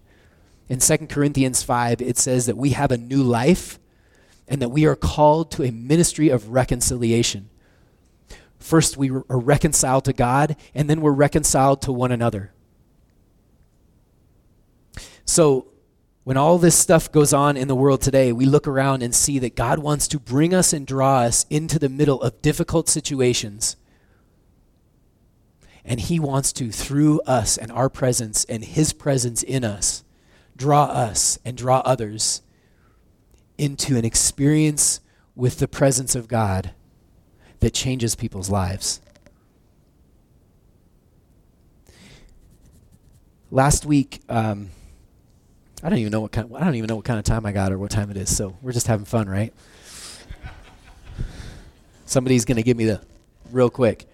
In 0.70 0.80
2 0.80 0.98
Corinthians 1.08 1.64
5, 1.64 2.02
it 2.02 2.18
says 2.18 2.46
that 2.46 2.58
we 2.58 2.72
have 2.72 2.92
a 2.92 2.98
new 2.98 3.24
life 3.24 3.80
and 4.48 4.62
that 4.62 4.70
we 4.70 4.86
are 4.86 4.96
called 4.96 5.52
to 5.52 5.64
a 5.64 5.72
ministry 5.72 6.30
of 6.30 6.50
reconciliation. 6.50 7.50
First, 8.60 8.98
we 8.98 9.10
are 9.10 9.24
reconciled 9.28 10.06
to 10.06 10.14
God, 10.14 10.56
and 10.74 10.90
then 10.90 11.02
we're 11.02 11.12
reconciled 11.12 11.82
to 11.84 11.92
one 11.92 12.12
another. 12.12 12.54
So, 15.26 15.68
when 16.24 16.38
all 16.38 16.58
this 16.58 16.78
stuff 16.78 17.12
goes 17.12 17.34
on 17.34 17.58
in 17.58 17.68
the 17.68 17.76
world 17.76 18.02
today, 18.02 18.32
we 18.32 18.46
look 18.46 18.66
around 18.66 19.04
and 19.04 19.14
see 19.14 19.40
that 19.40 19.58
God 19.58 19.80
wants 19.80 20.08
to 20.10 20.20
bring 20.20 20.54
us 20.54 20.72
and 20.72 20.88
draw 20.88 21.20
us 21.20 21.46
into 21.50 21.78
the 21.78 21.90
middle 21.90 22.22
of 22.22 22.42
difficult 22.42 22.88
situations. 22.88 23.76
And 25.84 26.00
He 26.00 26.20
wants 26.20 26.54
to, 26.54 26.72
through 26.72 27.20
us 27.22 27.58
and 27.58 27.70
our 27.70 27.90
presence 27.90 28.46
and 28.46 28.64
His 28.64 28.94
presence 28.94 29.44
in 29.44 29.66
us, 29.66 30.06
draw 30.56 30.86
us 30.86 31.38
and 31.44 31.58
draw 31.58 31.80
others 31.80 32.42
into 33.58 33.98
an 33.98 34.06
experience 34.06 35.00
with 35.36 35.60
the 35.60 35.68
presence 35.68 36.16
of 36.16 36.28
God 36.28 36.72
that 37.60 37.74
changes 37.74 38.16
people's 38.16 38.50
lives. 38.50 39.02
Last 43.52 43.86
week, 43.86 44.22
um, 44.30 44.70
I 45.84 45.90
don't 45.90 46.00
even 46.00 46.12
know 46.12 46.22
what 46.22 46.32
kind. 46.32 46.50
Of, 46.50 46.56
I 46.56 46.64
don't 46.64 46.76
even 46.76 46.88
know 46.88 46.96
what 46.96 47.06
kind 47.06 47.20
of 47.20 47.26
time 47.26 47.46
I 47.46 47.52
got 47.52 47.72
or 47.72 47.78
what 47.78 47.92
time 47.92 48.10
it 48.10 48.18
is. 48.18 48.36
So 48.36 48.58
we're 48.62 48.72
just 48.72 48.88
having 48.88 49.06
fun, 49.06 49.30
right? 49.30 49.54
Somebody's 52.06 52.46
going 52.46 52.56
to 52.58 52.64
give 52.64 52.78
me 52.78 52.86
the 52.86 53.02
real 53.52 53.70
quick. 53.70 54.08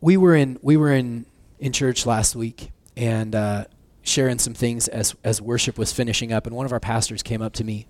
We 0.00 0.16
were 0.16 0.34
in 0.34 0.58
we 0.62 0.76
were 0.76 0.92
in 0.92 1.26
in 1.58 1.72
church 1.72 2.06
last 2.06 2.34
week 2.34 2.70
and 2.96 3.34
uh, 3.34 3.64
sharing 4.02 4.38
some 4.38 4.54
things 4.54 4.88
as 4.88 5.14
as 5.24 5.40
worship 5.40 5.78
was 5.78 5.92
finishing 5.92 6.32
up, 6.32 6.46
and 6.46 6.56
one 6.56 6.66
of 6.66 6.72
our 6.72 6.80
pastors 6.80 7.22
came 7.22 7.42
up 7.42 7.52
to 7.54 7.64
me, 7.64 7.86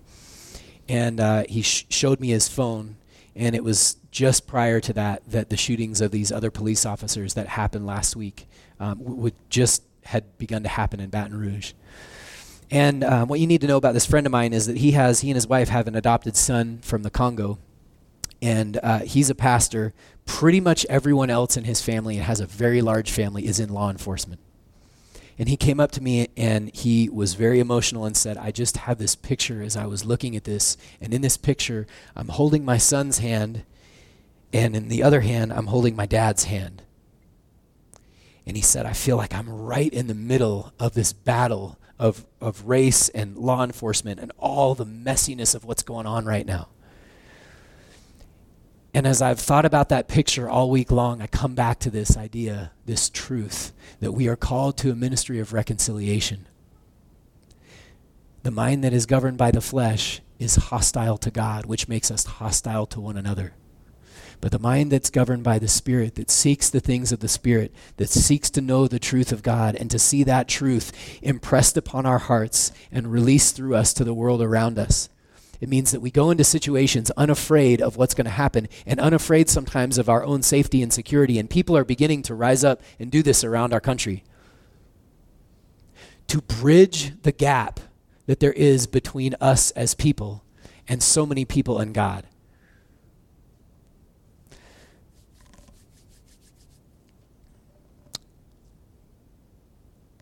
and 0.87 1.19
uh, 1.19 1.43
he 1.47 1.61
sh- 1.61 1.85
showed 1.89 2.19
me 2.19 2.29
his 2.29 2.47
phone, 2.47 2.97
and 3.35 3.55
it 3.55 3.63
was 3.63 3.97
just 4.11 4.45
prior 4.45 4.79
to 4.81 4.93
that 4.93 5.21
that 5.29 5.49
the 5.49 5.57
shootings 5.57 6.01
of 6.01 6.11
these 6.11 6.31
other 6.31 6.51
police 6.51 6.85
officers 6.85 7.33
that 7.33 7.47
happened 7.47 7.85
last 7.85 8.15
week 8.15 8.47
um, 8.79 8.97
would 8.99 9.35
just 9.49 9.83
had 10.03 10.37
begun 10.37 10.63
to 10.63 10.69
happen 10.69 10.99
in 10.99 11.09
Baton 11.09 11.37
Rouge. 11.37 11.73
And 12.69 13.03
um, 13.03 13.27
what 13.27 13.39
you 13.39 13.47
need 13.47 13.61
to 13.61 13.67
know 13.67 13.77
about 13.77 13.93
this 13.93 14.05
friend 14.05 14.25
of 14.25 14.31
mine 14.31 14.53
is 14.53 14.65
that 14.67 14.77
he 14.77 14.91
has 14.91 15.21
he 15.21 15.29
and 15.29 15.35
his 15.35 15.47
wife 15.47 15.69
have 15.69 15.87
an 15.87 15.95
adopted 15.95 16.35
son 16.35 16.79
from 16.81 17.03
the 17.03 17.09
Congo, 17.09 17.59
and 18.41 18.79
uh, 18.81 18.99
he's 18.99 19.29
a 19.29 19.35
pastor. 19.35 19.93
Pretty 20.25 20.61
much 20.61 20.85
everyone 20.85 21.29
else 21.29 21.57
in 21.57 21.65
his 21.65 21.81
family 21.81 22.15
and 22.15 22.25
has 22.25 22.39
a 22.39 22.45
very 22.45 22.81
large 22.81 23.11
family 23.11 23.45
is 23.45 23.59
in 23.59 23.69
law 23.69 23.89
enforcement. 23.89 24.39
And 25.41 25.49
he 25.49 25.57
came 25.57 25.79
up 25.79 25.89
to 25.93 26.03
me 26.03 26.27
and 26.37 26.69
he 26.71 27.09
was 27.09 27.33
very 27.33 27.59
emotional 27.59 28.05
and 28.05 28.15
said, 28.15 28.37
I 28.37 28.51
just 28.51 28.77
have 28.77 28.99
this 28.99 29.15
picture 29.15 29.63
as 29.63 29.75
I 29.75 29.87
was 29.87 30.05
looking 30.05 30.35
at 30.35 30.43
this. 30.43 30.77
And 31.01 31.15
in 31.15 31.23
this 31.23 31.35
picture, 31.35 31.87
I'm 32.15 32.27
holding 32.27 32.63
my 32.63 32.77
son's 32.77 33.17
hand, 33.17 33.63
and 34.53 34.75
in 34.75 34.87
the 34.87 35.01
other 35.01 35.21
hand, 35.21 35.51
I'm 35.51 35.65
holding 35.65 35.95
my 35.95 36.05
dad's 36.05 36.43
hand. 36.43 36.83
And 38.45 38.55
he 38.55 38.61
said, 38.61 38.85
I 38.85 38.93
feel 38.93 39.17
like 39.17 39.33
I'm 39.33 39.49
right 39.49 39.91
in 39.91 40.05
the 40.05 40.13
middle 40.13 40.73
of 40.79 40.93
this 40.93 41.11
battle 41.11 41.79
of, 41.97 42.23
of 42.39 42.67
race 42.67 43.09
and 43.09 43.35
law 43.35 43.63
enforcement 43.63 44.19
and 44.19 44.31
all 44.37 44.75
the 44.75 44.85
messiness 44.85 45.55
of 45.55 45.65
what's 45.65 45.81
going 45.81 46.05
on 46.05 46.23
right 46.23 46.45
now. 46.45 46.67
And 48.93 49.07
as 49.07 49.21
I've 49.21 49.39
thought 49.39 49.65
about 49.65 49.89
that 49.89 50.07
picture 50.07 50.49
all 50.49 50.69
week 50.69 50.91
long, 50.91 51.21
I 51.21 51.27
come 51.27 51.55
back 51.55 51.79
to 51.79 51.89
this 51.89 52.17
idea, 52.17 52.71
this 52.85 53.09
truth, 53.09 53.71
that 54.01 54.11
we 54.11 54.27
are 54.27 54.35
called 54.35 54.77
to 54.79 54.91
a 54.91 54.95
ministry 54.95 55.39
of 55.39 55.53
reconciliation. 55.53 56.47
The 58.43 58.51
mind 58.51 58.83
that 58.83 58.93
is 58.93 59.05
governed 59.05 59.37
by 59.37 59.51
the 59.51 59.61
flesh 59.61 60.19
is 60.39 60.55
hostile 60.55 61.17
to 61.19 61.31
God, 61.31 61.67
which 61.67 61.87
makes 61.87 62.11
us 62.11 62.25
hostile 62.25 62.85
to 62.87 62.99
one 62.99 63.15
another. 63.15 63.53
But 64.41 64.51
the 64.51 64.59
mind 64.59 64.91
that's 64.91 65.11
governed 65.11 65.43
by 65.43 65.59
the 65.59 65.67
Spirit, 65.67 66.15
that 66.15 66.31
seeks 66.31 66.67
the 66.69 66.79
things 66.79 67.11
of 67.11 67.19
the 67.19 67.27
Spirit, 67.27 67.71
that 67.97 68.09
seeks 68.09 68.49
to 68.49 68.61
know 68.61 68.87
the 68.87 68.97
truth 68.97 69.31
of 69.31 69.43
God 69.43 69.75
and 69.75 69.89
to 69.91 69.99
see 69.99 70.23
that 70.23 70.47
truth 70.47 70.91
impressed 71.21 71.77
upon 71.77 72.07
our 72.07 72.17
hearts 72.17 72.71
and 72.91 73.11
released 73.11 73.55
through 73.55 73.75
us 73.75 73.93
to 73.93 74.03
the 74.03 74.15
world 74.15 74.41
around 74.41 74.79
us. 74.79 75.09
It 75.61 75.69
means 75.69 75.91
that 75.91 76.01
we 76.01 76.09
go 76.09 76.31
into 76.31 76.43
situations 76.43 77.11
unafraid 77.11 77.81
of 77.81 77.95
what's 77.95 78.15
going 78.15 78.25
to 78.25 78.31
happen 78.31 78.67
and 78.85 78.99
unafraid 78.99 79.47
sometimes 79.47 79.99
of 79.99 80.09
our 80.09 80.25
own 80.25 80.41
safety 80.41 80.81
and 80.81 80.91
security. 80.91 81.37
And 81.37 81.49
people 81.49 81.77
are 81.77 81.85
beginning 81.85 82.23
to 82.23 82.35
rise 82.35 82.63
up 82.63 82.81
and 82.99 83.11
do 83.11 83.21
this 83.21 83.43
around 83.43 83.71
our 83.71 83.79
country 83.79 84.23
to 86.27 86.41
bridge 86.41 87.11
the 87.21 87.31
gap 87.31 87.79
that 88.25 88.39
there 88.39 88.53
is 88.53 88.87
between 88.87 89.35
us 89.41 89.69
as 89.71 89.93
people 89.93 90.43
and 90.87 91.03
so 91.03 91.25
many 91.25 91.45
people 91.45 91.77
and 91.77 91.93
God. 91.93 92.25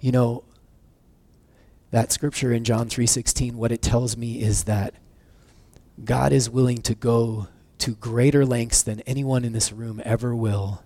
You 0.01 0.11
know, 0.11 0.43
that 1.91 2.11
scripture 2.11 2.51
in 2.51 2.63
John 2.63 2.89
3:16 2.89 3.55
what 3.55 3.71
it 3.71 3.81
tells 3.81 4.17
me 4.17 4.41
is 4.41 4.63
that 4.63 4.95
God 6.03 6.31
is 6.31 6.49
willing 6.49 6.81
to 6.83 6.95
go 6.95 7.47
to 7.79 7.95
greater 7.95 8.45
lengths 8.45 8.83
than 8.83 9.01
anyone 9.01 9.43
in 9.43 9.53
this 9.53 9.71
room 9.71 10.01
ever 10.05 10.35
will 10.35 10.83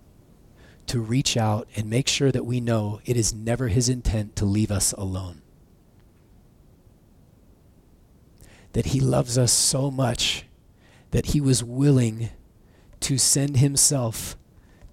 to 0.86 1.00
reach 1.00 1.36
out 1.36 1.68
and 1.76 1.88
make 1.88 2.08
sure 2.08 2.30
that 2.30 2.44
we 2.44 2.60
know 2.60 3.00
it 3.04 3.16
is 3.16 3.34
never 3.34 3.68
his 3.68 3.88
intent 3.88 4.36
to 4.36 4.44
leave 4.44 4.70
us 4.70 4.92
alone. 4.92 5.40
That 8.72 8.86
he 8.86 9.00
loves 9.00 9.38
us 9.38 9.52
so 9.52 9.90
much 9.90 10.44
that 11.10 11.26
he 11.26 11.40
was 11.40 11.62
willing 11.62 12.30
to 13.00 13.18
send 13.18 13.58
himself, 13.58 14.36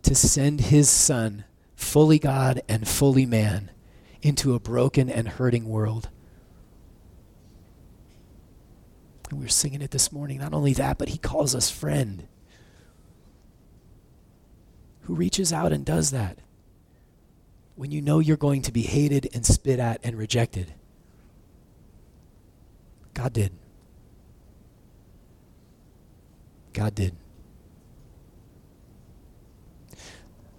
to 0.04 0.14
send 0.14 0.62
his 0.62 0.90
son, 0.90 1.46
fully 1.76 2.20
God 2.20 2.62
and 2.70 2.88
fully 2.88 3.26
man, 3.26 3.72
into 4.22 4.54
a 4.54 4.60
broken 4.60 5.10
and 5.10 5.28
hurting 5.28 5.68
world. 5.68 6.10
And 9.32 9.40
we 9.40 9.46
were 9.46 9.50
singing 9.50 9.82
it 9.82 9.92
this 9.92 10.12
morning. 10.12 10.40
Not 10.40 10.54
only 10.54 10.74
that, 10.74 10.98
but 10.98 11.10
he 11.10 11.18
calls 11.18 11.56
us 11.56 11.72
friend. 11.72 12.28
Who 15.04 15.16
reaches 15.16 15.54
out 15.54 15.72
and 15.72 15.86
does 15.86 16.12
that 16.12 16.38
when 17.76 17.92
you 17.92 18.02
know 18.02 18.20
you're 18.20 18.38
going 18.38 18.62
to 18.64 18.72
be 18.72 18.82
hated 18.82 19.30
and 19.34 19.46
spit 19.46 19.80
at 19.80 20.02
and 20.04 20.18
rejected? 20.18 20.74
God 23.14 23.32
did. 23.32 23.54
God 26.74 26.94
did. 26.94 27.16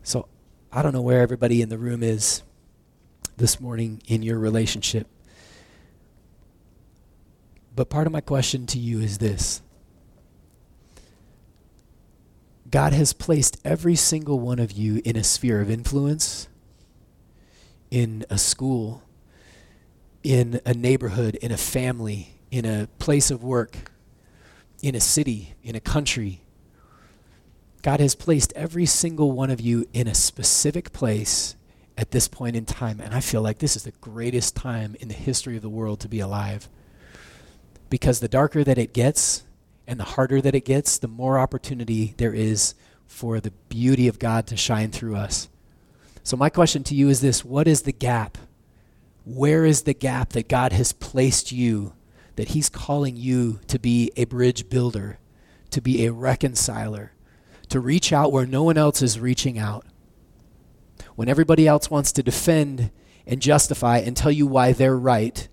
So 0.02 0.28
I 0.72 0.80
don't 0.80 0.92
know 0.92 1.02
where 1.02 1.20
everybody 1.20 1.60
in 1.60 1.68
the 1.68 1.78
room 1.78 2.02
is 2.02 2.42
this 3.36 3.60
morning 3.60 4.02
in 4.06 4.22
your 4.22 4.38
relationship. 4.38 5.06
But 7.74 7.88
part 7.88 8.06
of 8.06 8.12
my 8.12 8.20
question 8.20 8.66
to 8.66 8.78
you 8.78 9.00
is 9.00 9.18
this 9.18 9.62
God 12.70 12.92
has 12.92 13.12
placed 13.12 13.60
every 13.64 13.94
single 13.94 14.40
one 14.40 14.58
of 14.58 14.72
you 14.72 15.00
in 15.04 15.16
a 15.16 15.24
sphere 15.24 15.60
of 15.60 15.70
influence, 15.70 16.48
in 17.90 18.24
a 18.30 18.38
school, 18.38 19.02
in 20.22 20.60
a 20.64 20.74
neighborhood, 20.74 21.34
in 21.36 21.52
a 21.52 21.56
family, 21.56 22.40
in 22.50 22.64
a 22.64 22.88
place 22.98 23.30
of 23.30 23.42
work, 23.42 23.90
in 24.82 24.94
a 24.94 25.00
city, 25.00 25.54
in 25.62 25.74
a 25.74 25.80
country. 25.80 26.40
God 27.82 28.00
has 28.00 28.14
placed 28.14 28.52
every 28.54 28.86
single 28.86 29.32
one 29.32 29.50
of 29.50 29.60
you 29.60 29.86
in 29.92 30.06
a 30.06 30.14
specific 30.14 30.92
place 30.92 31.56
at 31.98 32.12
this 32.12 32.28
point 32.28 32.54
in 32.54 32.64
time. 32.64 33.00
And 33.00 33.12
I 33.12 33.20
feel 33.20 33.42
like 33.42 33.58
this 33.58 33.76
is 33.76 33.82
the 33.82 33.92
greatest 34.00 34.54
time 34.54 34.96
in 35.00 35.08
the 35.08 35.14
history 35.14 35.56
of 35.56 35.62
the 35.62 35.68
world 35.68 36.00
to 36.00 36.08
be 36.08 36.20
alive. 36.20 36.68
Because 37.92 38.20
the 38.20 38.28
darker 38.28 38.64
that 38.64 38.78
it 38.78 38.94
gets 38.94 39.44
and 39.86 40.00
the 40.00 40.04
harder 40.04 40.40
that 40.40 40.54
it 40.54 40.64
gets, 40.64 40.96
the 40.96 41.08
more 41.08 41.38
opportunity 41.38 42.14
there 42.16 42.32
is 42.32 42.74
for 43.06 43.38
the 43.38 43.50
beauty 43.68 44.08
of 44.08 44.18
God 44.18 44.46
to 44.46 44.56
shine 44.56 44.90
through 44.90 45.16
us. 45.16 45.50
So, 46.22 46.34
my 46.34 46.48
question 46.48 46.84
to 46.84 46.94
you 46.94 47.10
is 47.10 47.20
this 47.20 47.44
What 47.44 47.68
is 47.68 47.82
the 47.82 47.92
gap? 47.92 48.38
Where 49.26 49.66
is 49.66 49.82
the 49.82 49.92
gap 49.92 50.30
that 50.30 50.48
God 50.48 50.72
has 50.72 50.92
placed 50.92 51.52
you, 51.52 51.92
that 52.36 52.48
He's 52.48 52.70
calling 52.70 53.14
you 53.14 53.60
to 53.66 53.78
be 53.78 54.10
a 54.16 54.24
bridge 54.24 54.70
builder, 54.70 55.18
to 55.68 55.82
be 55.82 56.06
a 56.06 56.12
reconciler, 56.12 57.12
to 57.68 57.78
reach 57.78 58.10
out 58.10 58.32
where 58.32 58.46
no 58.46 58.62
one 58.62 58.78
else 58.78 59.02
is 59.02 59.20
reaching 59.20 59.58
out? 59.58 59.84
when 61.14 61.28
everybody 61.28 61.66
else 61.66 61.90
wants 61.90 62.12
to 62.12 62.22
defend 62.22 62.90
and 63.26 63.42
justify 63.42 63.98
and 63.98 64.16
tell 64.16 64.32
you 64.32 64.46
why 64.46 64.72
they're 64.72 64.96
right, 64.96 65.48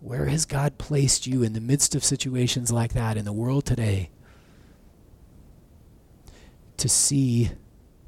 where 0.00 0.26
has 0.26 0.44
God 0.44 0.78
placed 0.78 1.26
you 1.26 1.42
in 1.42 1.52
the 1.52 1.60
midst 1.60 1.94
of 1.94 2.04
situations 2.04 2.70
like 2.70 2.92
that 2.92 3.16
in 3.16 3.24
the 3.24 3.32
world 3.32 3.64
today 3.64 4.10
to 6.76 6.88
see 6.88 7.50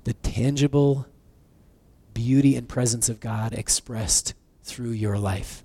the 0.05 0.13
tangible 0.15 1.07
beauty 2.15 2.55
and 2.57 2.69
presence 2.69 3.09
of 3.09 3.19
God 3.21 3.53
expressed 3.53 4.35
through 4.63 4.91
your 4.91 5.19
life? 5.19 5.65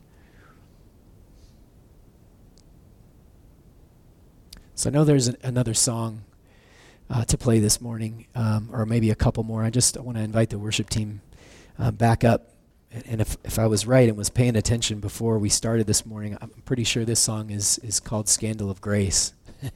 So 4.73 4.89
I 4.89 4.93
know 4.93 5.03
there's 5.03 5.27
an, 5.27 5.37
another 5.43 5.73
song 5.73 6.23
uh, 7.09 7.23
to 7.25 7.37
play 7.37 7.59
this 7.59 7.79
morning, 7.79 8.25
um, 8.35 8.69
or 8.73 8.85
maybe 8.85 9.09
a 9.09 9.15
couple 9.15 9.43
more. 9.43 9.63
I 9.63 9.69
just 9.69 9.95
want 9.97 10.17
to 10.17 10.23
invite 10.23 10.49
the 10.49 10.59
worship 10.59 10.89
team 10.89 11.21
uh, 11.79 11.91
back 11.91 12.23
up. 12.23 12.54
And 13.05 13.19
if, 13.19 13.37
if 13.43 13.59
I 13.59 13.67
was 13.67 13.85
right 13.85 14.07
and 14.07 14.17
was 14.17 14.29
paying 14.29 14.55
attention 14.55 14.99
before 14.99 15.37
we 15.37 15.49
started 15.49 15.85
this 15.85 16.05
morning, 16.05 16.37
I'm 16.41 16.49
pretty 16.63 16.85
sure 16.85 17.03
this 17.03 17.19
song 17.19 17.49
is, 17.49 17.77
is 17.79 17.99
called 17.99 18.29
Scandal 18.29 18.71
of 18.71 18.79
Grace. 18.79 19.33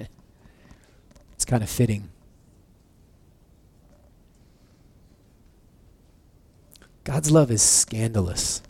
it's 1.34 1.46
kind 1.46 1.62
of 1.62 1.70
fitting. 1.70 2.10
God's 7.04 7.30
love 7.30 7.52
is 7.52 7.62
scandalous. 7.62 8.62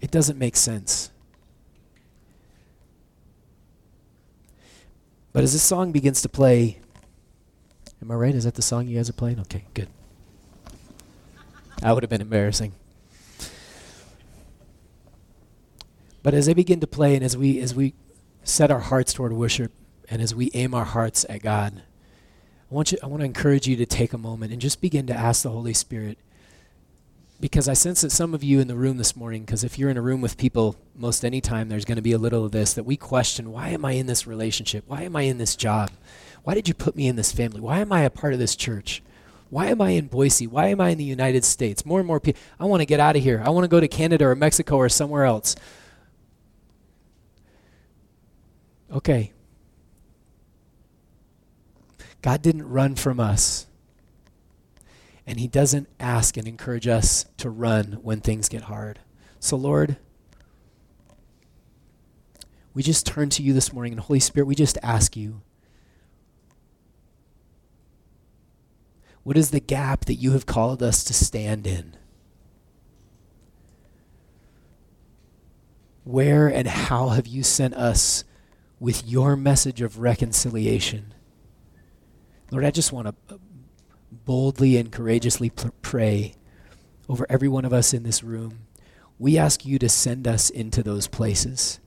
It 0.00 0.10
doesn't 0.10 0.38
make 0.38 0.56
sense. 0.56 1.10
But 5.32 5.42
as 5.42 5.52
this 5.52 5.62
song 5.62 5.92
begins 5.92 6.22
to 6.22 6.28
play, 6.28 6.78
Am 8.04 8.10
I 8.10 8.16
right? 8.16 8.34
Is 8.34 8.44
that 8.44 8.54
the 8.54 8.60
song 8.60 8.86
you 8.86 8.98
guys 8.98 9.08
are 9.08 9.14
playing? 9.14 9.40
Okay, 9.40 9.64
good. 9.72 9.88
That 11.80 11.92
would 11.92 12.02
have 12.02 12.10
been 12.10 12.20
embarrassing. 12.20 12.72
But 16.24 16.34
as 16.34 16.46
they 16.46 16.54
begin 16.54 16.80
to 16.80 16.88
play 16.88 17.14
and 17.14 17.22
as 17.22 17.36
we 17.36 17.60
as 17.60 17.74
we 17.74 17.94
set 18.42 18.72
our 18.72 18.80
hearts 18.80 19.12
toward 19.12 19.32
worship 19.32 19.70
and 20.08 20.20
as 20.20 20.34
we 20.34 20.50
aim 20.54 20.74
our 20.74 20.84
hearts 20.84 21.24
at 21.28 21.42
God, 21.42 21.82
I 22.70 22.74
want 22.74 22.90
you 22.90 22.98
I 23.02 23.06
want 23.06 23.20
to 23.20 23.26
encourage 23.26 23.68
you 23.68 23.76
to 23.76 23.86
take 23.86 24.12
a 24.12 24.18
moment 24.18 24.50
and 24.50 24.60
just 24.60 24.80
begin 24.80 25.06
to 25.06 25.14
ask 25.14 25.42
the 25.42 25.50
Holy 25.50 25.74
Spirit 25.74 26.18
because 27.40 27.68
I 27.68 27.74
sense 27.74 28.00
that 28.00 28.10
some 28.10 28.32
of 28.32 28.42
you 28.42 28.58
in 28.58 28.68
the 28.68 28.74
room 28.74 28.96
this 28.96 29.14
morning, 29.14 29.42
because 29.42 29.64
if 29.64 29.78
you're 29.78 29.90
in 29.90 29.98
a 29.98 30.02
room 30.02 30.22
with 30.22 30.38
people 30.38 30.76
most 30.96 31.26
any 31.26 31.42
time, 31.42 31.68
there's 31.68 31.84
going 31.84 31.96
to 31.96 32.02
be 32.02 32.12
a 32.12 32.18
little 32.18 32.44
of 32.46 32.52
this 32.52 32.72
that 32.72 32.84
we 32.84 32.96
question 32.96 33.52
why 33.52 33.68
am 33.68 33.84
I 33.84 33.92
in 33.92 34.06
this 34.06 34.26
relationship? 34.26 34.84
Why 34.86 35.02
am 35.02 35.14
I 35.14 35.22
in 35.22 35.36
this 35.36 35.56
job? 35.56 35.90
Why 36.42 36.54
did 36.54 36.68
you 36.68 36.74
put 36.74 36.96
me 36.96 37.06
in 37.06 37.16
this 37.16 37.32
family? 37.32 37.60
Why 37.60 37.80
am 37.80 37.92
I 37.92 38.00
a 38.00 38.10
part 38.10 38.32
of 38.32 38.38
this 38.38 38.56
church? 38.56 39.02
Why 39.50 39.66
am 39.66 39.82
I 39.82 39.90
in 39.90 40.06
Boise? 40.06 40.46
Why 40.46 40.68
am 40.68 40.80
I 40.80 40.88
in 40.88 40.98
the 40.98 41.04
United 41.04 41.44
States? 41.44 41.84
More 41.84 42.00
and 42.00 42.06
more 42.06 42.18
people. 42.18 42.40
I 42.58 42.64
want 42.64 42.80
to 42.80 42.86
get 42.86 42.98
out 42.98 43.14
of 43.14 43.22
here. 43.22 43.42
I 43.44 43.50
want 43.50 43.64
to 43.64 43.68
go 43.68 43.78
to 43.78 43.88
Canada 43.88 44.24
or 44.24 44.34
Mexico 44.34 44.76
or 44.76 44.88
somewhere 44.88 45.24
else. 45.24 45.54
Okay. 48.92 49.32
God 52.22 52.42
didn't 52.42 52.68
run 52.68 52.94
from 52.94 53.20
us. 53.20 53.66
And 55.26 55.38
He 55.38 55.48
doesn't 55.48 55.88
ask 55.98 56.36
and 56.36 56.46
encourage 56.46 56.86
us 56.86 57.26
to 57.38 57.50
run 57.50 57.98
when 58.02 58.20
things 58.20 58.48
get 58.48 58.62
hard. 58.62 59.00
So, 59.40 59.56
Lord, 59.56 59.96
we 62.72 62.82
just 62.82 63.06
turn 63.06 63.30
to 63.30 63.42
you 63.42 63.52
this 63.52 63.72
morning, 63.72 63.92
and 63.92 64.00
Holy 64.00 64.20
Spirit, 64.20 64.46
we 64.46 64.54
just 64.54 64.78
ask 64.82 65.16
you 65.16 65.42
What 69.24 69.38
is 69.38 69.50
the 69.50 69.60
gap 69.60 70.04
that 70.04 70.16
you 70.16 70.32
have 70.32 70.44
called 70.44 70.82
us 70.82 71.02
to 71.04 71.14
stand 71.14 71.66
in? 71.66 71.96
Where 76.04 76.46
and 76.46 76.68
how 76.68 77.08
have 77.08 77.26
you 77.26 77.42
sent 77.42 77.72
us 77.72 78.24
with 78.84 79.08
your 79.08 79.34
message 79.34 79.80
of 79.80 79.98
reconciliation? 79.98 81.14
Lord, 82.50 82.66
I 82.66 82.70
just 82.70 82.92
want 82.92 83.08
to 83.08 83.40
boldly 84.12 84.76
and 84.76 84.92
courageously 84.92 85.50
pray 85.80 86.34
over 87.08 87.24
every 87.30 87.48
one 87.48 87.64
of 87.64 87.72
us 87.72 87.94
in 87.94 88.02
this 88.02 88.22
room. 88.22 88.66
We 89.18 89.38
ask 89.38 89.64
you 89.64 89.78
to 89.78 89.88
send 89.88 90.28
us 90.28 90.50
into 90.50 90.82
those 90.82 91.06
places 91.06 91.80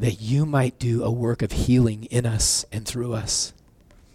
that 0.00 0.20
you 0.20 0.44
might 0.44 0.80
do 0.80 1.04
a 1.04 1.10
work 1.10 1.40
of 1.40 1.52
healing 1.52 2.06
in 2.06 2.26
us 2.26 2.64
and 2.72 2.84
through 2.84 3.12
us 3.12 3.54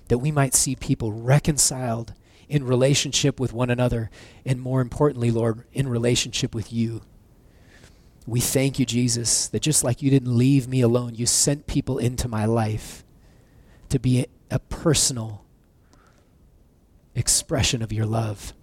that 0.09 0.17
we 0.17 0.29
might 0.29 0.53
see 0.53 0.75
people 0.75 1.13
reconciled 1.13 2.13
in 2.49 2.65
relationship 2.65 3.39
with 3.39 3.53
one 3.53 3.69
another, 3.69 4.09
and 4.43 4.59
more 4.59 4.81
importantly, 4.81 5.31
Lord, 5.31 5.63
in 5.71 5.87
relationship 5.87 6.53
with 6.53 6.73
you. 6.73 7.03
We 8.27 8.39
thank 8.39 8.79
you, 8.79 8.85
Jesus, 8.85 9.47
that 9.47 9.61
just 9.61 9.83
like 9.83 10.01
you 10.01 10.09
didn't 10.09 10.37
leave 10.37 10.67
me 10.67 10.81
alone, 10.81 11.15
you 11.15 11.25
sent 11.25 11.67
people 11.67 11.97
into 11.97 12.27
my 12.27 12.45
life 12.45 13.03
to 13.89 13.99
be 13.99 14.27
a, 14.51 14.59
personal 14.59 15.45
expression 17.15 17.81
of 17.81 17.91
your 17.91 18.05
love. 18.05 18.53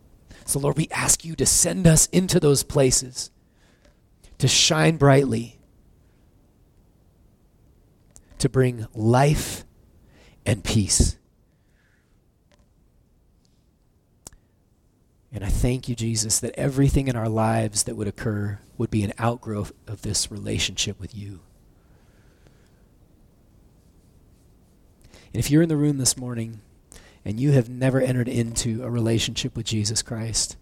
So, 0.45 0.59
Lord, 0.59 0.77
we 0.77 0.89
ask 0.91 1.25
you 1.25 1.35
to 1.37 1.47
send 1.47 1.87
us 1.87 2.07
into 2.07 2.39
those 2.39 2.63
places 2.63 3.31
to 4.39 4.49
shine 4.49 4.97
brightly, 4.97 5.59
to 8.39 8.49
bring 8.49 8.87
life 8.95 9.65
and 10.45 10.63
peace. 10.63 11.17
And 15.37 15.45
I 15.45 15.49
thank 15.49 15.87
you, 15.87 15.95
Jesus, 15.95 16.41
that 16.41 16.59
everything 16.59 17.09
in 17.09 17.14
our 17.14 17.28
lives 17.28 17.82
that 17.82 17.95
would 17.95 18.09
occur 18.09 18.59
would 18.78 18.91
be 18.91 19.03
an 19.03 19.12
outgrowth 19.18 19.70
of 19.87 20.01
this 20.01 20.30
relationship 20.30 20.99
with 20.99 21.14
you. 21.14 21.41
And 25.34 25.39
if 25.39 25.51
you're 25.51 25.61
in 25.61 25.68
the 25.68 25.76
room 25.76 25.99
this 25.99 26.16
morning 26.16 26.62
and 27.22 27.39
you 27.39 27.53
have 27.53 27.68
never 27.68 28.01
entered 28.01 28.28
into 28.28 28.82
a 28.82 28.89
relationship 28.89 29.55
with 29.55 29.66
Jesus 29.66 30.01
Christ, 30.01 30.57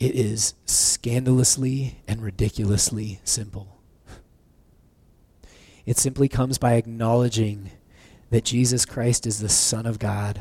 it 0.00 0.14
is 0.14 0.54
scandalously 0.64 1.98
and 2.08 2.22
ridiculously 2.22 3.20
simple. 3.24 3.76
It 5.84 5.98
simply 5.98 6.28
comes 6.28 6.56
by 6.56 6.76
acknowledging 6.76 7.72
that 8.30 8.46
Jesus 8.46 8.86
Christ 8.86 9.26
is 9.26 9.38
the 9.38 9.50
Son 9.50 9.84
of 9.84 9.98
God, 9.98 10.40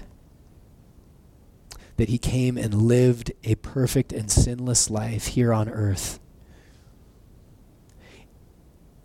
that 2.01 2.09
he 2.09 2.17
came 2.17 2.57
and 2.57 2.73
lived 2.73 3.31
a 3.43 3.53
perfect 3.53 4.11
and 4.11 4.31
sinless 4.31 4.89
life 4.89 5.27
here 5.27 5.53
on 5.53 5.69
earth. 5.69 6.19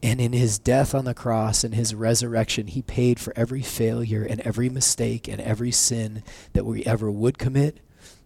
And 0.02 0.18
in 0.18 0.32
his 0.32 0.58
death 0.58 0.94
on 0.94 1.04
the 1.04 1.12
cross 1.12 1.62
and 1.62 1.74
his 1.74 1.94
resurrection, 1.94 2.68
he 2.68 2.80
paid 2.80 3.20
for 3.20 3.34
every 3.36 3.60
failure 3.60 4.22
and 4.22 4.40
every 4.40 4.70
mistake 4.70 5.28
and 5.28 5.42
every 5.42 5.70
sin 5.72 6.22
that 6.54 6.64
we 6.64 6.86
ever 6.86 7.10
would 7.10 7.36
commit, 7.36 7.80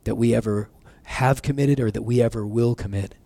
that 0.05 0.15
we 0.15 0.37
ever 0.37 0.71
have 1.03 1.43
committed, 1.43 1.81
or 1.81 1.91
that 1.91 2.03
we 2.03 2.23
ever 2.23 2.47
will 2.47 2.77
commit. 2.77 3.17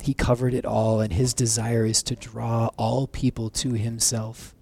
He 0.00 0.14
covered 0.14 0.54
it 0.54 0.64
all, 0.64 1.00
and 1.00 1.12
his 1.12 1.34
desire 1.34 1.84
is 1.84 2.00
to 2.04 2.14
draw 2.14 2.70
all 2.76 3.08
people 3.08 3.50
to 3.50 3.72
himself. 3.72 4.54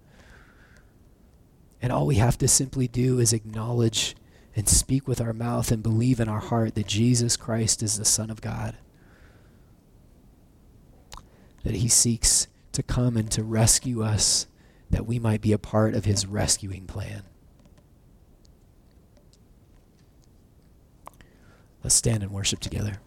And 1.83 1.91
all 1.91 2.07
we 2.07 2.15
have 2.15 2.39
to 2.39 2.47
simply 2.47 2.87
do 2.87 3.19
is 3.19 3.31
acknowledge 3.31 4.15
and 4.55 4.69
speak 4.69 5.07
with 5.07 5.19
our 5.19 5.33
mouth 5.33 5.71
and 5.71 5.83
believe 5.83 6.19
in 6.19 6.29
our 6.29 6.39
heart 6.39 6.75
that 6.75 6.87
Jesus 6.87 7.35
Christ 7.35 7.83
is 7.83 7.97
the 7.97 8.05
Son 8.05 8.29
of 8.29 8.41
God. 8.41 8.77
That 11.63 11.75
he 11.75 11.89
seeks 11.89 12.47
to 12.71 12.83
come 12.83 13.17
and 13.17 13.29
to 13.31 13.43
rescue 13.43 14.03
us 14.03 14.47
that 14.89 15.05
we 15.05 15.19
might 15.19 15.41
be 15.41 15.51
a 15.51 15.57
part 15.57 15.93
of 15.93 16.05
his 16.05 16.25
rescuing 16.25 16.85
plan. 16.85 17.23
Let's 21.83 21.95
stand 21.95 22.23
and 22.23 22.31
worship 22.31 22.59
together. 22.59 22.99